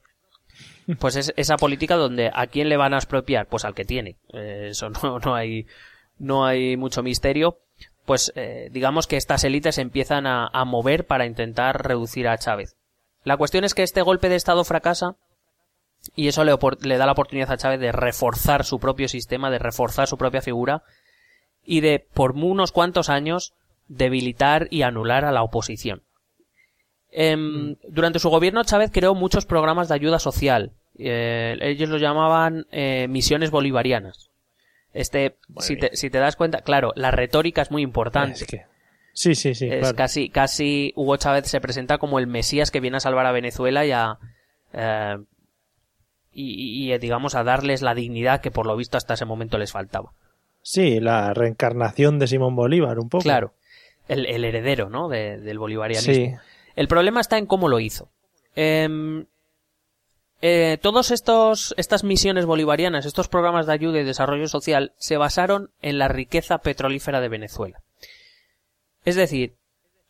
Pues 1.01 1.17
es 1.17 1.33
esa 1.37 1.57
política 1.57 1.97
donde 1.97 2.31
a 2.33 2.47
quién 2.47 2.69
le 2.69 2.77
van 2.77 2.93
a 2.95 2.99
expropiar, 2.99 3.47
pues 3.47 3.65
al 3.65 3.75
que 3.75 3.87
tiene. 3.87 4.19
Eh, 4.35 4.69
eso 4.71 4.91
no, 5.03 5.19
no 5.19 5.35
hay, 5.35 5.67
no 6.19 6.45
hay 6.45 6.77
mucho 6.77 7.03
misterio. 7.03 7.59
Pues 8.07 8.33
eh, 8.37 8.69
digamos 8.71 9.09
que 9.09 9.17
estas 9.17 9.45
élites 9.45 9.79
empiezan 9.79 10.27
a, 10.27 10.65
mover 10.65 11.07
para 11.07 11.27
intentar 11.27 11.87
reducir 11.87 12.29
a 12.29 12.39
Chávez. 12.39 12.77
La 13.25 13.37
cuestión 13.37 13.65
es 13.65 13.75
que 13.75 13.83
este 13.83 14.01
golpe 14.01 14.29
de 14.29 14.37
Estado 14.37 14.65
fracasa 14.65 15.17
y 16.15 16.29
eso 16.29 16.45
le, 16.45 16.53
da 16.97 17.07
la 17.07 17.13
oportunidad 17.13 17.51
a 17.51 17.57
Chávez 17.57 17.81
de 17.81 17.91
reforzar 17.91 18.65
su 18.65 18.79
propio 18.79 19.09
sistema, 19.09 19.51
de 19.51 19.59
reforzar 19.59 20.07
su 20.07 20.17
propia 20.17 20.41
figura 20.41 20.85
y 21.65 21.81
de, 21.81 22.07
por 22.15 22.33
unos 22.37 22.71
cuantos 22.71 23.11
años, 23.11 23.55
debilitar 23.89 24.69
y 24.71 24.83
anular 24.83 25.25
a 25.25 25.33
la 25.33 25.43
oposición. 25.43 26.05
Em. 27.11 27.75
Durante 27.89 28.21
su 28.21 28.31
gobierno, 28.31 28.63
Chávez 28.63 28.93
creó 28.93 29.17
muchos 29.17 29.47
programas 29.47 29.89
de 29.89 29.97
ayuda 29.97 30.21
social. 30.21 30.73
Eh, 30.97 31.57
ellos 31.61 31.89
lo 31.89 31.99
llamaban 31.99 32.67
eh, 32.71 33.09
misiones 33.09 33.51
bolivarianas. 33.51 34.31
Este, 34.97 35.37
si 35.59 35.77
te, 35.77 35.95
si 35.95 36.09
te, 36.09 36.19
das 36.19 36.37
cuenta, 36.37 36.63
claro, 36.63 36.93
la 36.97 37.11
retórica 37.11 37.61
es 37.61 37.71
muy 37.71 37.83
importante. 37.83 38.47
Sí, 39.13 39.35
sí, 39.35 39.55
sí. 39.55 39.69
Es 39.71 39.93
casi, 39.93 40.31
casi 40.31 40.95
Hugo 40.97 41.19
Chávez 41.19 41.49
se 41.49 41.61
presenta 41.61 41.99
como 41.99 42.19
el 42.19 42.27
Mesías 42.27 42.71
que 42.71 42.81
viene 42.81 42.97
a 42.97 43.01
salvar 43.01 43.27
a 43.27 43.33
Venezuela 43.33 43.85
y 43.85 43.93
a, 43.93 44.19
eh, 44.73 45.19
y, 46.33 46.93
y, 46.93 46.99
digamos, 46.99 47.35
a 47.35 47.45
darles 47.45 47.83
la 47.83 47.95
dignidad 47.95 48.41
que 48.41 48.51
por 48.51 48.67
lo 48.67 48.75
visto 48.75 48.97
hasta 48.97 49.15
ese 49.15 49.27
momento 49.27 49.59
les 49.59 49.71
faltaba. 49.71 50.15
Sí, 50.63 50.99
la 50.99 51.35
reencarnación 51.35 52.19
de 52.19 52.27
Simón 52.27 52.57
Bolívar, 52.57 52.99
un 52.99 53.11
poco. 53.11 53.23
Claro, 53.23 53.53
el, 54.09 54.25
el 54.25 54.47
heredero, 54.47 54.89
¿no? 54.89 55.11
del 55.11 55.59
bolivarianismo. 55.59 56.15
Sí. 56.15 56.35
El 56.75 56.89
problema 56.89 57.21
está 57.21 57.37
en 57.37 57.45
cómo 57.45 57.69
lo 57.69 57.81
hizo. 57.81 58.09
Eh, 58.55 58.89
eh, 60.43 60.79
todos 60.83 61.11
estos 61.11 61.75
estas 61.79 62.05
misiones 62.05 62.45
bolivarianas, 62.45 63.07
estos 63.07 63.29
programas 63.29 63.67
de 63.67 63.73
ayuda 63.73 64.01
y 64.01 64.05
desarrollo 64.05 64.49
social 64.49 64.93
se 64.97 65.17
basaron 65.17 65.71
en 65.81 65.99
la 65.99 66.09
riqueza 66.09 66.59
petrolífera 66.59 67.21
de 67.21 67.29
Venezuela. 67.29 67.83
Es 69.05 69.17
decir, 69.17 69.55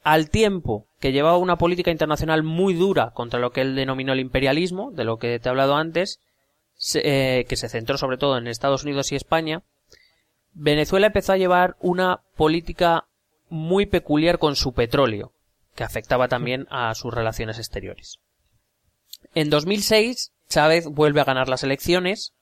al 0.02 0.30
tiempo 0.30 0.86
que 1.00 1.12
llevaba 1.12 1.36
una 1.36 1.58
política 1.58 1.90
internacional 1.90 2.42
muy 2.42 2.74
dura 2.74 3.10
contra 3.10 3.40
lo 3.40 3.50
que 3.50 3.60
él 3.60 3.76
denominó 3.76 4.12
el 4.12 4.20
imperialismo, 4.20 4.90
de 4.90 5.04
lo 5.04 5.18
que 5.18 5.38
te 5.38 5.48
he 5.48 5.50
hablado 5.50 5.76
antes, 5.76 6.20
eh, 6.94 7.44
que 7.48 7.56
se 7.56 7.68
centró 7.68 7.96
sobre 7.98 8.18
todo 8.18 8.36
en 8.38 8.46
Estados 8.46 8.84
Unidos 8.84 9.12
y 9.12 9.16
España, 9.16 9.62
Venezuela 10.54 11.08
empezó 11.08 11.32
a 11.32 11.36
llevar 11.36 11.76
una 11.80 12.20
política 12.36 13.06
muy 13.48 13.86
peculiar 13.86 14.38
con 14.38 14.56
su 14.56 14.72
petróleo, 14.72 15.32
que 15.74 15.84
afectaba 15.84 16.28
también 16.28 16.66
a 16.70 16.94
sus 16.94 17.12
relaciones 17.12 17.58
exteriores. 17.58 18.18
En 19.34 19.50
2006, 19.50 20.32
Chávez 20.48 20.86
vuelve 20.86 21.20
a 21.20 21.24
ganar 21.24 21.48
las 21.48 21.64
elecciones 21.64 22.34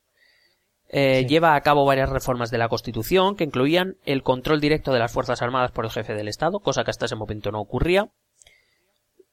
eh, 0.96 1.26
lleva 1.26 1.56
a 1.56 1.60
cabo 1.62 1.84
varias 1.84 2.08
reformas 2.08 2.52
de 2.52 2.58
la 2.58 2.68
Constitución 2.68 3.34
que 3.34 3.42
incluían 3.42 3.96
el 4.04 4.22
control 4.22 4.60
directo 4.60 4.92
de 4.92 5.00
las 5.00 5.10
Fuerzas 5.10 5.42
Armadas 5.42 5.72
por 5.72 5.84
el 5.84 5.90
jefe 5.90 6.14
del 6.14 6.28
Estado, 6.28 6.60
cosa 6.60 6.84
que 6.84 6.90
hasta 6.92 7.06
ese 7.06 7.16
momento 7.16 7.50
no 7.50 7.60
ocurría, 7.60 8.10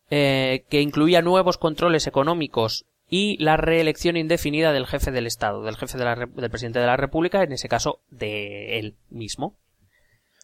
eh, 0.10 0.66
que 0.70 0.82
incluía 0.82 1.22
nuevos 1.22 1.60
controles 1.60 2.08
económicos 2.08 2.86
y 3.08 3.38
la 3.38 3.58
reelección 3.58 4.18
indefinida 4.18 4.72
del 4.72 4.88
jefe 4.88 5.12
del 5.12 5.28
Estado, 5.28 5.62
del 5.62 5.76
jefe 5.76 6.00
del 6.00 6.50
presidente 6.50 6.80
de 6.80 6.88
la 6.88 6.98
República, 6.98 7.44
en 7.44 7.52
ese 7.52 7.70
caso 7.70 8.00
de 8.10 8.80
él 8.80 8.96
mismo. 9.10 9.56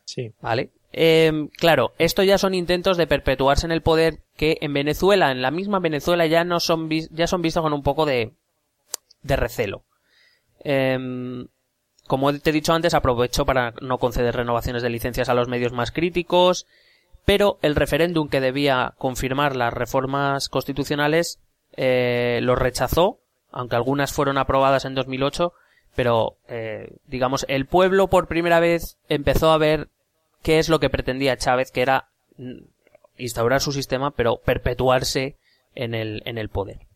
Sí. 0.06 0.34
¿Vale? 0.40 0.72
Eh, 0.94 1.50
claro, 1.58 1.94
esto 1.98 2.24
ya 2.24 2.38
son 2.38 2.54
intentos 2.54 2.98
de 2.98 3.08
perpetuarse 3.08 3.66
en 3.66 3.72
el 3.72 3.82
poder 3.82 4.20
que 4.36 4.58
en 4.62 4.74
Venezuela, 4.74 5.32
en 5.32 5.42
la 5.42 5.52
misma 5.52 5.80
Venezuela, 5.80 6.26
ya 6.26 6.44
no 6.44 6.60
son, 6.60 6.90
ya 6.90 7.28
son 7.28 7.42
vistos 7.42 7.64
con 7.64 7.74
un 7.74 7.84
poco 7.84 8.06
de, 8.06 8.34
de 9.24 9.36
recelo. 9.36 9.84
Em, 10.64 11.48
como 12.08 12.34
te 12.34 12.50
he 12.50 12.54
dicho 12.54 12.74
antes, 12.74 12.94
aprovechó 12.94 13.46
para 13.46 13.74
no 13.82 13.98
conceder 13.98 14.36
renovaciones 14.36 14.82
de 14.82 14.90
licencias 14.90 15.30
a 15.30 15.34
los 15.34 15.50
medios 15.50 15.74
más 15.74 15.92
críticos, 15.92 16.66
pero 17.26 17.60
el 17.62 17.76
referéndum 17.76 18.30
que 18.30 18.40
debía 18.40 18.94
confirmar 18.98 19.56
las 19.56 19.74
reformas 19.74 20.48
constitucionales 20.48 21.40
eh, 21.76 22.40
lo 22.42 22.56
rechazó, 22.56 23.20
aunque 23.52 23.76
algunas 23.76 24.14
fueron 24.14 24.38
aprobadas 24.38 24.86
en 24.86 24.96
2008, 24.96 25.54
pero 25.96 26.38
eh, 26.48 26.96
digamos 27.08 27.46
el 27.50 27.66
pueblo 27.66 28.08
por 28.08 28.28
primera 28.28 28.60
vez 28.60 28.98
empezó 29.10 29.52
a 29.52 29.58
ver 29.58 29.90
qué 30.42 30.60
es 30.60 30.70
lo 30.70 30.80
que 30.80 30.90
pretendía 30.90 31.38
Chávez, 31.38 31.72
que 31.72 31.82
era 31.82 32.10
mm, 32.38 32.60
instaurar 33.18 33.62
su 33.62 33.72
sistema, 33.72 34.12
pero 34.12 34.38
perpetuarse 34.38 35.38
en 35.76 35.94
el, 35.94 36.22
en 36.26 36.38
el 36.38 36.50
poder. 36.50 36.88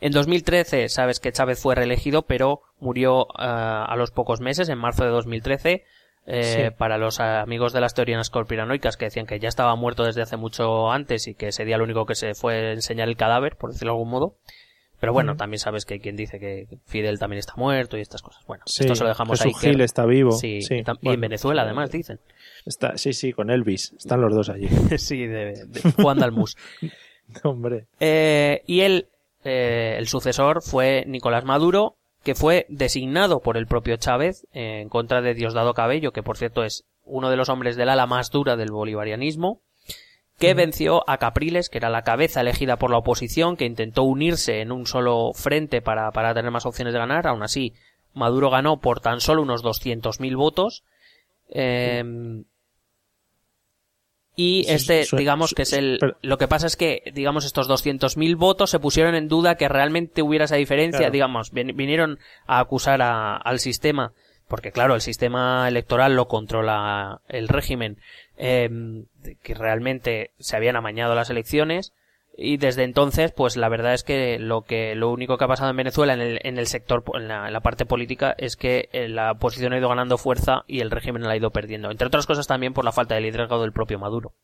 En 0.00 0.12
2013 0.12 0.88
sabes 0.88 1.20
que 1.20 1.32
Chávez 1.32 1.60
fue 1.60 1.74
reelegido, 1.74 2.22
pero 2.22 2.62
murió 2.78 3.26
eh, 3.26 3.34
a 3.38 3.94
los 3.96 4.10
pocos 4.10 4.40
meses, 4.40 4.68
en 4.68 4.78
marzo 4.78 5.04
de 5.04 5.10
2013. 5.10 5.84
Eh, 6.28 6.72
Para 6.76 6.98
los 6.98 7.20
amigos 7.20 7.72
de 7.72 7.80
las 7.80 7.94
teorías 7.94 8.30
conspiranoicas 8.30 8.96
que 8.96 9.04
decían 9.04 9.26
que 9.26 9.38
ya 9.38 9.48
estaba 9.48 9.76
muerto 9.76 10.02
desde 10.02 10.22
hace 10.22 10.36
mucho 10.36 10.90
antes 10.90 11.28
y 11.28 11.34
que 11.34 11.48
ese 11.48 11.64
día 11.64 11.78
lo 11.78 11.84
único 11.84 12.04
que 12.04 12.16
se 12.16 12.34
fue 12.34 12.72
enseñar 12.72 13.08
el 13.08 13.16
cadáver, 13.16 13.56
por 13.56 13.70
decirlo 13.70 13.92
de 13.92 13.98
algún 13.98 14.10
modo. 14.10 14.36
Pero 15.06 15.12
bueno, 15.12 15.36
también 15.36 15.60
sabes 15.60 15.86
que 15.86 15.94
hay 15.94 16.00
quien 16.00 16.16
dice 16.16 16.40
que 16.40 16.66
Fidel 16.84 17.20
también 17.20 17.38
está 17.38 17.52
muerto 17.54 17.96
y 17.96 18.00
estas 18.00 18.22
cosas. 18.22 18.44
Bueno, 18.44 18.64
esto 18.66 18.92
se 18.96 19.04
lo 19.04 19.08
dejamos 19.08 19.40
ahí. 19.40 19.54
Gil 19.54 19.80
está 19.80 20.04
vivo. 20.04 20.32
Sí, 20.32 20.58
y 20.68 21.08
en 21.08 21.20
Venezuela 21.20 21.62
además 21.62 21.92
dicen. 21.92 22.18
Está, 22.64 22.98
sí, 22.98 23.12
sí, 23.12 23.32
con 23.32 23.50
Elvis. 23.50 23.92
Están 23.96 24.20
los 24.20 24.34
dos 24.34 24.48
allí. 24.48 24.66
sí, 24.98 25.24
de, 25.28 25.64
de 25.64 25.92
Juan 26.02 26.18
Dalmus. 26.18 26.56
Hombre. 27.44 27.86
Eh, 28.00 28.62
y 28.66 28.80
él 28.80 29.06
eh, 29.44 29.94
el 29.96 30.08
sucesor 30.08 30.60
fue 30.60 31.04
Nicolás 31.06 31.44
Maduro, 31.44 31.94
que 32.24 32.34
fue 32.34 32.66
designado 32.68 33.38
por 33.38 33.56
el 33.56 33.68
propio 33.68 33.98
Chávez 33.98 34.48
en 34.50 34.88
contra 34.88 35.22
de 35.22 35.34
Diosdado 35.34 35.72
Cabello, 35.72 36.10
que 36.10 36.24
por 36.24 36.36
cierto 36.36 36.64
es 36.64 36.84
uno 37.04 37.30
de 37.30 37.36
los 37.36 37.48
hombres 37.48 37.76
del 37.76 37.90
ala 37.90 38.08
más 38.08 38.32
dura 38.32 38.56
del 38.56 38.72
bolivarianismo, 38.72 39.60
que 40.38 40.54
venció 40.54 41.08
a 41.08 41.18
Capriles, 41.18 41.68
que 41.68 41.78
era 41.78 41.90
la 41.90 42.02
cabeza 42.02 42.40
elegida 42.40 42.76
por 42.76 42.90
la 42.90 42.98
oposición, 42.98 43.56
que 43.56 43.64
intentó 43.64 44.02
unirse 44.02 44.60
en 44.60 44.72
un 44.72 44.86
solo 44.86 45.32
frente 45.34 45.80
para, 45.80 46.10
para 46.12 46.34
tener 46.34 46.50
más 46.50 46.66
opciones 46.66 46.92
de 46.92 47.00
ganar. 47.00 47.26
Aún 47.26 47.42
así, 47.42 47.74
Maduro 48.12 48.50
ganó 48.50 48.80
por 48.80 49.00
tan 49.00 49.20
solo 49.20 49.42
unos 49.42 49.64
200.000 49.64 50.36
votos. 50.36 50.84
Eh, 51.48 52.02
y 54.38 54.66
este, 54.68 55.06
digamos 55.16 55.54
que 55.54 55.62
es 55.62 55.72
el... 55.72 55.98
lo 56.20 56.36
que 56.36 56.46
pasa 56.46 56.66
es 56.66 56.76
que, 56.76 57.02
digamos, 57.14 57.46
estos 57.46 57.70
200.000 57.70 58.36
votos 58.36 58.68
se 58.68 58.78
pusieron 58.78 59.14
en 59.14 59.28
duda 59.28 59.56
que 59.56 59.66
realmente 59.66 60.20
hubiera 60.20 60.44
esa 60.44 60.56
diferencia, 60.56 61.08
digamos, 61.08 61.52
vinieron 61.52 62.18
a 62.46 62.60
acusar 62.60 63.00
al 63.00 63.58
sistema, 63.58 64.12
porque 64.48 64.72
claro, 64.72 64.94
el 64.94 65.00
sistema 65.00 65.66
electoral 65.68 66.14
lo 66.14 66.28
controla 66.28 67.20
el 67.28 67.48
régimen, 67.48 67.98
em, 68.36 69.06
que 69.42 69.54
realmente 69.54 70.30
se 70.38 70.56
habían 70.56 70.76
amañado 70.76 71.14
las 71.14 71.30
elecciones, 71.30 71.92
y 72.38 72.58
desde 72.58 72.84
entonces, 72.84 73.32
pues 73.32 73.56
la 73.56 73.70
verdad 73.70 73.94
es 73.94 74.04
que 74.04 74.38
lo 74.38 74.62
que 74.62 74.94
lo 74.94 75.10
único 75.10 75.38
que 75.38 75.44
ha 75.44 75.48
pasado 75.48 75.70
en 75.70 75.76
Venezuela 75.76 76.12
en 76.12 76.20
el, 76.20 76.40
en 76.42 76.58
el 76.58 76.66
sector, 76.66 77.02
en 77.14 77.28
la, 77.28 77.60
parte 77.60 77.86
política, 77.86 78.34
es 78.36 78.56
que 78.56 78.90
eh, 78.92 79.08
la 79.08 79.32
oposición 79.32 79.72
ha 79.72 79.78
ido 79.78 79.88
ganando 79.88 80.18
fuerza 80.18 80.62
y 80.66 80.80
el 80.80 80.90
régimen 80.90 81.22
la 81.22 81.30
ha 81.30 81.36
ido 81.36 81.50
perdiendo. 81.50 81.90
Entre 81.90 82.06
otras 82.06 82.26
cosas 82.26 82.46
también 82.46 82.74
por 82.74 82.84
la 82.84 82.92
falta 82.92 83.14
de 83.14 83.22
liderazgo 83.22 83.62
del 83.62 83.72
propio 83.72 83.98
Maduro. 83.98 84.34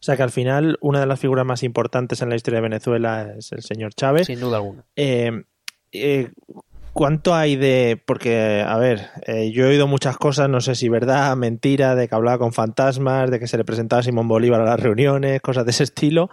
O 0.00 0.02
sea 0.02 0.16
que 0.16 0.22
al 0.24 0.30
final 0.30 0.78
una 0.80 0.98
de 0.98 1.06
las 1.06 1.20
figuras 1.20 1.46
más 1.46 1.62
importantes 1.62 2.22
en 2.22 2.30
la 2.30 2.34
historia 2.34 2.58
de 2.58 2.68
Venezuela 2.68 3.34
es 3.36 3.52
el 3.52 3.62
señor 3.62 3.94
Chávez. 3.94 4.26
Sin 4.26 4.40
duda 4.40 4.56
alguna. 4.56 4.84
Eh, 4.96 5.44
eh, 5.92 6.30
¿Cuánto 6.92 7.34
hay 7.34 7.56
de.? 7.56 8.00
Porque, 8.04 8.64
a 8.66 8.76
ver, 8.76 9.10
yo 9.52 9.64
he 9.64 9.68
oído 9.68 9.86
muchas 9.86 10.16
cosas, 10.16 10.48
no 10.48 10.60
sé 10.60 10.74
si 10.74 10.88
verdad, 10.88 11.36
mentira, 11.36 11.94
de 11.94 12.08
que 12.08 12.14
hablaba 12.14 12.38
con 12.38 12.52
fantasmas, 12.52 13.30
de 13.30 13.38
que 13.38 13.46
se 13.46 13.56
le 13.56 13.64
presentaba 13.64 14.00
a 14.00 14.02
Simón 14.02 14.28
Bolívar 14.28 14.60
a 14.60 14.64
las 14.64 14.80
reuniones, 14.80 15.40
cosas 15.40 15.64
de 15.64 15.70
ese 15.70 15.84
estilo 15.84 16.30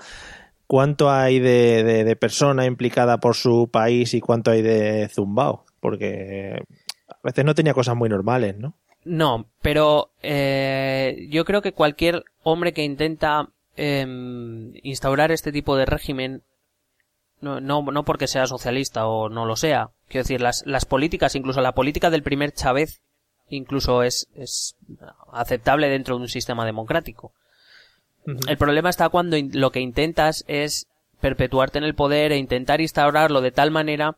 cuánto 0.68 1.10
hay 1.10 1.40
de, 1.40 2.04
de, 2.04 2.16
persona 2.16 2.66
implicada 2.66 3.20
por 3.20 3.36
su 3.36 3.70
país 3.72 4.14
y 4.14 4.20
cuánto 4.20 4.52
hay 4.52 4.62
de 4.62 5.08
zumbao, 5.08 5.66
porque 5.80 6.62
a 7.10 7.18
veces 7.24 7.46
no 7.46 7.56
tenía 7.56 7.74
cosas 7.74 7.96
muy 7.96 8.10
normales, 8.10 8.58
¿no? 8.58 8.76
No, 9.06 9.46
pero 9.62 10.12
eh, 10.22 11.28
yo 11.30 11.46
creo 11.46 11.62
que 11.62 11.72
cualquier 11.72 12.26
hombre 12.44 12.74
que 12.74 12.84
intenta 12.84 13.50
em, 13.78 14.74
instaurar 14.84 15.32
este 15.32 15.54
tipo 15.54 15.78
de 15.78 15.86
régimen, 15.86 16.44
no, 17.42 17.60
no, 17.62 17.82
no 17.82 18.04
porque 18.04 18.28
sea 18.28 18.48
socialista 18.48 19.08
o 19.08 19.30
no 19.30 19.46
lo 19.46 19.56
sea, 19.56 19.90
quiero 20.08 20.24
decir, 20.24 20.42
las, 20.42 20.64
las 20.66 20.86
políticas, 20.86 21.36
incluso 21.36 21.62
la 21.62 21.74
política 21.74 22.10
del 22.10 22.24
primer 22.24 22.52
Chávez, 22.52 23.02
incluso 23.50 24.04
es, 24.04 24.28
es 24.36 24.76
aceptable 25.32 25.90
dentro 25.90 26.16
de 26.16 26.24
un 26.24 26.30
sistema 26.30 26.66
democrático. 26.66 27.32
El 28.48 28.58
problema 28.58 28.90
está 28.90 29.08
cuando 29.08 29.38
lo 29.54 29.72
que 29.72 29.80
intentas 29.80 30.44
es 30.48 30.88
perpetuarte 31.22 31.78
en 31.78 31.86
el 31.86 31.96
poder 31.96 32.34
e 32.34 32.38
intentar 32.38 32.82
instaurarlo 32.82 33.40
de 33.40 33.52
tal 33.52 33.72
manera 33.72 34.18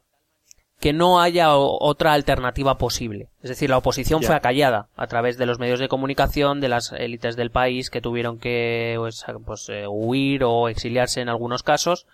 que 0.80 0.94
no 0.94 1.20
haya 1.22 1.56
otra 1.56 2.14
alternativa 2.14 2.78
posible. 2.78 3.28
Es 3.44 3.50
decir, 3.50 3.70
la 3.70 3.78
oposición 3.78 4.24
fue 4.24 4.36
acallada 4.36 4.88
a 4.96 5.08
través 5.08 5.38
de 5.38 5.46
los 5.46 5.60
medios 5.60 5.80
de 5.80 5.90
comunicación, 5.90 6.62
de 6.62 6.70
las 6.70 6.94
élites 6.94 7.36
del 7.36 7.52
país 7.52 7.90
que 7.90 8.02
tuvieron 8.02 8.40
que 8.40 8.96
pues, 8.98 9.26
pues 9.46 9.68
eh, 9.70 9.88
huir 9.88 10.44
o 10.46 10.70
exiliarse 10.70 11.20
en 11.20 11.28
algunos 11.28 11.64
casos. 11.64 12.08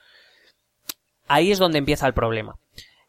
Ahí 1.28 1.51
es 1.51 1.59
donde 1.59 1.80
empieza 1.80 2.07
el 2.07 2.13
problema. 2.13 2.55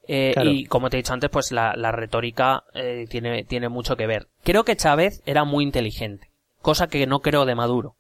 Eh, 0.09 0.35
y 0.45 0.67
como 0.67 0.89
te 0.89 0.97
he 0.97 1.03
dicho 1.03 1.13
antes, 1.13 1.31
pues 1.31 1.51
la, 1.53 1.73
retórica 1.93 2.65
eh, 2.75 3.07
tiene, 3.09 3.45
tiene 3.45 3.69
mucho 3.69 3.97
que 3.97 4.07
ver. 4.07 4.29
Creo 4.45 4.65
que 4.65 4.77
Chávez 4.77 5.23
era 5.27 5.45
muy 5.45 5.65
inteligente, 5.65 6.31
cosa 6.63 6.87
que 6.87 7.07
no 7.07 7.21
creo 7.21 7.45
de 7.45 7.55
Maduro. 7.55 7.97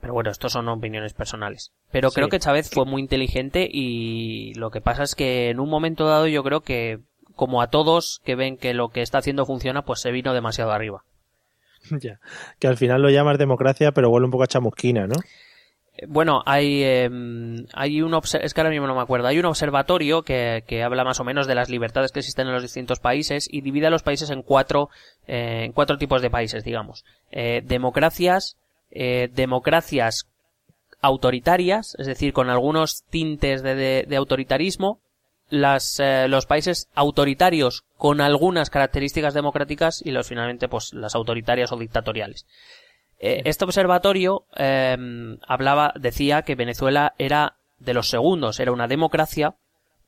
Pero 0.00 0.12
bueno, 0.12 0.30
estos 0.30 0.52
son 0.52 0.68
opiniones 0.68 1.14
personales. 1.14 1.72
Pero 1.90 2.12
creo 2.12 2.28
que 2.28 2.38
Chávez 2.38 2.70
fue 2.70 2.84
muy 2.84 3.02
inteligente 3.02 3.68
y 3.68 4.54
lo 4.54 4.70
que 4.70 4.80
pasa 4.80 5.02
es 5.02 5.16
que 5.16 5.50
en 5.50 5.58
un 5.58 5.68
momento 5.68 6.06
dado 6.06 6.28
yo 6.28 6.44
creo 6.44 6.60
que, 6.60 7.00
como 7.34 7.60
a 7.60 7.66
todos 7.66 8.20
que 8.24 8.36
ven 8.36 8.56
que 8.56 8.72
lo 8.72 8.90
que 8.90 9.02
está 9.02 9.18
haciendo 9.18 9.46
funciona, 9.46 9.82
pues 9.82 10.00
se 10.00 10.12
vino 10.12 10.32
demasiado 10.32 10.72
arriba. 10.72 11.02
Ya. 12.00 12.20
Que 12.58 12.68
al 12.68 12.76
final 12.76 13.00
lo 13.00 13.08
llamas 13.08 13.38
democracia, 13.38 13.92
pero 13.92 14.10
vuelve 14.10 14.26
un 14.26 14.30
poco 14.30 14.44
a 14.44 14.48
chamusquina, 14.48 15.06
¿no? 15.06 15.14
Bueno, 16.06 16.42
hay, 16.46 16.84
em, 16.84 17.66
hay 17.72 18.02
un 18.02 18.14
es 18.14 18.54
que 18.54 18.60
ahora 18.60 18.70
mismo 18.70 18.86
no 18.86 18.94
me 18.94 19.02
acuerdo, 19.02 19.26
hay 19.26 19.38
un 19.38 19.46
observatorio 19.46 20.22
que, 20.22 20.62
que, 20.66 20.84
habla 20.84 21.02
más 21.02 21.18
o 21.18 21.24
menos 21.24 21.48
de 21.48 21.56
las 21.56 21.70
libertades 21.70 22.12
que 22.12 22.20
existen 22.20 22.46
en 22.46 22.52
los 22.52 22.62
distintos 22.62 23.00
países 23.00 23.48
y 23.50 23.62
divide 23.62 23.88
a 23.88 23.90
los 23.90 24.04
países 24.04 24.30
en 24.30 24.42
cuatro, 24.42 24.90
eh, 25.26 25.64
en 25.64 25.72
cuatro 25.72 25.98
tipos 25.98 26.22
de 26.22 26.30
países, 26.30 26.62
digamos. 26.62 27.04
Eh, 27.32 27.62
democracias, 27.64 28.56
eh, 28.92 29.28
democracias 29.32 30.28
autoritarias, 31.00 31.96
es 31.98 32.06
decir, 32.06 32.32
con 32.32 32.48
algunos 32.48 33.02
tintes 33.10 33.62
de, 33.62 34.04
de, 34.06 34.16
autoritarismo, 34.16 35.00
las, 35.50 36.00
los 36.28 36.46
países 36.46 36.88
autoritarios 36.94 37.84
con 37.96 38.20
algunas 38.20 38.70
características 38.70 39.34
democráticas 39.34 40.02
y 40.04 40.10
los 40.10 40.28
finalmente 40.28 40.68
pues 40.68 40.92
las 40.92 41.14
autoritarias 41.14 41.72
o 41.72 41.76
dictatoriales. 41.76 42.46
Eh, 43.20 43.42
este 43.44 43.64
observatorio 43.64 44.44
em, 44.54 45.38
hablaba, 45.46 45.92
decía 45.98 46.42
que 46.42 46.54
Venezuela 46.54 47.14
era 47.18 47.56
de 47.78 47.94
los 47.94 48.08
segundos, 48.08 48.60
era 48.60 48.72
una 48.72 48.86
democracia, 48.86 49.54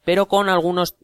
pero 0.04 0.26
con 0.26 0.48
algunos, 0.48 0.96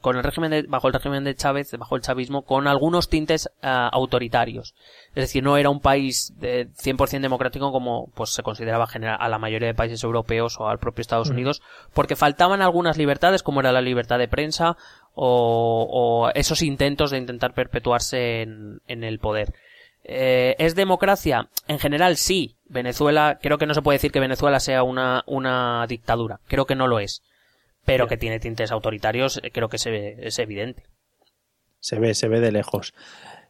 con 0.00 0.16
el 0.16 0.22
régimen 0.22 0.50
de, 0.50 0.62
bajo 0.62 0.86
el 0.86 0.94
régimen 0.94 1.22
de 1.22 1.34
Chávez, 1.34 1.70
bajo 1.78 1.96
el 1.96 2.02
chavismo, 2.02 2.42
con 2.42 2.66
algunos 2.66 3.08
tintes 3.08 3.50
eh, 3.60 3.88
autoritarios. 3.92 4.74
Es 5.10 5.24
decir, 5.24 5.42
no 5.44 5.58
era 5.58 5.68
un 5.68 5.80
país 5.80 6.32
de 6.38 6.68
100% 6.68 7.20
democrático 7.20 7.72
como 7.72 8.08
pues 8.14 8.30
se 8.30 8.42
consideraba 8.42 8.86
general 8.86 9.18
a 9.20 9.28
la 9.28 9.38
mayoría 9.38 9.68
de 9.68 9.74
países 9.74 10.02
europeos 10.02 10.58
o 10.58 10.68
al 10.68 10.78
propio 10.78 11.02
Estados 11.02 11.28
Unidos, 11.28 11.60
porque 11.92 12.16
faltaban 12.16 12.62
algunas 12.62 12.96
libertades 12.96 13.42
como 13.42 13.60
era 13.60 13.70
la 13.70 13.82
libertad 13.82 14.18
de 14.18 14.28
prensa 14.28 14.76
o, 15.14 15.86
o 15.90 16.30
esos 16.34 16.62
intentos 16.62 17.10
de 17.10 17.18
intentar 17.18 17.52
perpetuarse 17.52 18.42
en, 18.42 18.80
en 18.86 19.04
el 19.04 19.18
poder. 19.18 19.52
Eh, 20.04 20.56
¿Es 20.58 20.74
democracia? 20.74 21.48
En 21.68 21.78
general 21.78 22.16
sí. 22.16 22.56
Venezuela, 22.64 23.38
creo 23.40 23.58
que 23.58 23.66
no 23.66 23.74
se 23.74 23.82
puede 23.82 23.96
decir 23.96 24.12
que 24.12 24.20
Venezuela 24.20 24.60
sea 24.60 24.82
una, 24.82 25.22
una 25.26 25.86
dictadura. 25.88 26.40
Creo 26.48 26.66
que 26.66 26.74
no 26.74 26.86
lo 26.86 27.00
es. 27.00 27.22
Pero 27.84 28.06
que 28.06 28.16
tiene 28.16 28.40
tintes 28.40 28.70
autoritarios, 28.70 29.40
eh, 29.42 29.50
creo 29.52 29.68
que 29.68 29.78
se 29.78 30.26
es 30.26 30.38
evidente. 30.38 30.84
Se 31.80 31.98
ve, 31.98 32.14
se 32.14 32.28
ve 32.28 32.40
de 32.40 32.52
lejos. 32.52 32.94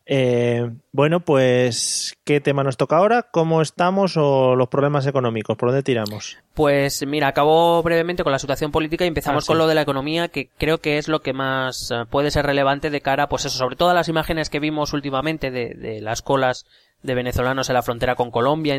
Eh, 0.04 0.70
bueno, 0.90 1.20
pues, 1.20 2.16
¿qué 2.24 2.40
tema 2.40 2.64
nos 2.64 2.76
toca 2.76 2.96
ahora? 2.96 3.22
¿Cómo 3.30 3.62
estamos 3.62 4.16
o 4.16 4.56
los 4.56 4.68
problemas 4.68 5.06
económicos? 5.06 5.56
¿Por 5.56 5.68
dónde 5.68 5.82
tiramos? 5.82 6.38
Pues 6.54 7.06
mira, 7.06 7.28
acabo 7.28 7.82
brevemente 7.82 8.24
con 8.24 8.32
la 8.32 8.38
situación 8.38 8.72
política 8.72 9.04
y 9.04 9.08
empezamos 9.08 9.44
ah, 9.44 9.46
con 9.46 9.58
lo 9.58 9.66
de 9.66 9.74
la 9.74 9.82
economía, 9.82 10.28
que 10.28 10.48
creo 10.58 10.78
que 10.78 10.98
es 10.98 11.08
lo 11.08 11.20
que 11.20 11.32
más 11.32 11.90
eh, 11.90 12.04
puede 12.10 12.30
ser 12.30 12.46
relevante 12.46 12.90
de 12.90 13.00
cara, 13.00 13.28
pues 13.28 13.44
eso, 13.44 13.56
sobre 13.56 13.76
todas 13.76 13.94
las 13.94 14.08
imágenes 14.08 14.50
que 14.50 14.60
vimos 14.60 14.92
últimamente 14.92 15.50
de, 15.50 15.74
de 15.74 16.00
las 16.00 16.20
colas 16.20 16.66
de 17.02 17.14
venezolanos 17.14 17.68
en 17.68 17.74
la 17.74 17.82
frontera 17.82 18.14
con 18.14 18.30
Colombia 18.30 18.78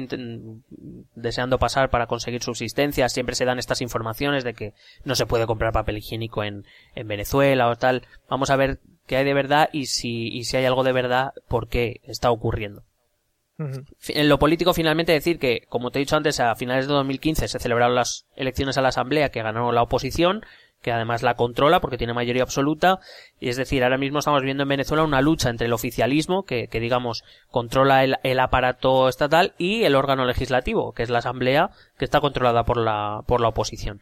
deseando 1.16 1.60
pasar 1.60 1.90
para 1.90 2.08
conseguir 2.08 2.42
subsistencia. 2.42 3.10
Siempre 3.10 3.36
se 3.36 3.46
dan 3.46 3.60
estas 3.60 3.82
informaciones 3.82 4.44
de 4.44 4.54
que 4.54 4.74
no 5.04 5.16
se 5.16 5.26
puede 5.26 5.46
comprar 5.46 5.74
papel 5.74 5.98
higiénico 5.98 6.44
en, 6.44 6.66
en 6.96 7.08
Venezuela 7.08 7.70
o 7.70 7.76
tal. 7.76 8.04
Vamos 8.30 8.50
a 8.50 8.56
ver 8.56 8.80
qué 9.14 9.18
hay 9.18 9.26
de 9.26 9.36
verdad 9.36 9.70
y 9.72 9.86
si, 9.86 10.28
y 10.30 10.46
si 10.46 10.58
hay 10.58 10.66
algo 10.66 10.84
de 10.84 10.92
verdad, 10.92 11.34
por 11.48 11.68
qué 11.68 12.02
está 12.04 12.32
ocurriendo. 12.32 12.82
En 13.60 14.28
lo 14.28 14.40
político, 14.40 14.74
finalmente 14.74 15.12
decir 15.12 15.38
que, 15.38 15.68
como 15.70 15.92
te 15.92 16.00
he 16.00 16.02
dicho 16.02 16.18
antes, 16.18 16.40
a 16.40 16.56
finales 16.56 16.88
de 16.88 16.94
2015 16.96 17.48
se 17.48 17.60
celebraron 17.60 17.94
las 17.94 18.26
elecciones 18.36 18.76
a 18.80 18.82
la 18.82 18.90
Asamblea 18.90 19.30
que 19.30 19.44
ganó 19.44 19.72
la 19.72 19.84
oposición 19.84 20.44
que 20.82 20.92
además 20.92 21.24
la 21.24 21.36
controla 21.36 21.80
porque 21.80 21.98
tiene 21.98 22.14
mayoría 22.14 22.44
absoluta. 22.44 23.00
Y 23.40 23.48
es 23.48 23.56
decir, 23.56 23.84
ahora 23.84 23.98
mismo 23.98 24.20
estamos 24.20 24.44
viendo 24.44 24.64
en 24.64 24.70
Venezuela 24.70 25.04
una 25.04 25.22
lucha 25.22 25.50
entre 25.50 25.68
el 25.68 25.74
oficialismo, 25.74 26.44
que, 26.44 26.68
que 26.68 26.82
digamos 26.82 27.24
controla 27.50 28.04
el, 28.04 28.18
el, 28.24 28.40
aparato 28.40 29.08
estatal, 29.08 29.54
y 29.58 29.84
el 29.84 29.96
órgano 29.96 30.26
legislativo, 30.26 30.92
que 30.92 31.04
es 31.04 31.10
la 31.10 31.20
Asamblea, 31.20 31.70
que 31.98 32.04
está 32.04 32.20
controlada 32.20 32.66
por 32.66 32.78
la, 32.78 33.22
por 33.26 33.40
la 33.40 33.48
oposición. 33.48 34.02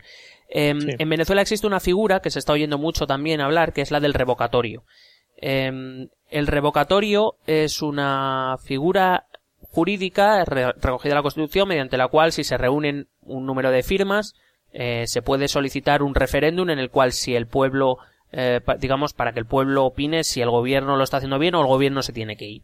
Em, 0.54 0.80
en 1.00 1.10
Venezuela 1.10 1.42
existe 1.42 1.66
una 1.66 1.80
figura 1.80 2.20
que 2.20 2.30
se 2.30 2.40
está 2.40 2.54
oyendo 2.54 2.78
mucho 2.78 3.08
también 3.08 3.40
hablar, 3.40 3.72
que 3.72 3.82
es 3.82 3.90
la 3.90 4.02
del 4.02 4.14
revocatorio. 4.14 4.84
Em, 5.38 6.10
el 6.30 6.48
revocatorio 6.48 7.36
es 7.48 7.82
una 7.82 8.58
figura 8.62 9.28
jurídica 9.62 10.44
recogida 10.44 11.14
en 11.14 11.16
la 11.16 11.22
Constitución 11.22 11.70
mediante 11.70 11.98
la 11.98 12.10
cual 12.10 12.34
si 12.34 12.44
se 12.44 12.58
reúnen 12.58 13.08
un 13.22 13.46
número 13.46 13.72
de 13.72 13.84
firmas 13.84 14.36
eh, 14.74 15.06
se 15.08 15.22
puede 15.22 15.48
solicitar 15.48 16.02
un 16.02 16.16
referéndum 16.16 16.70
en 16.70 16.80
el 16.80 16.90
cual 16.90 17.12
si 17.12 17.36
el 17.36 17.48
pueblo, 17.48 17.98
eh, 18.32 18.62
digamos, 18.80 19.14
para 19.14 19.34
que 19.34 19.40
el 19.40 19.46
pueblo 19.46 19.86
opine 19.86 20.24
si 20.24 20.42
el 20.42 20.50
gobierno 20.50 20.98
lo 20.98 21.04
está 21.04 21.18
haciendo 21.18 21.40
bien 21.40 21.56
o 21.56 21.62
el 21.62 21.68
gobierno 21.68 22.02
se 22.02 22.14
tiene 22.14 22.38
que 22.38 22.46
ir. 22.46 22.64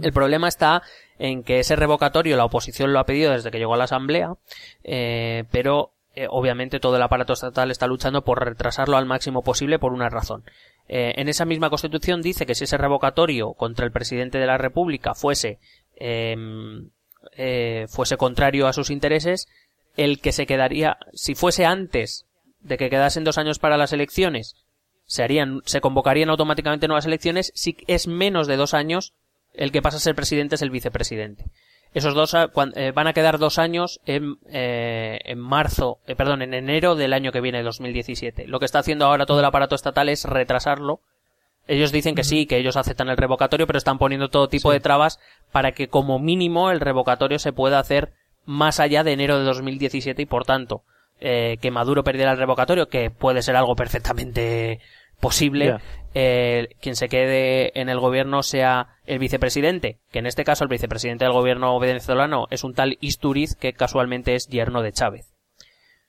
El 0.00 0.12
problema 0.12 0.48
está 0.48 0.82
en 1.18 1.42
que 1.42 1.60
ese 1.60 1.76
revocatorio 1.76 2.36
la 2.36 2.44
oposición 2.44 2.92
lo 2.92 3.00
ha 3.00 3.06
pedido 3.06 3.32
desde 3.32 3.50
que 3.50 3.58
llegó 3.58 3.74
a 3.74 3.76
la 3.76 3.84
Asamblea, 3.84 4.34
eh, 4.84 5.44
pero 5.50 5.92
obviamente 6.28 6.80
todo 6.80 6.96
el 6.96 7.02
aparato 7.02 7.32
estatal 7.32 7.70
está 7.70 7.86
luchando 7.86 8.22
por 8.22 8.44
retrasarlo 8.44 8.96
al 8.96 9.06
máximo 9.06 9.42
posible 9.42 9.78
por 9.78 9.92
una 9.92 10.08
razón. 10.08 10.44
en 10.88 11.28
esa 11.28 11.44
misma 11.44 11.70
Constitución 11.70 12.20
dice 12.20 12.46
que 12.46 12.54
si 12.54 12.64
ese 12.64 12.76
revocatorio 12.76 13.52
contra 13.54 13.86
el 13.86 13.92
presidente 13.92 14.38
de 14.38 14.46
la 14.46 14.58
República 14.58 15.14
fuese 15.14 15.58
em, 15.96 16.90
fuese 17.88 18.16
contrario 18.16 18.66
a 18.66 18.72
sus 18.72 18.90
intereses, 18.90 19.48
el 19.96 20.20
que 20.20 20.32
se 20.32 20.46
quedaría, 20.46 20.98
si 21.12 21.34
fuese 21.34 21.64
antes 21.64 22.26
de 22.60 22.76
que 22.76 22.90
quedasen 22.90 23.24
dos 23.24 23.38
años 23.38 23.58
para 23.58 23.76
las 23.76 23.92
elecciones, 23.92 24.56
se 25.04 25.22
harían, 25.22 25.60
se 25.64 25.80
convocarían 25.80 26.30
automáticamente 26.30 26.86
nuevas 26.86 27.06
elecciones, 27.06 27.52
si 27.54 27.76
es 27.86 28.06
menos 28.06 28.46
de 28.46 28.56
dos 28.56 28.74
años, 28.74 29.14
el 29.54 29.72
que 29.72 29.82
pasa 29.82 29.96
a 29.96 30.00
ser 30.00 30.14
presidente 30.14 30.54
es 30.54 30.62
el 30.62 30.70
vicepresidente. 30.70 31.46
Esos 31.92 32.14
dos 32.14 32.34
eh, 32.34 32.92
van 32.92 33.06
a 33.08 33.12
quedar 33.12 33.38
dos 33.38 33.58
años 33.58 34.00
en, 34.06 34.36
eh, 34.48 35.18
en 35.24 35.38
marzo, 35.40 35.98
eh, 36.06 36.14
perdón, 36.14 36.42
en 36.42 36.54
enero 36.54 36.94
del 36.94 37.12
año 37.12 37.32
que 37.32 37.40
viene, 37.40 37.62
2017. 37.62 38.46
Lo 38.46 38.60
que 38.60 38.64
está 38.64 38.78
haciendo 38.78 39.06
ahora 39.06 39.26
todo 39.26 39.40
el 39.40 39.44
aparato 39.44 39.74
estatal 39.74 40.08
es 40.08 40.24
retrasarlo. 40.24 41.00
Ellos 41.66 41.92
dicen 41.92 42.14
que 42.14 42.24
sí, 42.24 42.46
que 42.46 42.58
ellos 42.58 42.76
aceptan 42.76 43.08
el 43.08 43.16
revocatorio, 43.16 43.66
pero 43.66 43.78
están 43.78 43.98
poniendo 43.98 44.28
todo 44.28 44.48
tipo 44.48 44.72
de 44.72 44.80
trabas 44.80 45.18
para 45.50 45.72
que 45.72 45.88
como 45.88 46.18
mínimo 46.18 46.70
el 46.70 46.80
revocatorio 46.80 47.38
se 47.38 47.52
pueda 47.52 47.78
hacer 47.78 48.12
más 48.44 48.80
allá 48.80 49.04
de 49.04 49.12
enero 49.12 49.38
de 49.38 49.44
2017 49.44 50.22
y 50.22 50.26
por 50.26 50.44
tanto 50.44 50.82
eh, 51.20 51.58
que 51.60 51.70
Maduro 51.70 52.02
perdiera 52.02 52.32
el 52.32 52.38
revocatorio, 52.38 52.88
que 52.88 53.10
puede 53.10 53.42
ser 53.42 53.54
algo 53.54 53.76
perfectamente 53.76 54.80
posible, 55.20 55.76
eh, 56.14 56.68
quien 56.80 56.96
se 56.96 57.08
quede 57.08 57.78
en 57.80 57.88
el 57.88 58.00
gobierno 58.00 58.42
sea 58.42 58.88
el 59.04 59.18
vicepresidente, 59.18 59.98
que 60.10 60.18
en 60.18 60.26
este 60.26 60.44
caso 60.44 60.64
el 60.64 60.70
vicepresidente 60.70 61.24
del 61.24 61.32
gobierno 61.32 61.78
venezolano 61.78 62.46
es 62.50 62.64
un 62.64 62.74
tal 62.74 62.98
Isturiz 63.00 63.54
que 63.54 63.72
casualmente 63.72 64.34
es 64.34 64.48
yerno 64.48 64.82
de 64.82 64.92
Chávez. 64.92 65.34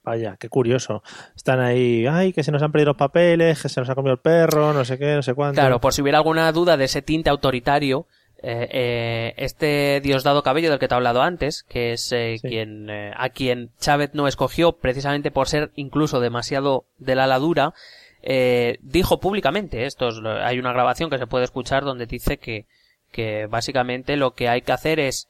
Vaya, 0.03 0.36
qué 0.39 0.49
curioso. 0.49 1.03
Están 1.36 1.59
ahí, 1.59 2.07
ay, 2.07 2.34
que 2.34 2.41
se 2.41 2.51
nos 2.51 2.64
han 2.64 2.72
perdido 2.72 2.91
los 2.91 2.97
papeles, 2.97 3.62
que 3.62 3.70
se 3.70 3.80
nos 3.80 3.89
ha 3.89 3.93
comido 3.93 4.14
el 4.14 4.20
perro, 4.20 4.74
no 4.74 4.84
sé 4.84 4.97
qué, 4.97 5.14
no 5.14 5.22
sé 5.22 5.36
cuánto. 5.36 5.62
Claro, 5.62 5.80
por 5.80 5.93
si 5.93 6.01
hubiera 6.01 6.18
alguna 6.18 6.51
duda 6.51 6.76
de 6.76 6.86
ese 6.86 7.03
tinte 7.03 7.30
autoritario, 7.30 8.07
eh, 8.43 8.68
eh, 8.72 9.34
este 9.38 10.01
Diosdado 10.01 10.41
Cabello 10.41 10.72
del 10.72 10.80
que 10.80 10.88
te 10.88 10.95
he 10.95 10.97
hablado 10.97 11.22
antes, 11.22 11.64
que 11.64 11.93
es 11.93 12.12
eh, 12.12 12.38
quien 12.41 12.89
eh, 12.89 13.14
a 13.16 13.30
quien 13.30 13.70
Chávez 13.80 14.12
no 14.14 14.28
escogió 14.28 14.72
precisamente 14.74 15.30
por 15.30 15.47
ser 15.47 15.72
incluso 15.76 16.20
demasiado 16.20 16.86
de 16.97 17.14
la 17.14 17.28
ladura, 17.28 17.76
dijo 18.24 19.19
públicamente 19.19 19.86
esto 19.86 20.09
hay 20.43 20.59
una 20.59 20.74
grabación 20.74 21.09
que 21.09 21.17
se 21.17 21.28
puede 21.28 21.45
escuchar 21.45 21.84
donde 21.84 22.05
dice 22.05 22.38
que 22.38 22.65
que 23.11 23.47
básicamente 23.47 24.15
lo 24.15 24.32
que 24.32 24.47
hay 24.47 24.61
que 24.61 24.72
hacer 24.72 24.99
es 24.99 25.28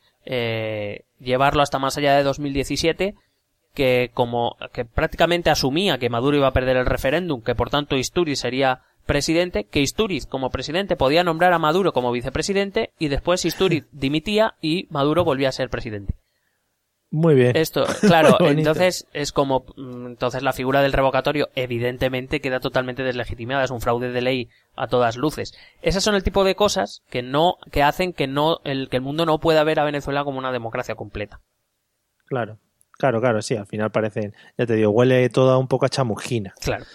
llevarlo 1.20 1.62
hasta 1.62 1.80
más 1.80 1.98
allá 1.98 2.16
de 2.16 2.24
2017 2.24 3.16
que 3.74 4.12
como 4.14 4.58
que 4.74 4.86
prácticamente 4.86 5.50
asumía 5.50 5.98
que 5.98 6.10
Maduro 6.10 6.38
iba 6.38 6.48
a 6.48 6.54
perder 6.54 6.78
el 6.78 6.86
referéndum, 6.86 7.42
que 7.42 7.56
por 7.56 7.70
tanto 7.70 7.96
Isturi 7.96 8.36
sería 8.36 8.82
presidente 9.06 9.64
que 9.64 9.82
Isturiz 9.82 10.26
como 10.26 10.50
presidente 10.50 10.96
podía 10.96 11.24
nombrar 11.24 11.54
a 11.54 11.60
Maduro 11.60 11.94
como 11.94 12.12
vicepresidente 12.12 12.92
y 13.00 13.08
después 13.08 13.46
Isturiz 13.46 13.86
dimitía 13.92 14.56
y 14.62 14.88
Maduro 14.90 15.24
volvía 15.24 15.50
a 15.50 15.54
ser 15.54 15.70
presidente. 15.70 16.14
Muy 17.14 17.36
bien. 17.36 17.58
Esto, 17.58 17.86
claro, 18.02 18.38
entonces 18.40 19.06
es 19.12 19.34
como, 19.34 19.66
mm, 19.76 20.08
entonces 20.08 20.44
la 20.44 20.54
figura 20.54 20.82
del 20.82 20.94
revocatorio 20.94 21.50
evidentemente 21.56 22.40
queda 22.40 22.62
totalmente 22.62 23.04
deslegitimada, 23.04 23.66
es 23.66 23.72
un 23.72 23.82
fraude 23.82 24.12
de 24.12 24.22
ley 24.22 24.50
a 24.78 24.88
todas 24.88 25.18
luces. 25.18 25.54
Esas 25.82 26.04
son 26.04 26.16
el 26.16 26.24
tipo 26.24 26.46
de 26.46 26.56
cosas 26.56 27.04
que 27.10 27.22
no, 27.22 27.58
que 27.70 27.84
hacen 27.84 28.14
que 28.14 28.28
no, 28.28 28.60
el, 28.64 28.88
que 28.88 28.96
el 28.96 29.02
mundo 29.02 29.26
no 29.26 29.40
pueda 29.40 29.66
ver 29.66 29.82
a 29.82 29.84
Venezuela 29.84 30.24
como 30.24 30.40
una 30.40 30.54
democracia 30.54 30.96
completa. 30.96 31.42
Claro, 32.28 32.60
claro, 32.94 33.20
claro, 33.20 33.42
sí, 33.42 33.58
al 33.58 33.68
final 33.68 33.92
parecen, 33.92 34.34
ya 34.58 34.66
te 34.66 34.76
digo, 34.76 34.92
huele 34.92 35.28
todo 35.30 35.60
un 35.60 35.68
poco 35.68 35.86
a 35.86 35.90
chamujina. 35.90 36.54
Claro. 36.62 36.86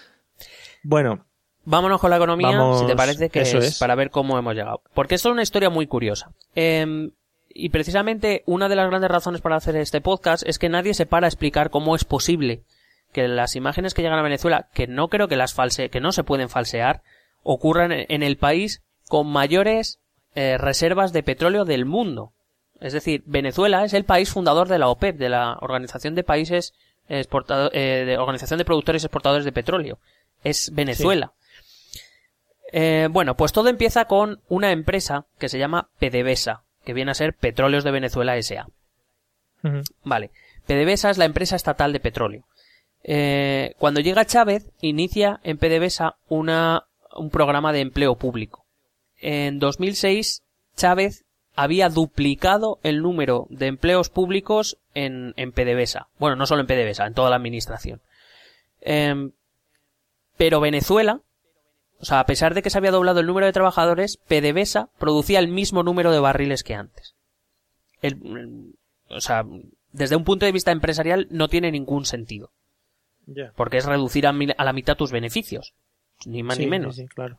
Bueno. 0.83 1.27
Vámonos 1.67 2.01
con 2.01 2.11
la 2.11 2.17
economía, 2.17 2.59
si 2.79 2.87
te 2.87 2.97
parece 2.97 3.29
que 3.29 3.41
es, 3.41 3.79
para 3.79 3.97
ver 3.97 4.11
cómo 4.11 4.39
hemos 4.39 4.55
llegado. 4.55 4.83
Porque 4.95 5.17
esto 5.17 5.29
es 5.29 5.33
una 5.33 5.43
historia 5.43 5.69
muy 5.69 5.89
curiosa. 5.89 6.31
Eh, 6.55 7.11
y 7.59 7.71
precisamente 7.71 8.43
una 8.47 8.69
de 8.69 8.77
las 8.77 8.89
grandes 8.89 9.11
razones 9.11 9.41
para 9.41 9.57
hacer 9.57 9.77
este 9.77 10.01
podcast 10.01 10.43
es 10.47 10.59
que 10.59 10.69
nadie 10.69 10.95
se 10.95 11.07
para 11.07 11.27
a 11.27 11.29
explicar 11.29 11.71
cómo 11.71 11.97
es 11.97 12.05
posible 12.05 12.63
que 13.13 13.29
las 13.29 13.57
imágenes 13.57 13.95
que 13.95 14.03
llegan 14.03 14.19
a 14.19 14.23
Venezuela, 14.23 14.69
que 14.75 14.87
no 14.87 15.09
creo 15.09 15.29
que 15.29 15.37
las 15.37 15.55
false, 15.55 15.89
que 15.89 16.01
no 16.01 16.13
se 16.13 16.25
pueden 16.25 16.49
falsear, 16.49 17.03
ocurran 17.43 17.93
en 17.93 18.23
el 18.23 18.37
país 18.37 18.83
con 19.09 19.29
mayores 19.29 20.01
eh, 20.35 20.59
reservas 20.59 21.13
de 21.13 21.23
petróleo 21.23 21.65
del 21.65 21.87
mundo. 21.87 22.33
Es 22.81 22.93
decir, 22.93 23.23
Venezuela 23.25 23.85
es 23.85 23.95
el 23.95 24.05
país 24.05 24.31
fundador 24.31 24.69
de 24.69 24.79
la 24.79 24.89
OPEP, 24.89 25.17
de 25.17 25.31
la 25.31 25.57
Organización 25.61 26.15
de 26.15 26.25
Países 26.25 26.75
exportado, 27.09 27.71
eh, 27.73 28.05
de 28.05 28.19
Organización 28.19 28.59
de 28.59 28.65
Productores 28.65 29.05
Exportadores 29.05 29.45
de 29.45 29.53
Petróleo. 29.53 29.99
Es 30.45 30.71
Venezuela. 30.75 31.33
Eh, 32.73 33.09
bueno, 33.11 33.37
pues 33.37 33.53
todo 33.53 33.69
empieza 33.69 34.07
con 34.07 34.43
una 34.49 34.73
empresa 34.73 35.27
que 35.39 35.49
se 35.49 35.59
llama 35.59 35.89
PDVSA, 35.99 36.65
que 36.87 36.95
viene 36.95 37.11
a 37.11 37.15
ser 37.15 37.35
Petróleos 37.35 37.85
de 37.85 37.91
Venezuela 37.91 38.37
S.A. 38.37 38.69
Vale. 40.05 40.31
PDVSA 40.67 41.11
es 41.11 41.19
la 41.19 41.25
empresa 41.25 41.57
estatal 41.57 41.93
de 41.93 41.99
petróleo. 41.99 42.45
Eh, 43.03 43.75
cuando 43.79 44.01
llega 44.01 44.25
Chávez, 44.25 44.71
inicia 44.81 45.41
en 45.43 45.59
PDVSA 45.59 46.17
una, 46.29 46.85
un 47.17 47.31
programa 47.31 47.73
de 47.73 47.81
empleo 47.81 48.15
público. 48.15 48.65
En 49.19 49.59
2006, 49.59 50.45
Chávez 50.77 51.25
había 51.57 51.89
duplicado 51.89 52.79
el 52.85 53.03
número 53.03 53.49
de 53.51 53.67
empleos 53.67 54.09
públicos 54.09 54.79
en, 54.95 55.35
en 55.37 55.51
PDVSA. 55.51 56.07
Bueno, 56.19 56.37
no 56.37 56.47
solo 56.47 56.61
en 56.61 56.69
PDVSA, 56.69 57.07
en 57.07 57.15
toda 57.15 57.31
la 57.31 57.37
administración. 57.37 58.01
Em, 58.81 59.33
pero 60.37 60.61
Venezuela 60.61 61.21
o 61.99 62.05
sea, 62.05 62.21
a 62.21 62.27
pesar 62.27 62.55
de 62.55 62.63
que 62.63 62.71
se 62.71 62.79
había 62.79 62.91
doblado 62.91 63.21
el 63.21 63.27
número 63.27 63.47
de 63.47 63.53
trabajadores, 63.53 64.19
PDVSA 64.29 64.91
producía 64.99 65.39
el 65.39 65.49
mismo 65.49 65.83
número 65.83 66.13
de 66.13 66.21
barriles 66.21 66.63
que 66.63 66.75
antes. 66.75 67.15
o 69.09 69.21
sea, 69.21 69.45
desde 69.93 70.17
un 70.17 70.25
punto 70.25 70.47
de 70.47 70.53
vista 70.53 70.73
empresarial 70.73 71.27
no 71.31 71.49
tiene 71.49 71.71
ningún 71.71 72.05
sentido. 72.05 72.53
Porque 73.57 73.79
es 73.79 73.87
reducir 73.87 74.27
a, 74.27 74.33
la 74.33 74.73
mitad 74.73 74.97
tus 74.97 75.11
beneficios. 75.11 75.75
Ni 76.27 76.43
más 76.43 76.59
ni 76.59 76.67
menos. 76.67 76.97
Sí, 76.97 77.07
claro. 77.09 77.39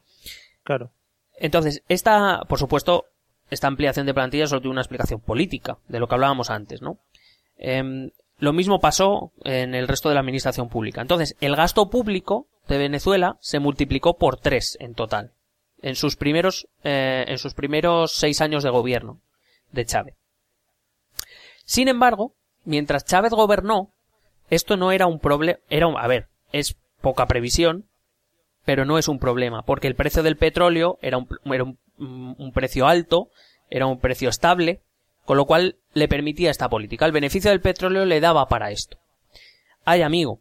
Claro. 0.64 0.92
Entonces, 1.40 1.84
esta, 1.88 2.42
por 2.50 2.60
supuesto, 2.60 3.06
esta 3.50 3.68
ampliación 3.68 4.06
de 4.06 4.14
plantilla 4.14 4.48
solo 4.48 4.62
tiene 4.62 4.74
una 4.74 4.82
explicación 4.82 5.22
política, 5.22 5.78
de 5.88 6.00
lo 6.00 6.08
que 6.08 6.16
hablábamos 6.16 6.50
antes, 6.50 6.82
¿no? 6.82 7.00
Em, 7.58 8.12
lo 8.38 8.54
mismo 8.54 8.80
pasó 8.80 9.32
en 9.44 9.76
el 9.76 9.88
resto 9.88 10.10
de 10.10 10.16
la 10.16 10.22
administración 10.22 10.68
pública. 10.68 11.02
Entonces, 11.02 11.36
el 11.40 11.56
gasto 11.56 11.90
público 11.90 12.48
de 12.68 12.78
Venezuela 12.78 13.38
se 13.42 13.60
multiplicó 13.60 14.18
por 14.18 14.38
tres 14.38 14.78
en 14.80 14.94
total 14.94 15.32
en 15.82 15.96
sus 15.96 16.16
primeros 16.16 16.68
eh, 16.84 17.26
en 17.28 17.38
sus 17.38 17.54
primeros 17.54 18.14
seis 18.14 18.42
años 18.42 18.64
de 18.64 18.70
gobierno 18.70 19.22
de 19.72 19.86
Chávez. 19.86 20.16
Sin 21.66 21.88
embargo, 21.88 22.34
mientras 22.64 23.06
Chávez 23.06 23.32
gobernó, 23.32 23.92
esto 24.50 24.78
no 24.78 24.92
era 24.92 25.08
un 25.08 25.20
problema, 25.20 25.60
era 25.70 25.88
un, 25.88 25.98
a 25.98 26.08
ver, 26.08 26.28
es 26.52 26.78
poca 27.02 27.26
previsión, 27.26 27.86
pero 28.66 28.86
no 28.86 28.98
es 28.98 29.08
un 29.08 29.20
problema, 29.20 29.64
porque 29.64 29.88
el 29.88 29.96
precio 29.96 30.24
del 30.24 30.38
petróleo 30.38 30.98
era 31.02 31.18
un, 31.18 31.28
era 31.46 31.64
un, 31.64 32.52
precio 32.54 32.88
alto, 32.88 33.30
era 33.70 33.86
un 33.86 34.00
precio 34.00 34.30
estable, 34.30 34.82
con 35.26 35.38
lo 35.38 35.46
cual 35.46 35.78
le 35.94 36.08
permitía 36.08 36.52
esta 36.52 36.70
política. 36.70 37.06
El 37.06 37.12
beneficio 37.12 37.52
del 37.52 37.62
petróleo 37.62 38.06
le 38.06 38.22
daba 38.22 38.48
para 38.48 38.72
esto. 38.72 38.98
Ay, 39.84 40.02
amigo. 40.02 40.40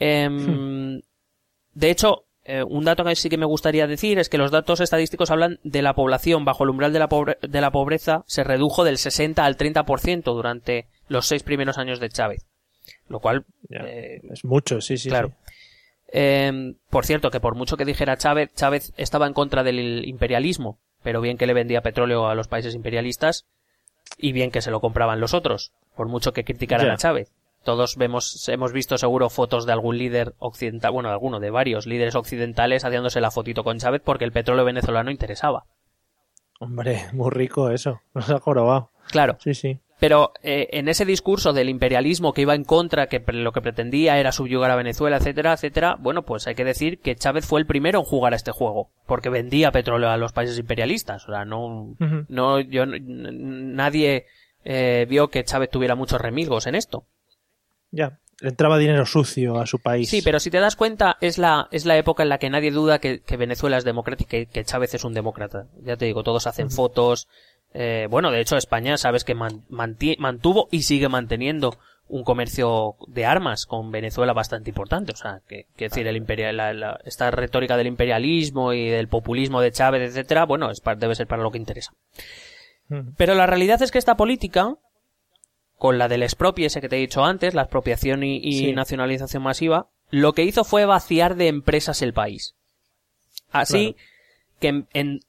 Eh, 0.00 1.00
de 1.74 1.90
hecho, 1.90 2.24
eh, 2.44 2.62
un 2.62 2.84
dato 2.84 3.04
que 3.04 3.14
sí 3.16 3.28
que 3.28 3.36
me 3.36 3.46
gustaría 3.46 3.86
decir 3.86 4.18
es 4.18 4.28
que 4.28 4.38
los 4.38 4.50
datos 4.50 4.80
estadísticos 4.80 5.30
hablan 5.30 5.60
de 5.62 5.82
la 5.82 5.94
población 5.94 6.44
bajo 6.44 6.64
el 6.64 6.70
umbral 6.70 6.92
de 6.92 6.98
la, 6.98 7.08
de 7.42 7.60
la 7.60 7.70
pobreza 7.70 8.24
se 8.26 8.44
redujo 8.44 8.84
del 8.84 8.98
60 8.98 9.44
al 9.44 9.56
30% 9.56 10.22
durante 10.24 10.88
los 11.08 11.26
seis 11.26 11.42
primeros 11.42 11.78
años 11.78 12.00
de 12.00 12.08
Chávez. 12.08 12.46
Lo 13.08 13.20
cual... 13.20 13.44
Eh, 13.68 14.20
es 14.32 14.44
mucho, 14.44 14.80
sí, 14.80 14.96
sí. 14.96 15.10
Claro. 15.10 15.32
Em, 16.12 16.74
por 16.88 17.06
cierto, 17.06 17.30
que 17.30 17.40
por 17.40 17.54
mucho 17.54 17.76
que 17.76 17.84
dijera 17.84 18.16
Chávez, 18.16 18.52
Chávez 18.54 18.92
estaba 18.96 19.26
en 19.26 19.32
contra 19.32 19.62
del 19.62 20.06
imperialismo, 20.06 20.80
pero 21.02 21.20
bien 21.20 21.36
que 21.36 21.46
le 21.46 21.54
vendía 21.54 21.82
petróleo 21.82 22.26
a 22.28 22.34
los 22.34 22.48
países 22.48 22.74
imperialistas 22.74 23.46
y 24.18 24.32
bien 24.32 24.50
que 24.50 24.62
se 24.62 24.70
lo 24.70 24.80
compraban 24.80 25.20
los 25.20 25.34
otros, 25.34 25.72
por 25.94 26.08
mucho 26.08 26.32
que 26.32 26.44
criticaran 26.44 26.90
a 26.90 26.96
Chávez. 26.96 27.30
Todos 27.64 27.96
vemos, 27.96 28.48
hemos 28.48 28.72
visto 28.72 28.96
seguro 28.96 29.28
fotos 29.28 29.66
de 29.66 29.72
algún 29.72 29.98
líder 29.98 30.34
occidental, 30.38 30.92
bueno, 30.92 31.10
alguno 31.10 31.40
de 31.40 31.50
varios 31.50 31.86
líderes 31.86 32.14
occidentales 32.14 32.84
haciéndose 32.84 33.20
la 33.20 33.30
fotito 33.30 33.64
con 33.64 33.78
Chávez 33.78 34.00
porque 34.04 34.24
el 34.24 34.32
petróleo 34.32 34.64
venezolano 34.64 35.10
interesaba. 35.10 35.66
Hombre, 36.58 37.06
muy 37.12 37.30
rico 37.30 37.70
eso, 37.70 38.00
nos 38.14 38.30
ha 38.30 38.40
jorobado. 38.40 38.90
Claro. 39.10 39.36
Sí, 39.40 39.54
sí. 39.54 39.80
Pero 40.00 40.32
eh, 40.42 40.68
en 40.72 40.88
ese 40.88 41.04
discurso 41.04 41.52
del 41.52 41.68
imperialismo 41.68 42.32
que 42.32 42.40
iba 42.40 42.54
en 42.54 42.64
contra, 42.64 43.08
que 43.08 43.22
lo 43.32 43.52
que 43.52 43.60
pretendía 43.60 44.18
era 44.18 44.32
subyugar 44.32 44.70
a 44.70 44.76
Venezuela, 44.76 45.18
etcétera, 45.18 45.52
etcétera, 45.52 45.96
bueno, 46.00 46.22
pues 46.22 46.46
hay 46.46 46.54
que 46.54 46.64
decir 46.64 47.00
que 47.00 47.16
Chávez 47.16 47.44
fue 47.44 47.60
el 47.60 47.66
primero 47.66 47.98
en 47.98 48.06
jugar 48.06 48.32
a 48.32 48.36
este 48.36 48.50
juego, 48.50 48.88
porque 49.06 49.28
vendía 49.28 49.72
petróleo 49.72 50.08
a 50.08 50.16
los 50.16 50.32
países 50.32 50.58
imperialistas. 50.58 51.28
O 51.28 51.32
sea, 51.32 51.44
no, 51.44 51.94
no, 52.28 52.60
yo, 52.60 52.86
nadie 52.86 54.24
eh, 54.64 55.06
vio 55.06 55.28
que 55.28 55.44
Chávez 55.44 55.68
tuviera 55.68 55.94
muchos 55.94 56.18
remilgos 56.18 56.66
en 56.66 56.76
esto. 56.76 57.04
Ya, 57.90 58.18
le 58.40 58.50
entraba 58.50 58.78
dinero 58.78 59.04
sucio 59.06 59.60
a 59.60 59.66
su 59.66 59.78
país. 59.78 60.08
Sí, 60.08 60.22
pero 60.22 60.40
si 60.40 60.50
te 60.50 60.60
das 60.60 60.76
cuenta, 60.76 61.16
es 61.20 61.38
la, 61.38 61.68
es 61.70 61.84
la 61.84 61.96
época 61.96 62.22
en 62.22 62.28
la 62.28 62.38
que 62.38 62.50
nadie 62.50 62.70
duda 62.70 62.98
que, 62.98 63.22
Venezuela 63.36 63.76
es 63.76 63.84
democrática 63.84 64.36
y 64.38 64.46
que 64.46 64.64
Chávez 64.64 64.94
es 64.94 65.04
un 65.04 65.14
demócrata. 65.14 65.66
Ya 65.82 65.96
te 65.96 66.06
digo, 66.06 66.22
todos 66.22 66.46
hacen 66.46 66.70
fotos. 66.70 67.28
Eh, 67.72 68.08
bueno, 68.10 68.30
de 68.30 68.40
hecho, 68.40 68.56
España, 68.56 68.96
sabes 68.96 69.24
que 69.24 69.34
mantuvo 69.34 70.68
y 70.70 70.82
sigue 70.82 71.08
manteniendo 71.08 71.76
un 72.08 72.24
comercio 72.24 72.96
de 73.06 73.24
armas 73.24 73.66
con 73.66 73.90
Venezuela 73.90 74.32
bastante 74.32 74.70
importante. 74.70 75.12
O 75.12 75.16
sea, 75.16 75.40
que, 75.46 75.66
que 75.76 75.88
decir, 75.88 76.06
el 76.06 76.16
imperial, 76.16 76.98
esta 77.04 77.30
retórica 77.30 77.76
del 77.76 77.86
imperialismo 77.86 78.72
y 78.72 78.88
del 78.88 79.08
populismo 79.08 79.60
de 79.60 79.70
Chávez, 79.70 80.10
etcétera, 80.10 80.44
bueno, 80.44 80.70
es, 80.70 80.82
debe 80.96 81.14
ser 81.14 81.26
para 81.26 81.42
lo 81.42 81.50
que 81.50 81.58
interesa. 81.58 81.92
Pero 83.16 83.36
la 83.36 83.46
realidad 83.46 83.80
es 83.82 83.92
que 83.92 83.98
esta 83.98 84.16
política, 84.16 84.74
con 85.80 85.96
la 85.96 86.08
del 86.08 86.22
expropie 86.22 86.66
ese 86.66 86.82
que 86.82 86.90
te 86.90 86.96
he 86.96 87.00
dicho 87.00 87.24
antes, 87.24 87.54
la 87.54 87.62
expropiación 87.62 88.22
y, 88.22 88.70
nacionalización 88.74 89.42
masiva, 89.42 89.88
lo 90.10 90.34
que 90.34 90.44
hizo 90.44 90.62
fue 90.62 90.84
vaciar 90.84 91.36
de 91.36 91.48
empresas 91.48 92.02
el 92.02 92.12
país. 92.12 92.54
Así 93.50 93.96
que 94.58 94.84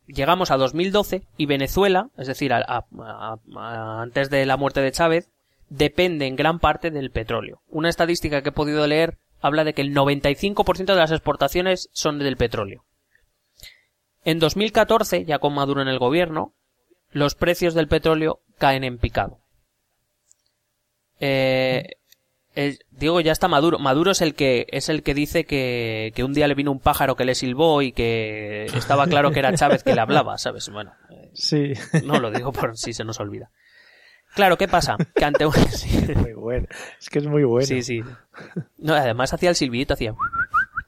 llegamos 0.07 0.51
a 0.51 0.57
2012 0.57 1.23
y 1.37 1.45
Venezuela, 1.45 2.09
es 2.17 2.27
decir, 2.27 2.51
antes 2.53 4.29
de 4.29 4.45
la 4.45 4.57
muerte 4.57 4.81
de 4.81 4.91
Chávez, 4.91 5.29
depende 5.69 6.27
en 6.27 6.35
gran 6.35 6.59
parte 6.59 6.91
del 6.91 7.11
petróleo. 7.11 7.61
Una 7.69 7.87
estadística 7.87 8.41
que 8.41 8.49
he 8.49 8.51
podido 8.51 8.85
leer 8.87 9.19
habla 9.39 9.63
de 9.63 9.73
que 9.73 9.83
el 9.83 9.95
95% 9.95 10.83
de 10.83 10.95
las 10.95 11.11
exportaciones 11.11 11.89
son 11.93 12.19
del 12.19 12.35
petróleo. 12.35 12.83
En 14.25 14.39
2014, 14.39 15.23
ya 15.23 15.39
con 15.39 15.53
Maduro 15.53 15.81
en 15.81 15.87
el 15.87 15.97
gobierno, 15.97 16.53
los 17.11 17.35
precios 17.35 17.73
del 17.73 17.87
petróleo 17.87 18.41
caen 18.57 18.83
en 18.83 18.97
picado. 18.97 19.40
Eh, 21.21 21.95
digo, 22.91 23.21
ya 23.21 23.31
está 23.31 23.47
Maduro. 23.47 23.79
Maduro 23.79 24.11
es 24.11 24.21
el 24.21 24.33
que 24.35 24.67
es 24.69 24.89
el 24.89 25.03
que 25.03 25.13
dice 25.13 25.45
que, 25.45 26.11
que, 26.15 26.23
un 26.23 26.33
día 26.33 26.47
le 26.47 26.55
vino 26.55 26.71
un 26.71 26.79
pájaro 26.79 27.15
que 27.15 27.25
le 27.25 27.35
silbó 27.35 27.81
y 27.81 27.93
que 27.93 28.65
estaba 28.65 29.07
claro 29.07 29.31
que 29.31 29.39
era 29.39 29.53
Chávez 29.53 29.83
que 29.83 29.95
le 29.95 30.01
hablaba, 30.01 30.37
¿sabes? 30.37 30.69
Bueno, 30.69 30.93
eh, 31.09 31.29
sí. 31.33 31.73
No 32.03 32.19
lo 32.19 32.31
digo 32.31 32.51
por 32.51 32.77
si 32.77 32.93
se 32.93 33.05
nos 33.05 33.19
olvida. 33.19 33.51
Claro, 34.33 34.57
¿qué 34.57 34.67
pasa? 34.67 34.95
Que 35.13 35.25
ante 35.25 35.45
muy 36.15 36.33
bueno. 36.33 36.67
Es 36.99 37.09
que 37.09 37.19
es 37.19 37.27
muy 37.27 37.43
bueno. 37.43 37.67
Sí, 37.67 37.83
sí. 37.83 38.01
No, 38.77 38.93
además 38.93 39.33
hacía 39.33 39.49
el 39.49 39.55
silbidito, 39.55 39.93
hacía... 39.93 40.13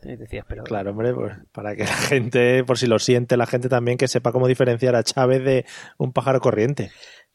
Decías, 0.04 0.46
pero... 0.48 0.64
Claro, 0.64 0.92
hombre, 0.92 1.14
pues, 1.14 1.34
para 1.52 1.76
que 1.76 1.84
la 1.84 1.94
gente, 1.94 2.64
por 2.64 2.78
si 2.78 2.88
lo 2.88 3.00
siente, 3.00 3.38
la 3.38 3.46
gente 3.46 3.70
también 3.70 3.98
que 3.98 4.08
sepa 4.08 4.32
cómo 4.32 4.48
diferenciar 4.48 4.96
a 4.96 5.04
Chávez 5.04 5.44
de 5.44 5.66
un 5.98 6.14
pájaro 6.14 6.40
corriente. 6.40 6.92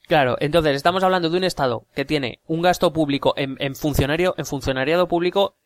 Claro, 0.07 0.37
entonces 0.41 0.75
estamos 0.75 1.03
hablando 1.03 1.29
de 1.29 1.37
un 1.37 1.45
Estado 1.45 1.85
que 1.95 2.05
tiene 2.05 2.41
un 2.47 2.62
gasto 2.62 2.93
público 2.93 3.35
en, 3.37 3.75
funcionario, 3.75 4.35
en 4.39 4.47
funcionariado 4.47 5.07
público 5.07 5.57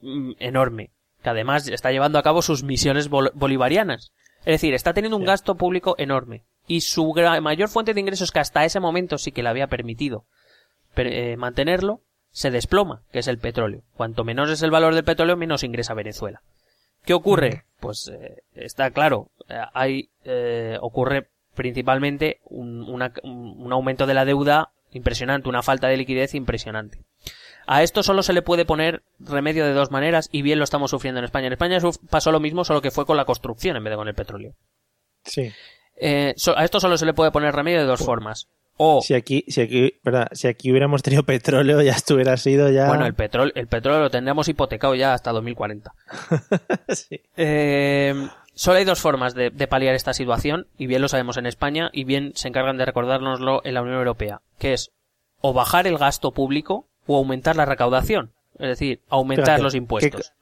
mm, 0.00 0.32
enorme, 0.38 0.90
que 1.22 1.28
además 1.28 1.68
está 1.68 1.92
llevando 1.92 2.18
a 2.18 2.22
cabo 2.22 2.40
sus 2.40 2.62
misiones 2.62 3.08
bolivarianas. 3.08 4.12
Es 4.40 4.54
decir, 4.54 4.74
está 4.74 4.94
teniendo 4.94 5.16
un 5.16 5.24
gasto 5.24 5.56
público 5.56 5.94
enorme. 5.98 6.44
Y 6.66 6.80
su 6.80 7.12
mayor 7.42 7.68
fuente 7.68 7.92
de 7.92 8.00
ingresos, 8.00 8.32
que 8.32 8.40
hasta 8.40 8.64
ese 8.64 8.80
momento 8.80 9.18
sí 9.18 9.30
que 9.30 9.42
le 9.42 9.50
había 9.50 9.66
permitido 9.66 10.24
eh, 10.96 11.36
mantenerlo, 11.36 12.00
se 12.32 12.50
desploma, 12.50 13.02
que 13.12 13.20
es 13.20 13.28
el 13.28 13.38
petróleo. 13.38 13.82
Cuanto 13.94 14.24
menos 14.24 14.50
es 14.50 14.62
el 14.62 14.70
valor 14.70 14.94
del 14.94 15.04
petróleo, 15.04 15.36
menos 15.36 15.62
ingresa 15.62 15.94
Venezuela. 15.94 16.42
¿Qué 17.04 17.14
ocurre? 17.14 17.64
Pues 17.80 18.08
eh, 18.08 18.42
está 18.54 18.90
claro, 18.90 19.30
eh, 19.48 19.60
hay, 19.72 20.10
ocurre 20.80 21.28
principalmente 21.54 22.40
un, 22.44 22.82
un 22.82 23.72
aumento 23.72 24.06
de 24.06 24.14
la 24.14 24.24
deuda 24.24 24.70
impresionante, 24.92 25.48
una 25.48 25.62
falta 25.62 25.88
de 25.88 25.96
liquidez 25.96 26.34
impresionante. 26.34 27.04
A 27.66 27.82
esto 27.82 28.02
solo 28.02 28.22
se 28.22 28.32
le 28.32 28.42
puede 28.42 28.64
poner 28.64 29.02
remedio 29.20 29.64
de 29.64 29.72
dos 29.72 29.90
maneras 29.90 30.28
y 30.32 30.42
bien 30.42 30.58
lo 30.58 30.64
estamos 30.64 30.90
sufriendo 30.90 31.18
en 31.18 31.24
España. 31.24 31.46
En 31.46 31.52
España 31.52 31.78
pasó 32.10 32.32
lo 32.32 32.40
mismo, 32.40 32.64
solo 32.64 32.82
que 32.82 32.90
fue 32.90 33.06
con 33.06 33.16
la 33.16 33.24
construcción 33.24 33.76
en 33.76 33.84
vez 33.84 33.92
de 33.92 33.96
con 33.96 34.08
el 34.08 34.14
petróleo. 34.14 34.54
Sí. 35.24 35.52
Eh, 35.96 36.34
a 36.56 36.64
esto 36.64 36.80
solo 36.80 36.98
se 36.98 37.06
le 37.06 37.14
puede 37.14 37.30
poner 37.30 37.54
remedio 37.54 37.78
de 37.78 37.86
dos 37.86 38.04
formas. 38.04 38.48
O, 38.76 39.00
si 39.02 39.14
aquí, 39.14 39.44
si 39.48 39.60
aquí, 39.60 39.94
¿verdad? 40.02 40.28
Si 40.32 40.48
aquí 40.48 40.70
hubiéramos 40.70 41.02
tenido 41.02 41.22
petróleo, 41.24 41.82
ya 41.82 41.92
estuviera 41.92 42.36
sido 42.36 42.70
ya. 42.70 42.88
Bueno, 42.88 43.06
el 43.06 43.14
petróleo, 43.14 43.52
el 43.54 43.66
petróleo 43.66 44.00
lo 44.00 44.10
tendríamos 44.10 44.48
hipotecado 44.48 44.94
ya 44.94 45.14
hasta 45.14 45.30
2040. 45.32 45.94
sí. 46.88 47.20
Eh, 47.36 48.14
solo 48.54 48.78
hay 48.78 48.84
dos 48.84 49.00
formas 49.00 49.34
de, 49.34 49.50
de, 49.50 49.66
paliar 49.68 49.94
esta 49.94 50.14
situación, 50.14 50.66
y 50.78 50.86
bien 50.86 51.02
lo 51.02 51.08
sabemos 51.08 51.36
en 51.36 51.46
España, 51.46 51.90
y 51.92 52.04
bien 52.04 52.32
se 52.34 52.48
encargan 52.48 52.78
de 52.78 52.86
recordárnoslo 52.86 53.60
en 53.64 53.74
la 53.74 53.82
Unión 53.82 53.98
Europea, 53.98 54.40
que 54.58 54.72
es 54.72 54.90
o 55.42 55.52
bajar 55.52 55.86
el 55.86 55.98
gasto 55.98 56.32
público 56.32 56.86
o 57.06 57.18
aumentar 57.18 57.56
la 57.56 57.66
recaudación. 57.66 58.32
Es 58.58 58.68
decir, 58.68 59.00
aumentar 59.10 59.60
los 59.60 59.74
impuestos. 59.74 60.32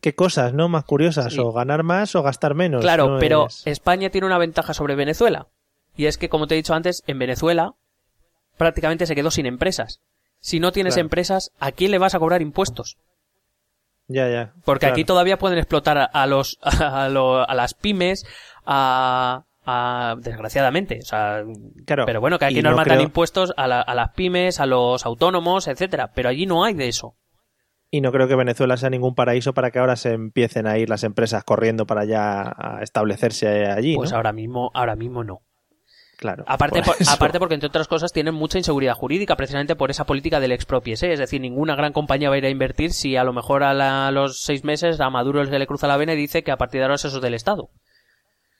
¿Qué, 0.00 0.14
cosas, 0.14 0.52
no? 0.52 0.68
Más 0.68 0.84
curiosas. 0.84 1.38
O 1.38 1.52
ganar 1.52 1.82
más 1.82 2.14
o 2.14 2.22
gastar 2.22 2.54
menos. 2.54 2.82
Claro, 2.82 3.16
pero 3.18 3.48
España 3.64 4.10
tiene 4.10 4.26
una 4.26 4.38
ventaja 4.38 4.74
sobre 4.74 4.96
Venezuela. 4.96 5.46
Y 5.96 6.06
es 6.06 6.18
que, 6.18 6.28
como 6.28 6.46
te 6.46 6.54
he 6.54 6.56
dicho 6.56 6.74
antes, 6.74 7.02
en 7.06 7.18
Venezuela 7.18 7.74
prácticamente 8.56 9.06
se 9.06 9.14
quedó 9.14 9.30
sin 9.30 9.46
empresas. 9.46 10.00
Si 10.40 10.60
no 10.60 10.72
tienes 10.72 10.96
empresas, 10.96 11.52
¿a 11.58 11.72
quién 11.72 11.90
le 11.90 11.98
vas 11.98 12.14
a 12.14 12.18
cobrar 12.18 12.42
impuestos? 12.42 12.98
Ya, 14.08 14.28
ya. 14.28 14.52
Porque 14.64 14.86
aquí 14.86 15.04
todavía 15.04 15.38
pueden 15.38 15.58
explotar 15.58 16.10
a, 16.12 16.26
los, 16.26 16.58
a, 16.62 17.06
a 17.06 17.54
las 17.54 17.74
pymes, 17.74 18.26
a, 18.66 19.44
desgraciadamente. 20.18 20.98
O 21.02 21.06
sea, 21.06 21.42
claro, 21.86 22.04
pero 22.04 22.20
bueno, 22.20 22.38
que 22.38 22.44
aquí 22.44 22.62
nos 22.62 22.76
matan 22.76 23.00
impuestos 23.00 23.54
a, 23.56 23.66
las 23.66 24.10
pymes, 24.10 24.60
a 24.60 24.66
los 24.66 25.06
autónomos, 25.06 25.68
etcétera. 25.68 26.12
Pero 26.14 26.28
allí 26.28 26.46
no 26.46 26.64
hay 26.64 26.74
de 26.74 26.88
eso. 26.88 27.16
Y 27.90 28.00
no 28.00 28.12
creo 28.12 28.26
que 28.26 28.34
Venezuela 28.34 28.76
sea 28.76 28.90
ningún 28.90 29.14
paraíso 29.14 29.54
para 29.54 29.70
que 29.70 29.78
ahora 29.78 29.96
se 29.96 30.12
empiecen 30.12 30.66
a 30.66 30.76
ir 30.78 30.90
las 30.90 31.04
empresas 31.04 31.44
corriendo 31.44 31.86
para 31.86 32.04
ya 32.04 32.42
a 32.42 32.82
establecerse 32.82 33.66
allí. 33.66 33.94
Pues 33.94 34.12
ahora 34.12 34.32
mismo, 34.32 34.70
ahora 34.74 34.96
mismo 34.96 35.22
no. 35.22 35.42
Claro. 36.16 36.44
Aparte, 36.46 36.82
aparte 37.08 37.38
porque, 37.38 37.54
entre 37.54 37.68
otras 37.68 37.88
cosas, 37.88 38.12
tienen 38.12 38.34
mucha 38.34 38.58
inseguridad 38.58 38.94
jurídica 38.94 39.36
precisamente 39.36 39.76
por 39.76 39.90
esa 39.90 40.06
política 40.06 40.40
del 40.40 40.52
expropiese. 40.52 41.12
Es 41.12 41.18
decir, 41.18 41.40
ninguna 41.40 41.74
gran 41.74 41.92
compañía 41.92 42.28
va 42.28 42.36
a 42.36 42.38
ir 42.38 42.46
a 42.46 42.50
invertir 42.50 42.92
si 42.92 43.16
a 43.16 43.24
lo 43.24 43.32
mejor 43.32 43.62
a, 43.62 44.10
los 44.10 44.40
seis 44.40 44.64
meses 44.64 45.00
a 45.00 45.10
Maduro 45.10 45.44
se 45.44 45.58
le 45.58 45.66
cruza 45.66 45.88
la 45.88 45.96
vena 45.96 46.14
y 46.14 46.16
dice 46.16 46.42
que 46.42 46.52
a 46.52 46.56
partir 46.56 46.80
de 46.80 46.84
ahora 46.84 46.94
es 46.94 47.04
eso 47.04 47.20
del 47.20 47.34
Estado. 47.34 47.68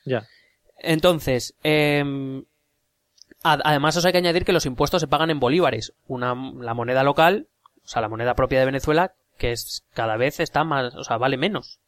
Ya. 0.04 0.26
Entonces, 0.78 1.54
eh, 1.62 2.42
además 3.42 3.96
os 3.96 4.04
hay 4.04 4.12
que 4.12 4.18
añadir 4.18 4.44
que 4.44 4.52
los 4.52 4.66
impuestos 4.66 5.00
se 5.00 5.08
pagan 5.08 5.30
en 5.30 5.40
bolívares, 5.40 5.92
una, 6.06 6.34
la 6.34 6.74
moneda 6.74 7.02
local, 7.02 7.46
o 7.84 7.88
sea, 7.88 8.02
la 8.02 8.08
moneda 8.08 8.34
propia 8.34 8.58
de 8.58 8.66
Venezuela, 8.66 9.14
que 9.38 9.52
es 9.52 9.84
cada 9.94 10.16
vez 10.16 10.40
está 10.40 10.64
más, 10.64 10.94
o 10.94 11.04
sea, 11.04 11.18
vale 11.18 11.36
menos. 11.36 11.78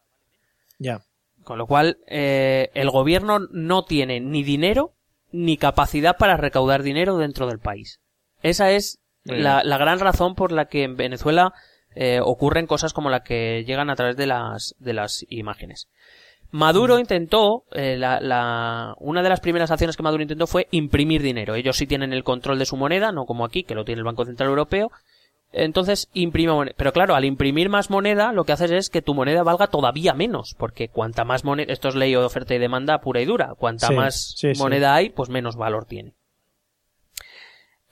Ya. 0.78 1.02
Con 1.44 1.58
lo 1.58 1.66
cual, 1.66 1.98
eh, 2.06 2.70
el 2.74 2.90
gobierno 2.90 3.38
no 3.50 3.84
tiene 3.84 4.20
ni 4.20 4.42
dinero 4.42 4.95
ni 5.32 5.56
capacidad 5.56 6.16
para 6.16 6.36
recaudar 6.36 6.82
dinero 6.82 7.18
dentro 7.18 7.46
del 7.46 7.58
país. 7.58 8.00
Esa 8.42 8.70
es 8.70 9.00
la, 9.24 9.64
la, 9.64 9.78
gran 9.78 9.98
razón 9.98 10.34
por 10.34 10.52
la 10.52 10.66
que 10.66 10.84
en 10.84 10.96
Venezuela 10.96 11.52
eh, 11.94 12.20
ocurren 12.22 12.66
cosas 12.66 12.92
como 12.92 13.10
la 13.10 13.22
que 13.22 13.64
llegan 13.66 13.90
a 13.90 13.96
través 13.96 14.16
de 14.16 14.26
las, 14.26 14.74
de 14.78 14.92
las 14.92 15.24
imágenes. 15.28 15.88
Maduro 16.50 16.98
intentó, 16.98 17.64
eh, 17.72 17.96
la, 17.96 18.94
una 18.98 19.22
de 19.22 19.28
las 19.28 19.40
primeras 19.40 19.70
acciones 19.70 19.96
que 19.96 20.02
Maduro 20.02 20.22
intentó 20.22 20.46
fue 20.46 20.68
imprimir 20.70 21.22
dinero. 21.22 21.54
Ellos 21.54 21.76
sí 21.76 21.86
tienen 21.86 22.12
el 22.12 22.22
control 22.22 22.58
de 22.58 22.66
su 22.66 22.76
moneda, 22.76 23.12
no 23.12 23.24
como 23.24 23.44
aquí, 23.44 23.64
que 23.64 23.74
lo 23.74 23.84
tiene 23.84 24.00
el 24.00 24.04
Banco 24.04 24.24
Central 24.24 24.50
Europeo. 24.50 24.90
Entonces 25.52 26.08
imprime 26.12 26.52
moneda. 26.52 26.74
Pero 26.76 26.92
claro, 26.92 27.14
al 27.14 27.24
imprimir 27.24 27.68
más 27.68 27.90
moneda, 27.90 28.32
lo 28.32 28.44
que 28.44 28.52
haces 28.52 28.70
es 28.70 28.90
que 28.90 29.02
tu 29.02 29.14
moneda 29.14 29.42
valga 29.42 29.68
todavía 29.68 30.12
menos, 30.12 30.54
porque 30.58 30.88
cuanta 30.88 31.24
más 31.24 31.44
moneda, 31.44 31.72
esto 31.72 31.88
es 31.88 31.94
ley 31.94 32.10
de 32.10 32.18
oferta 32.18 32.54
y 32.54 32.58
demanda 32.58 33.00
pura 33.00 33.20
y 33.20 33.24
dura, 33.24 33.54
cuanta 33.56 33.90
más 33.90 34.36
moneda 34.58 34.94
hay, 34.94 35.10
pues 35.10 35.30
menos 35.30 35.56
valor 35.56 35.86
tiene. 35.86 36.14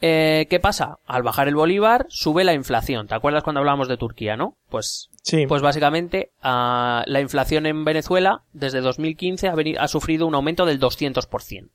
Eh, 0.07 0.47
¿Qué 0.51 0.61
pasa? 0.61 0.99
Al 1.07 1.23
bajar 1.23 1.49
el 1.49 1.55
bolívar, 1.55 2.05
sube 2.11 2.45
la 2.45 2.53
inflación. 2.53 3.07
¿Te 3.07 3.15
acuerdas 3.15 3.43
cuando 3.43 3.61
hablábamos 3.61 3.89
de 3.89 3.97
Turquía, 3.97 4.37
no? 4.37 4.59
Pues, 4.69 5.09
pues 5.49 5.63
básicamente 5.63 6.33
ah, 6.43 7.05
la 7.07 7.23
inflación 7.23 7.65
en 7.65 7.85
Venezuela 7.87 8.43
desde 8.53 8.83
2015 8.83 9.49
ha, 9.49 9.55
ha 9.79 9.89
sufrido 9.89 10.27
un 10.27 10.35
aumento 10.35 10.67
del 10.67 10.79
200%. 10.79 11.71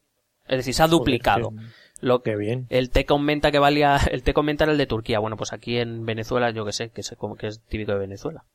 Es 0.47 0.57
decir, 0.57 0.73
se 0.73 0.83
ha 0.83 0.87
duplicado. 0.87 1.53
Lo 2.01 2.21
que 2.21 2.35
bien. 2.35 2.65
El 2.69 2.89
té 2.89 3.05
aumenta 3.09 3.51
que 3.51 3.59
valía, 3.59 3.97
el 4.11 4.23
té 4.23 4.33
aumenta 4.35 4.63
era 4.63 4.73
el 4.73 4.77
de 4.77 4.87
Turquía. 4.87 5.19
Bueno, 5.19 5.37
pues 5.37 5.53
aquí 5.53 5.77
en 5.77 6.05
Venezuela, 6.05 6.51
yo 6.51 6.65
que 6.65 6.73
sé, 6.73 6.89
que, 6.89 7.03
sé, 7.03 7.17
que 7.37 7.47
es 7.47 7.61
típico 7.61 7.91
de 7.91 7.99
Venezuela. 7.99 8.45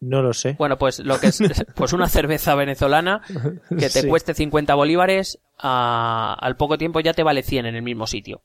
No 0.00 0.22
lo 0.22 0.32
sé. 0.32 0.54
Bueno, 0.58 0.78
pues 0.78 0.98
lo 1.00 1.20
que 1.20 1.26
es, 1.26 1.40
pues 1.74 1.92
una 1.92 2.08
cerveza 2.08 2.54
venezolana 2.54 3.20
que 3.68 3.90
te 3.90 4.08
cueste 4.08 4.32
50 4.32 4.74
bolívares, 4.74 5.38
ah, 5.58 6.36
al 6.40 6.56
poco 6.56 6.78
tiempo 6.78 7.00
ya 7.00 7.12
te 7.12 7.22
vale 7.22 7.42
100 7.42 7.66
en 7.66 7.74
el 7.76 7.82
mismo 7.82 8.06
sitio. 8.06 8.42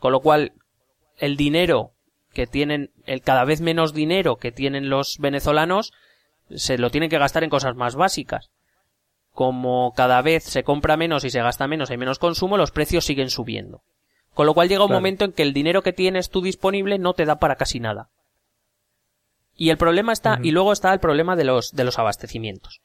Con 0.00 0.10
lo 0.10 0.18
cual, 0.18 0.52
el 1.18 1.36
dinero 1.36 1.92
que 2.32 2.48
tienen, 2.48 2.90
el 3.06 3.22
cada 3.22 3.44
vez 3.44 3.60
menos 3.60 3.94
dinero 3.94 4.36
que 4.36 4.50
tienen 4.50 4.90
los 4.90 5.18
venezolanos, 5.20 5.92
se 6.50 6.76
lo 6.76 6.90
tienen 6.90 7.08
que 7.08 7.18
gastar 7.18 7.44
en 7.44 7.50
cosas 7.50 7.76
más 7.76 7.94
básicas. 7.94 8.50
Como 9.34 9.92
cada 9.94 10.22
vez 10.22 10.44
se 10.44 10.62
compra 10.62 10.96
menos 10.96 11.24
y 11.24 11.30
se 11.30 11.42
gasta 11.42 11.68
menos, 11.68 11.90
hay 11.90 11.98
menos 11.98 12.18
consumo, 12.18 12.56
los 12.56 12.70
precios 12.70 13.04
siguen 13.04 13.28
subiendo. 13.28 13.82
Con 14.32 14.46
lo 14.46 14.54
cual 14.54 14.68
llega 14.68 14.84
un 14.84 14.92
momento 14.92 15.24
en 15.24 15.32
que 15.32 15.42
el 15.42 15.52
dinero 15.52 15.82
que 15.82 15.92
tienes 15.92 16.30
tú 16.30 16.40
disponible 16.40 16.98
no 16.98 17.14
te 17.14 17.24
da 17.24 17.38
para 17.38 17.56
casi 17.56 17.80
nada. 17.80 18.08
Y 19.56 19.70
el 19.70 19.76
problema 19.76 20.12
está, 20.12 20.38
y 20.42 20.52
luego 20.52 20.72
está 20.72 20.92
el 20.92 21.00
problema 21.00 21.36
de 21.36 21.44
los, 21.44 21.72
de 21.72 21.84
los 21.84 21.98
abastecimientos. 21.98 22.80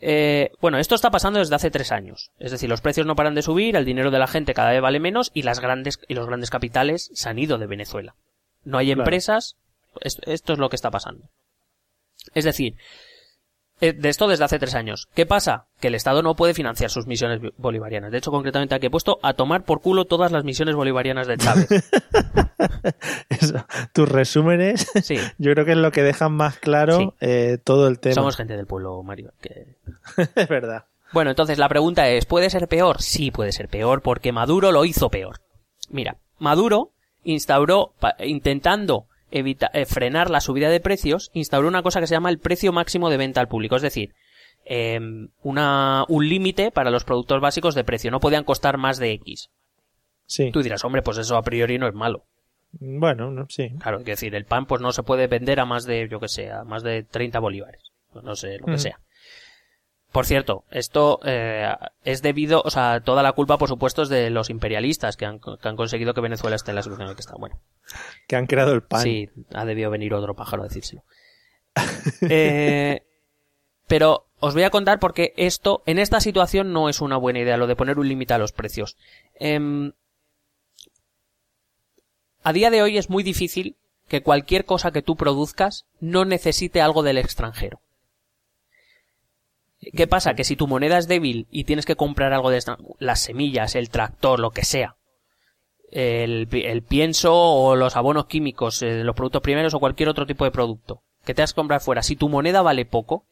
Eh, 0.00 0.52
bueno, 0.60 0.78
esto 0.78 0.94
está 0.94 1.10
pasando 1.10 1.38
desde 1.38 1.54
hace 1.54 1.70
tres 1.70 1.90
años. 1.90 2.30
Es 2.38 2.52
decir, 2.52 2.68
los 2.68 2.80
precios 2.80 3.06
no 3.06 3.16
paran 3.16 3.34
de 3.34 3.42
subir, 3.42 3.74
el 3.74 3.84
dinero 3.84 4.10
de 4.10 4.18
la 4.18 4.26
gente 4.26 4.54
cada 4.54 4.70
vez 4.70 4.80
vale 4.80 5.00
menos 5.00 5.30
y 5.34 5.42
las 5.42 5.60
grandes 5.60 5.98
y 6.06 6.14
los 6.14 6.26
grandes 6.26 6.50
capitales 6.50 7.10
se 7.14 7.28
han 7.28 7.38
ido 7.38 7.58
de 7.58 7.66
Venezuela. 7.66 8.14
No 8.64 8.78
hay 8.78 8.90
empresas. 8.90 9.56
Esto 10.00 10.52
es 10.52 10.58
lo 10.58 10.68
que 10.68 10.76
está 10.76 10.90
pasando. 10.90 11.28
Es 12.34 12.44
decir, 12.44 12.76
de 13.80 14.08
esto 14.08 14.26
desde 14.26 14.44
hace 14.44 14.58
tres 14.58 14.74
años. 14.74 15.08
¿Qué 15.14 15.26
pasa? 15.26 15.66
Que 15.80 15.88
el 15.88 15.94
Estado 15.94 16.22
no 16.22 16.34
puede 16.34 16.54
financiar 16.54 16.90
sus 16.90 17.06
misiones 17.06 17.40
bolivarianas. 17.56 18.10
De 18.10 18.18
hecho, 18.18 18.30
concretamente 18.30 18.74
aquí 18.74 18.86
he 18.86 18.90
puesto 18.90 19.18
a 19.22 19.34
tomar 19.34 19.64
por 19.64 19.80
culo 19.80 20.06
todas 20.06 20.32
las 20.32 20.44
misiones 20.44 20.74
bolivarianas 20.74 21.26
de 21.26 21.36
Chávez. 21.36 21.68
tus 23.92 24.08
resúmenes, 24.08 24.90
sí. 25.02 25.18
yo 25.38 25.52
creo 25.52 25.64
que 25.64 25.72
es 25.72 25.78
lo 25.78 25.92
que 25.92 26.02
dejan 26.02 26.32
más 26.32 26.58
claro 26.58 27.14
eh, 27.20 27.58
todo 27.62 27.88
el 27.88 28.00
tema. 28.00 28.14
Somos 28.14 28.36
gente 28.36 28.56
del 28.56 28.66
pueblo, 28.66 29.02
Mario. 29.02 29.32
es 30.34 30.48
verdad. 30.48 30.84
Bueno, 31.12 31.30
entonces 31.30 31.58
la 31.58 31.68
pregunta 31.68 32.08
es, 32.08 32.26
¿puede 32.26 32.50
ser 32.50 32.68
peor? 32.68 33.00
Sí, 33.00 33.30
puede 33.30 33.52
ser 33.52 33.68
peor 33.68 34.02
porque 34.02 34.32
Maduro 34.32 34.72
lo 34.72 34.84
hizo 34.84 35.08
peor. 35.08 35.40
Mira, 35.90 36.18
Maduro 36.38 36.90
instauró, 37.24 37.94
intentando 38.20 39.06
eh, 39.30 39.86
frenar 39.86 40.30
la 40.30 40.40
subida 40.40 40.70
de 40.70 40.80
precios, 40.80 41.30
instauró 41.34 41.68
una 41.68 41.82
cosa 41.82 42.00
que 42.00 42.06
se 42.06 42.14
llama 42.14 42.30
el 42.30 42.38
precio 42.38 42.72
máximo 42.72 43.10
de 43.10 43.16
venta 43.16 43.40
al 43.40 43.48
público. 43.48 43.76
Es 43.76 43.82
decir, 43.82 44.14
em, 44.64 45.28
una, 45.42 46.04
un 46.08 46.28
límite 46.28 46.70
para 46.70 46.90
los 46.90 47.04
productos 47.04 47.40
básicos 47.40 47.74
de 47.74 47.84
precio. 47.84 48.10
No 48.10 48.20
podían 48.20 48.44
costar 48.44 48.78
más 48.78 48.98
de 48.98 49.12
X. 49.12 49.50
Sí. 50.26 50.50
Tú 50.50 50.62
dirás, 50.62 50.84
hombre, 50.84 51.02
pues 51.02 51.18
eso 51.18 51.36
a 51.36 51.42
priori 51.42 51.78
no 51.78 51.88
es 51.88 51.94
malo. 51.94 52.24
Bueno, 52.72 53.30
no, 53.30 53.46
sí. 53.48 53.70
Claro, 53.80 53.98
es 54.00 54.04
decir, 54.04 54.34
el 54.34 54.44
pan 54.44 54.66
pues 54.66 54.80
no 54.80 54.92
se 54.92 55.02
puede 55.02 55.26
vender 55.26 55.58
a 55.60 55.64
más 55.64 55.84
de, 55.86 56.08
yo 56.08 56.20
que 56.20 56.28
sé, 56.28 56.50
a 56.50 56.64
más 56.64 56.82
de 56.82 57.02
30 57.02 57.38
bolívares. 57.38 57.82
No 58.22 58.36
sé, 58.36 58.58
lo 58.58 58.66
que 58.66 58.72
mm. 58.72 58.78
sea. 58.78 59.00
Por 60.12 60.24
cierto, 60.24 60.64
esto 60.70 61.20
eh, 61.24 61.68
es 62.02 62.22
debido, 62.22 62.62
o 62.64 62.70
sea, 62.70 63.00
toda 63.00 63.22
la 63.22 63.32
culpa, 63.32 63.58
por 63.58 63.68
supuesto, 63.68 64.02
es 64.02 64.08
de 64.08 64.30
los 64.30 64.48
imperialistas 64.48 65.16
que 65.16 65.26
han, 65.26 65.38
que 65.38 65.68
han 65.68 65.76
conseguido 65.76 66.14
que 66.14 66.22
Venezuela 66.22 66.56
esté 66.56 66.70
en 66.70 66.76
la 66.76 66.82
situación 66.82 67.02
en 67.02 67.08
la 67.10 67.14
que 67.14 67.20
está. 67.20 67.34
Bueno. 67.38 67.58
Que 68.26 68.36
han 68.36 68.46
creado 68.46 68.72
el 68.72 68.82
pan. 68.82 69.02
Sí, 69.02 69.28
ha 69.52 69.66
debido 69.66 69.90
venir 69.90 70.14
otro 70.14 70.34
pájaro 70.34 70.62
a 70.62 70.68
decírselo. 70.68 71.04
eh, 72.22 73.02
pero 73.86 74.26
os 74.40 74.54
voy 74.54 74.62
a 74.62 74.70
contar 74.70 74.98
porque 74.98 75.34
esto, 75.36 75.82
en 75.84 75.98
esta 75.98 76.20
situación, 76.20 76.72
no 76.72 76.88
es 76.88 77.02
una 77.02 77.18
buena 77.18 77.40
idea 77.40 77.58
lo 77.58 77.66
de 77.66 77.76
poner 77.76 77.98
un 77.98 78.08
límite 78.08 78.32
a 78.32 78.38
los 78.38 78.52
precios. 78.52 78.96
Eh, 79.38 79.92
a 82.42 82.52
día 82.54 82.70
de 82.70 82.80
hoy 82.80 82.96
es 82.96 83.10
muy 83.10 83.22
difícil 83.22 83.76
que 84.08 84.22
cualquier 84.22 84.64
cosa 84.64 84.90
que 84.90 85.02
tú 85.02 85.16
produzcas 85.16 85.84
no 86.00 86.24
necesite 86.24 86.80
algo 86.80 87.02
del 87.02 87.18
extranjero. 87.18 87.82
¿Qué 89.80 90.06
pasa? 90.06 90.34
Que 90.34 90.44
si 90.44 90.56
tu 90.56 90.66
moneda 90.66 90.98
es 90.98 91.08
débil 91.08 91.46
y 91.50 91.64
tienes 91.64 91.86
que 91.86 91.96
comprar 91.96 92.32
algo 92.32 92.50
de 92.50 92.62
las 92.98 93.20
semillas, 93.20 93.74
el 93.74 93.90
tractor, 93.90 94.40
lo 94.40 94.50
que 94.50 94.64
sea, 94.64 94.96
el, 95.90 96.48
el 96.50 96.82
pienso 96.82 97.34
o 97.34 97.76
los 97.76 97.96
abonos 97.96 98.26
químicos, 98.26 98.82
eh, 98.82 99.04
los 99.04 99.14
productos 99.14 99.42
primeros 99.42 99.74
o 99.74 99.80
cualquier 99.80 100.08
otro 100.08 100.26
tipo 100.26 100.44
de 100.44 100.50
producto 100.50 101.02
que 101.24 101.34
te 101.34 101.42
has 101.42 101.52
comprar 101.52 101.80
fuera, 101.80 102.02
si 102.02 102.16
tu 102.16 102.28
moneda 102.28 102.62
vale 102.62 102.86
poco, 102.86 103.26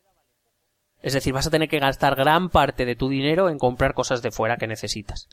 es 1.02 1.14
decir, 1.14 1.32
vas 1.32 1.46
a 1.46 1.50
tener 1.50 1.68
que 1.68 1.78
gastar 1.78 2.14
gran 2.14 2.50
parte 2.50 2.84
de 2.84 2.96
tu 2.96 3.08
dinero 3.08 3.48
en 3.48 3.58
comprar 3.58 3.94
cosas 3.94 4.22
de 4.22 4.30
fuera 4.30 4.58
que 4.58 4.66
necesitas. 4.66 5.28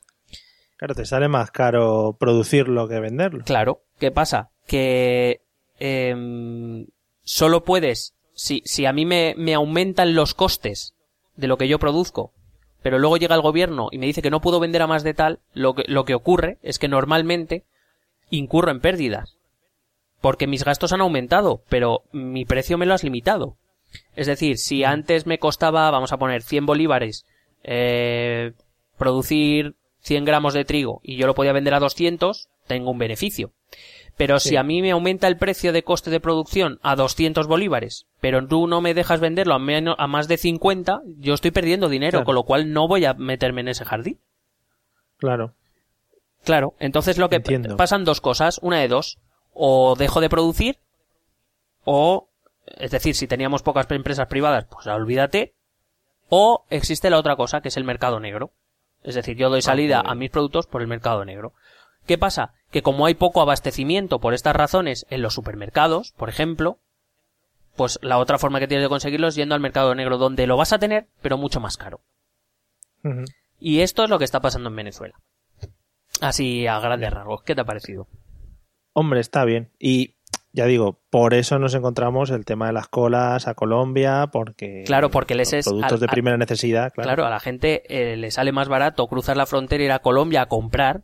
Claro, 0.78 0.96
te 0.96 1.06
sale 1.06 1.28
más 1.28 1.52
caro 1.52 2.16
producirlo 2.20 2.88
que 2.88 3.00
venderlo. 3.00 3.44
Claro, 3.44 3.82
¿qué 4.00 4.12
pasa? 4.12 4.52
Que 4.66 5.42
eh, 5.80 6.86
solo 7.24 7.64
puedes, 7.64 8.16
si, 8.34 8.62
si 8.66 8.86
a 8.86 8.94
mí 8.94 9.06
me, 9.06 9.36
me 9.38 9.54
aumentan 9.54 10.16
los 10.16 10.34
costes 10.34 10.93
de 11.36 11.48
lo 11.48 11.58
que 11.58 11.68
yo 11.68 11.80
produzco, 11.80 12.32
pero 12.82 13.00
luego 13.00 13.18
llega 13.18 13.36
el 13.36 13.42
gobierno 13.42 13.88
y 13.92 13.98
me 13.98 14.06
dice 14.06 14.22
que 14.22 14.30
no 14.30 14.42
puedo 14.42 14.60
vender 14.60 14.82
a 14.82 14.88
más 14.88 15.04
de 15.04 15.14
tal, 15.14 15.40
lo 15.54 15.74
que, 15.74 15.84
lo 15.88 16.06
que 16.06 16.16
ocurre 16.16 16.58
es 16.62 16.80
que 16.80 16.88
normalmente 16.88 17.64
incurro 18.30 18.72
en 18.72 18.82
pérdidas. 18.82 19.38
Porque 20.22 20.48
mis 20.48 20.64
gastos 20.64 20.94
han 20.94 21.02
aumentado, 21.02 21.64
pero 21.70 22.04
mi 22.12 22.46
precio 22.46 22.78
me 22.78 22.86
lo 22.86 22.94
has 22.94 23.04
limitado. 23.04 23.58
Es 24.16 24.28
decir, 24.28 24.58
si 24.58 24.84
antes 24.84 25.26
me 25.26 25.40
costaba, 25.40 25.90
vamos 25.92 26.12
a 26.12 26.18
poner 26.18 26.42
100 26.42 26.66
bolívares, 26.66 27.26
eh, 27.64 28.54
producir 28.98 29.76
100 30.00 30.26
gramos 30.26 30.54
de 30.54 30.66
trigo 30.66 31.00
y 31.04 31.16
yo 31.16 31.28
lo 31.28 31.36
podía 31.36 31.54
vender 31.54 31.74
a 31.74 31.80
200, 31.80 32.50
tengo 32.68 32.92
un 32.92 32.98
beneficio. 32.98 33.54
Pero 34.16 34.40
si 34.40 34.58
a 34.58 34.64
mí 34.64 34.82
me 34.82 34.92
aumenta 34.92 35.28
el 35.28 35.38
precio 35.38 35.74
de 35.74 35.84
coste 35.84 36.12
de 36.12 36.20
producción 36.20 36.80
a 36.84 36.96
200 36.96 37.48
bolívares, 37.48 38.06
pero 38.22 38.46
tú 38.46 38.68
no 38.68 38.80
me 38.80 38.94
dejas 38.94 39.20
venderlo 39.20 39.56
a, 39.56 39.60
menos, 39.60 39.96
a 39.98 40.08
más 40.08 40.28
de 40.28 40.38
50, 40.38 41.02
yo 41.18 41.34
estoy 41.34 41.52
perdiendo 41.52 41.90
dinero, 41.90 42.24
con 42.24 42.36
lo 42.36 42.44
cual 42.44 42.72
no 42.72 42.88
voy 42.88 43.06
a 43.06 43.16
meterme 43.16 43.62
en 43.62 43.70
ese 43.70 43.86
jardín. 43.86 44.20
Claro. 45.18 45.56
Claro, 46.44 46.76
entonces 46.80 47.18
lo 47.18 47.30
que 47.30 47.40
pasan 47.40 48.04
dos 48.04 48.22
cosas, 48.22 48.60
una 48.62 48.80
de 48.80 48.88
dos, 48.88 49.18
o 49.54 49.96
dejo 49.96 50.22
de 50.22 50.30
producir, 50.30 50.78
o, 51.86 52.30
es 52.78 52.92
decir, 52.92 53.16
si 53.16 53.28
teníamos 53.28 53.64
pocas 53.64 53.90
empresas 53.90 54.28
privadas, 54.28 54.66
pues 54.70 54.86
olvídate, 54.88 55.54
o 56.30 56.66
existe 56.70 57.10
la 57.10 57.18
otra 57.18 57.36
cosa, 57.36 57.62
que 57.62 57.70
es 57.70 57.78
el 57.78 57.84
mercado 57.84 58.20
negro. 58.20 58.52
Es 59.04 59.16
decir, 59.16 59.38
yo 59.38 59.50
doy 59.50 59.62
salida 59.62 60.02
a 60.02 60.16
mis 60.16 60.32
productos 60.32 60.68
por 60.68 60.82
el 60.82 60.88
mercado 60.88 61.26
negro. 61.26 61.54
¿Qué 62.06 62.18
pasa? 62.18 62.54
Que 62.72 62.82
como 62.82 63.06
hay 63.06 63.14
poco 63.14 63.42
abastecimiento 63.42 64.20
por 64.20 64.34
estas 64.34 64.56
razones 64.56 65.06
en 65.10 65.22
los 65.22 65.34
supermercados, 65.34 66.14
por 66.18 66.30
ejemplo, 66.30 66.80
pues 67.76 68.00
la 68.02 68.18
otra 68.18 68.38
forma 68.38 68.60
que 68.60 68.68
tienes 68.68 68.86
de 68.86 68.90
conseguirlo 68.90 69.28
es 69.28 69.36
yendo 69.36 69.56
al 69.56 69.62
mercado 69.62 69.96
negro, 69.96 70.18
donde 70.18 70.48
lo 70.48 70.58
vas 70.58 70.74
a 70.74 70.80
tener, 70.80 71.08
pero 71.22 71.38
mucho 71.38 71.60
más 71.60 71.78
caro. 71.78 72.02
Y 73.60 73.82
esto 73.82 74.04
es 74.04 74.10
lo 74.10 74.18
que 74.18 74.26
está 74.26 74.42
pasando 74.42 74.70
en 74.70 74.76
Venezuela. 74.76 75.16
Así 76.22 76.68
a 76.68 76.80
grandes 76.80 77.12
rasgos. 77.12 77.44
¿Qué 77.44 77.56
te 77.56 77.62
ha 77.62 77.66
parecido? 77.66 78.08
Hombre, 78.94 79.20
está 79.20 79.44
bien. 79.44 79.72
Y 79.80 80.16
ya 80.52 80.66
digo, 80.66 81.02
por 81.10 81.34
eso 81.34 81.58
nos 81.60 81.74
encontramos 81.74 82.30
el 82.30 82.46
tema 82.46 82.68
de 82.68 82.74
las 82.74 82.88
colas 82.88 83.48
a 83.48 83.56
Colombia, 83.56 84.30
porque. 84.32 84.84
Claro, 84.86 85.10
porque 85.10 85.36
les 85.36 85.52
es. 85.52 85.66
Productos 85.66 86.00
de 86.00 86.08
primera 86.08 86.38
necesidad, 86.38 86.94
claro. 86.94 87.08
Claro, 87.08 87.26
a 87.26 87.30
la 87.30 87.40
gente 87.40 87.84
eh, 87.90 88.16
le 88.16 88.30
sale 88.32 88.52
más 88.52 88.70
barato 88.70 89.08
cruzar 89.08 89.36
la 89.36 89.48
frontera 89.48 89.84
y 89.84 89.88
ir 89.88 89.92
a 89.92 90.00
Colombia 90.00 90.44
a 90.44 90.46
comprar 90.46 91.04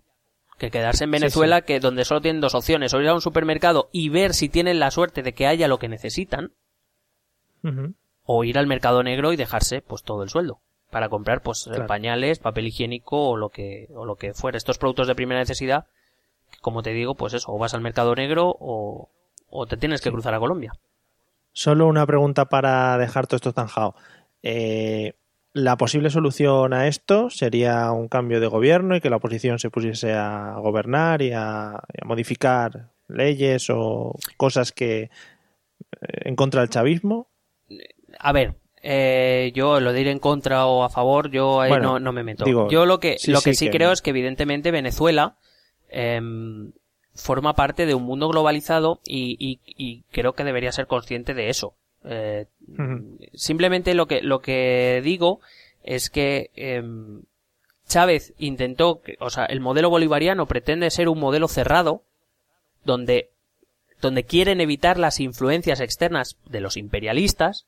que 0.59 0.69
quedarse 0.69 1.05
en 1.05 1.11
Venezuela, 1.11 1.61
que 1.61 1.79
donde 1.79 2.05
solo 2.05 2.21
tienen 2.21 2.41
dos 2.41 2.53
opciones, 2.53 2.93
o 2.93 3.01
ir 3.01 3.07
a 3.07 3.15
un 3.15 3.21
supermercado 3.21 3.89
y 3.91 4.09
ver 4.09 4.33
si 4.35 4.49
tienen 4.49 4.79
la 4.79 4.91
suerte 4.91 5.23
de 5.23 5.33
que 5.33 5.47
haya 5.47 5.67
lo 5.67 5.79
que 5.79 5.89
necesitan, 5.89 6.53
o 8.23 8.43
ir 8.43 8.59
al 8.59 8.67
mercado 8.67 9.01
negro 9.01 9.33
y 9.33 9.37
dejarse 9.37 9.81
pues 9.81 10.03
todo 10.03 10.21
el 10.23 10.29
sueldo 10.29 10.61
para 10.91 11.09
comprar 11.09 11.41
pues 11.41 11.69
pañales, 11.87 12.39
papel 12.39 12.67
higiénico 12.67 13.29
o 13.29 13.37
lo 13.37 13.49
que 13.49 13.87
o 13.95 14.05
lo 14.05 14.15
que 14.15 14.33
fuera. 14.33 14.57
Estos 14.57 14.77
productos 14.77 15.07
de 15.07 15.15
primera 15.15 15.39
necesidad, 15.39 15.87
como 16.61 16.83
te 16.83 16.91
digo, 16.91 17.15
pues 17.15 17.33
eso, 17.33 17.51
o 17.51 17.57
vas 17.57 17.73
al 17.73 17.81
mercado 17.81 18.15
negro 18.15 18.55
o, 18.59 19.09
o 19.49 19.65
te 19.65 19.77
tienes 19.77 20.01
que 20.01 20.11
cruzar 20.11 20.33
a 20.33 20.39
Colombia. 20.39 20.73
Solo 21.51 21.87
una 21.87 22.05
pregunta 22.05 22.45
para 22.45 22.97
dejar 22.97 23.27
todo 23.27 23.37
esto 23.37 23.51
zanjado. 23.51 23.95
Eh, 24.43 25.13
la 25.59 25.77
posible 25.77 26.09
solución 26.09 26.73
a 26.73 26.87
esto 26.87 27.29
sería 27.29 27.91
un 27.91 28.07
cambio 28.07 28.39
de 28.39 28.47
gobierno 28.47 28.95
y 28.95 29.01
que 29.01 29.09
la 29.09 29.17
oposición 29.17 29.59
se 29.59 29.69
pusiese 29.69 30.13
a 30.13 30.55
gobernar 30.57 31.21
y 31.21 31.31
a, 31.33 31.81
modificar 32.05 32.89
leyes 33.07 33.69
o 33.69 34.15
cosas 34.37 34.71
que 34.71 35.01
eh, 35.01 35.09
en 36.01 36.35
contra 36.35 36.61
del 36.61 36.69
chavismo. 36.69 37.27
A 38.19 38.31
ver, 38.31 38.55
eh, 38.81 39.51
yo 39.53 39.79
lo 39.79 39.93
de 39.93 40.01
ir 40.01 40.07
en 40.07 40.19
contra 40.19 40.65
o 40.65 40.83
a 40.83 40.89
favor, 40.89 41.29
yo 41.29 41.61
ahí 41.61 41.71
no, 41.79 41.99
me 42.11 42.23
meto. 42.23 42.45
yo 42.69 42.85
lo 42.85 42.99
que 42.99 43.17
sí, 43.17 43.31
lo 43.31 43.41
que 43.41 43.53
sí, 43.53 43.69
creo 43.69 43.91
es 43.91 44.01
que 44.01 44.11
evidentemente 44.11 44.71
Venezuela 44.71 45.37
em, 45.89 46.71
forma 47.13 47.53
parte 47.53 47.85
de 47.85 47.93
un 47.93 48.03
mundo 48.03 48.29
globalizado 48.29 49.01
y, 49.05 49.59
y 49.65 50.03
creo 50.11 50.33
que 50.33 50.43
debería 50.43 50.71
ser 50.71 50.87
consciente 50.87 51.33
de 51.33 51.49
eso. 51.49 51.75
Eh, 52.05 52.45
simplemente 53.33 53.93
lo 53.93 54.07
que, 54.07 54.21
lo 54.21 54.39
que 54.39 55.01
digo 55.03 55.41
es 55.83 56.09
que 56.09 56.49
em, 56.55 57.23
Chávez 57.87 58.33
intentó, 58.37 59.01
o 59.19 59.29
sea, 59.29 59.45
el 59.45 59.59
modelo 59.59 59.89
bolivariano 59.89 60.45
pretende 60.45 60.89
ser 60.91 61.09
un 61.09 61.19
modelo 61.19 61.47
cerrado, 61.47 62.03
donde, 62.85 63.31
donde 64.01 64.23
quieren 64.23 64.61
evitar 64.61 64.97
las 64.97 65.19
influencias 65.19 65.81
externas 65.81 66.37
de 66.45 66.61
los 66.61 66.77
imperialistas, 66.77 67.65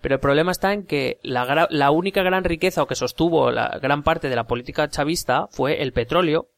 pero 0.00 0.16
el 0.16 0.20
problema 0.20 0.50
está 0.50 0.72
en 0.72 0.84
que 0.84 1.18
la, 1.22 1.68
la 1.70 1.90
única 1.92 2.22
gran 2.22 2.42
riqueza 2.42 2.82
o 2.82 2.86
que 2.86 2.96
sostuvo 2.96 3.52
la 3.52 3.78
gran 3.80 4.02
parte 4.02 4.28
de 4.28 4.36
la 4.36 4.44
política 4.44 4.90
chavista 4.90 5.46
fue 5.52 5.80
el 5.80 5.92
petróleo, 5.92 6.48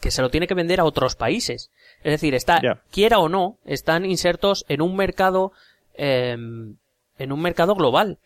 que 0.00 0.10
se 0.10 0.20
lo 0.20 0.28
tiene 0.28 0.46
que 0.46 0.54
vender 0.54 0.80
a 0.80 0.84
otros 0.84 1.16
países. 1.16 1.70
Es 2.04 2.12
decir, 2.12 2.34
está, 2.34 2.60
quiera 2.90 3.18
o 3.18 3.30
no, 3.30 3.56
están 3.64 4.04
insertos 4.04 4.66
en 4.68 4.82
un 4.82 4.94
mercado 4.94 5.52
Em, 5.94 6.76
en 7.18 7.32
un 7.32 7.40
mercado 7.40 7.74
global. 7.74 8.18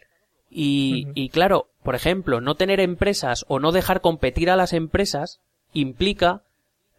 Y, 0.51 1.09
y 1.15 1.29
claro, 1.29 1.69
por 1.83 1.95
ejemplo, 1.95 2.41
no 2.41 2.55
tener 2.55 2.81
empresas 2.81 3.45
o 3.49 3.59
no 3.59 3.73
dejar 3.73 4.01
competir 4.01 4.49
a 4.49 4.57
las 4.57 4.73
empresas 4.73 5.41
implica 5.73 6.43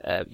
eh, 0.04 0.26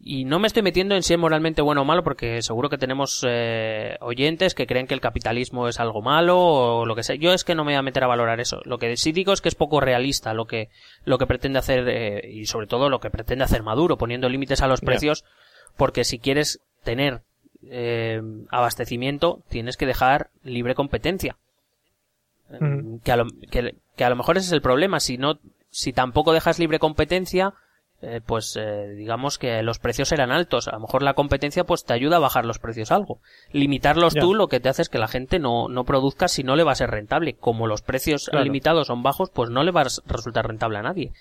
y, 0.00 0.24
no 0.24 0.38
me 0.38 0.46
estoy 0.46 0.62
metiendo 0.62 0.94
en 0.94 1.02
si 1.02 1.12
es 1.12 1.18
moralmente 1.18 1.60
bueno 1.60 1.82
o 1.82 1.84
malo 1.84 2.02
porque 2.02 2.40
seguro 2.40 2.70
que 2.70 2.78
tenemos 2.78 3.24
eh, 3.28 3.98
oyentes 4.00 4.54
que 4.54 4.66
creen 4.66 4.86
que 4.86 4.94
el 4.94 5.02
capitalismo 5.02 5.68
es 5.68 5.78
algo 5.78 6.00
malo 6.00 6.38
o 6.38 6.86
lo 6.86 6.96
que 6.96 7.02
sea. 7.02 7.16
Yo 7.16 7.34
es 7.34 7.44
que 7.44 7.54
no 7.54 7.64
me 7.64 7.72
voy 7.72 7.78
a 7.78 7.82
meter 7.82 8.02
a 8.02 8.06
valorar 8.06 8.40
eso. 8.40 8.62
Lo 8.64 8.78
que 8.78 8.96
sí 8.96 9.12
digo 9.12 9.32
es 9.32 9.42
que 9.42 9.50
es 9.50 9.54
poco 9.54 9.80
realista 9.80 10.32
lo 10.32 10.46
que 10.46 10.70
lo 11.04 11.18
que 11.18 11.26
pretende 11.26 11.58
hacer 11.58 11.86
eh, 11.88 12.30
y 12.30 12.46
sobre 12.46 12.66
todo 12.66 12.88
lo 12.88 13.00
que 13.00 13.10
pretende 13.10 13.44
hacer 13.44 13.62
Maduro 13.62 13.98
poniendo 13.98 14.28
límites 14.28 14.62
a 14.62 14.68
los 14.68 14.80
precios 14.80 15.24
porque 15.76 16.04
si 16.04 16.18
quieres 16.18 16.60
tener 16.82 17.22
eh, 17.68 18.20
abastecimiento, 18.50 19.42
tienes 19.48 19.76
que 19.76 19.86
dejar 19.86 20.30
libre 20.42 20.74
competencia. 20.74 21.36
Mm. 22.58 22.98
Que, 22.98 23.12
a 23.12 23.16
lo, 23.16 23.26
que, 23.50 24.04
a 24.04 24.10
lo 24.10 24.16
mejor 24.16 24.36
ese 24.36 24.46
es 24.46 24.52
el 24.52 24.62
problema. 24.62 25.00
Si 25.00 25.18
no, 25.18 25.38
si 25.70 25.92
tampoco 25.92 26.32
dejas 26.32 26.58
libre 26.58 26.78
competencia, 26.78 27.54
eh, 28.02 28.20
pues 28.24 28.56
eh, 28.58 28.94
digamos 28.96 29.38
que 29.38 29.62
los 29.62 29.78
precios 29.78 30.08
serán 30.08 30.32
altos. 30.32 30.68
A 30.68 30.72
lo 30.72 30.80
mejor 30.80 31.02
la 31.02 31.14
competencia 31.14 31.64
pues 31.64 31.84
te 31.84 31.92
ayuda 31.92 32.16
a 32.16 32.20
bajar 32.20 32.46
los 32.46 32.58
precios 32.58 32.90
algo. 32.90 33.20
Limitarlos 33.52 34.14
tú 34.14 34.34
lo 34.34 34.48
que 34.48 34.58
te 34.60 34.68
hace 34.68 34.82
es 34.82 34.88
que 34.88 34.98
la 34.98 35.08
gente 35.08 35.38
no, 35.38 35.68
no 35.68 35.84
produzca 35.84 36.26
si 36.28 36.42
no 36.42 36.56
le 36.56 36.64
va 36.64 36.72
a 36.72 36.76
ser 36.76 36.90
rentable. 36.90 37.34
Como 37.34 37.66
los 37.66 37.82
precios 37.82 38.30
limitados 38.32 38.86
son 38.86 39.02
bajos, 39.02 39.30
pues 39.30 39.50
no 39.50 39.62
le 39.62 39.70
va 39.70 39.82
a 39.82 39.88
resultar 40.06 40.48
rentable 40.48 40.78
a 40.78 40.82
nadie. 40.82 41.12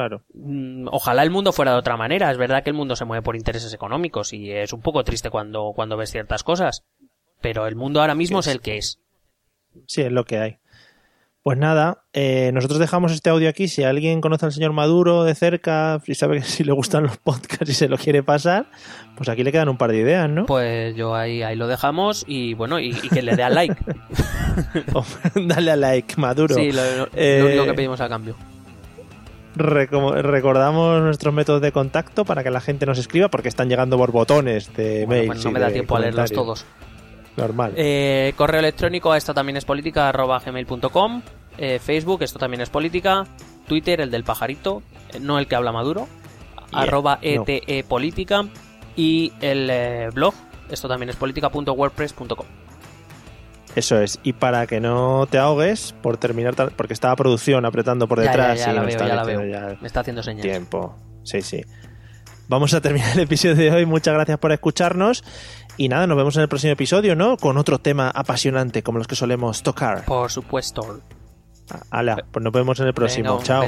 Claro. 0.00 0.22
Mm, 0.32 0.88
ojalá 0.90 1.22
el 1.22 1.30
mundo 1.30 1.52
fuera 1.52 1.72
de 1.72 1.78
otra 1.78 1.98
manera. 1.98 2.30
Es 2.30 2.38
verdad 2.38 2.62
que 2.64 2.70
el 2.70 2.76
mundo 2.76 2.96
se 2.96 3.04
mueve 3.04 3.20
por 3.20 3.36
intereses 3.36 3.74
económicos 3.74 4.32
y 4.32 4.50
es 4.50 4.72
un 4.72 4.80
poco 4.80 5.04
triste 5.04 5.28
cuando, 5.28 5.72
cuando 5.76 5.98
ves 5.98 6.10
ciertas 6.10 6.42
cosas. 6.42 6.86
Pero 7.42 7.66
el 7.66 7.76
mundo 7.76 8.00
ahora 8.00 8.14
mismo 8.14 8.40
es, 8.40 8.46
el 8.46 8.62
que 8.62 8.78
es. 8.78 8.98
Sí, 9.86 10.00
es 10.00 10.10
lo 10.10 10.24
que 10.24 10.38
hay. 10.38 10.58
Pues 11.42 11.58
nada, 11.58 12.04
eh, 12.14 12.50
nosotros 12.54 12.80
dejamos 12.80 13.12
este 13.12 13.28
audio 13.28 13.50
aquí. 13.50 13.68
Si 13.68 13.82
alguien 13.82 14.22
conoce 14.22 14.46
al 14.46 14.52
señor 14.52 14.72
Maduro 14.72 15.24
de 15.24 15.34
cerca 15.34 16.00
y 16.06 16.14
sabe 16.14 16.38
que 16.38 16.44
si 16.46 16.64
le 16.64 16.72
gustan 16.72 17.02
los 17.02 17.18
podcasts 17.18 17.68
y 17.68 17.74
se 17.74 17.88
lo 17.88 17.98
quiere 17.98 18.22
pasar, 18.22 18.70
pues 19.18 19.28
aquí 19.28 19.44
le 19.44 19.52
quedan 19.52 19.68
un 19.68 19.76
par 19.76 19.90
de 19.90 19.98
ideas, 19.98 20.30
¿no? 20.30 20.46
Pues 20.46 20.96
yo 20.96 21.14
ahí, 21.14 21.42
ahí 21.42 21.56
lo 21.56 21.66
dejamos 21.66 22.24
y 22.26 22.54
bueno, 22.54 22.80
y, 22.80 22.94
que 22.94 23.20
le 23.20 23.36
dé 23.36 23.42
al 23.42 23.54
like. 23.54 23.76
Dale 25.34 25.72
al 25.72 25.80
like, 25.82 26.18
Maduro. 26.18 26.54
Sí, 26.54 26.72
lo, 26.72 26.82
lo 26.82 27.46
único 27.46 27.64
que 27.66 27.74
pedimos 27.74 28.00
a 28.00 28.08
cambio 28.08 28.34
recordamos 29.56 31.02
nuestros 31.02 31.34
métodos 31.34 31.60
de 31.60 31.72
contacto 31.72 32.24
para 32.24 32.42
que 32.42 32.50
la 32.50 32.60
gente 32.60 32.86
nos 32.86 32.98
escriba 32.98 33.28
porque 33.28 33.48
están 33.48 33.68
llegando 33.68 33.96
por 33.96 34.12
botones 34.12 34.74
de 34.74 35.06
mail. 35.06 35.26
Pues 35.26 35.44
no 35.44 35.50
me 35.50 35.60
da 35.60 35.70
tiempo 35.70 35.96
a 35.96 36.00
leerlos 36.00 36.30
todos. 36.32 36.64
Normal. 37.36 37.72
Eh, 37.76 38.32
correo 38.36 38.60
electrónico, 38.60 39.14
esto 39.14 39.32
también 39.32 39.56
es 39.56 39.64
política, 39.64 40.08
arroba 40.08 40.40
gmail.com. 40.40 41.22
Eh, 41.58 41.78
Facebook, 41.78 42.22
esto 42.22 42.38
también 42.38 42.60
es 42.60 42.70
política. 42.70 43.26
Twitter, 43.66 44.00
el 44.00 44.10
del 44.10 44.24
pajarito, 44.24 44.82
eh, 45.12 45.20
no 45.20 45.38
el 45.38 45.46
que 45.46 45.54
habla 45.54 45.72
Maduro, 45.72 46.08
arroba 46.72 47.18
ETE 47.22 47.84
política. 47.84 48.44
Y 48.96 49.32
el 49.40 50.10
blog, 50.12 50.34
esto 50.70 50.88
también 50.88 51.10
es 51.10 51.16
política.wordpress.com. 51.16 52.69
Eso 53.76 54.00
es. 54.00 54.18
Y 54.22 54.32
para 54.32 54.66
que 54.66 54.80
no 54.80 55.26
te 55.30 55.38
ahogues, 55.38 55.94
por 56.02 56.16
terminar, 56.16 56.54
porque 56.76 56.92
estaba 56.92 57.14
producción 57.16 57.64
apretando 57.64 58.08
por 58.08 58.20
detrás. 58.20 58.58
Ya, 58.58 58.66
ya, 58.66 58.72
la 58.72 58.82
veo, 58.82 58.98
ya 58.98 59.14
la 59.14 59.24
veo. 59.24 59.78
Me 59.80 59.86
está 59.86 60.00
haciendo 60.00 60.22
señas. 60.22 60.42
Tiempo. 60.42 60.96
Sí, 61.22 61.42
sí. 61.42 61.62
vamos 62.48 62.74
a 62.74 62.80
terminar 62.80 63.12
el 63.14 63.20
episodio 63.20 63.54
de 63.56 63.70
hoy. 63.70 63.86
Muchas 63.86 64.14
gracias 64.14 64.38
por 64.38 64.52
escucharnos. 64.52 65.22
Y 65.76 65.88
nada, 65.88 66.06
nos 66.06 66.16
vemos 66.16 66.36
en 66.36 66.42
el 66.42 66.48
próximo 66.48 66.72
episodio, 66.72 67.14
¿no? 67.16 67.36
Con 67.36 67.56
otro 67.56 67.78
tema 67.78 68.10
apasionante 68.10 68.82
como 68.82 68.98
los 68.98 69.06
que 69.06 69.16
solemos 69.16 69.62
tocar. 69.62 70.04
Por 70.04 70.30
supuesto. 70.30 71.00
Hala, 71.90 72.24
pues 72.30 72.42
nos 72.42 72.52
vemos 72.52 72.80
en 72.80 72.88
el 72.88 72.94
próximo. 72.94 73.40
Chao. 73.42 73.64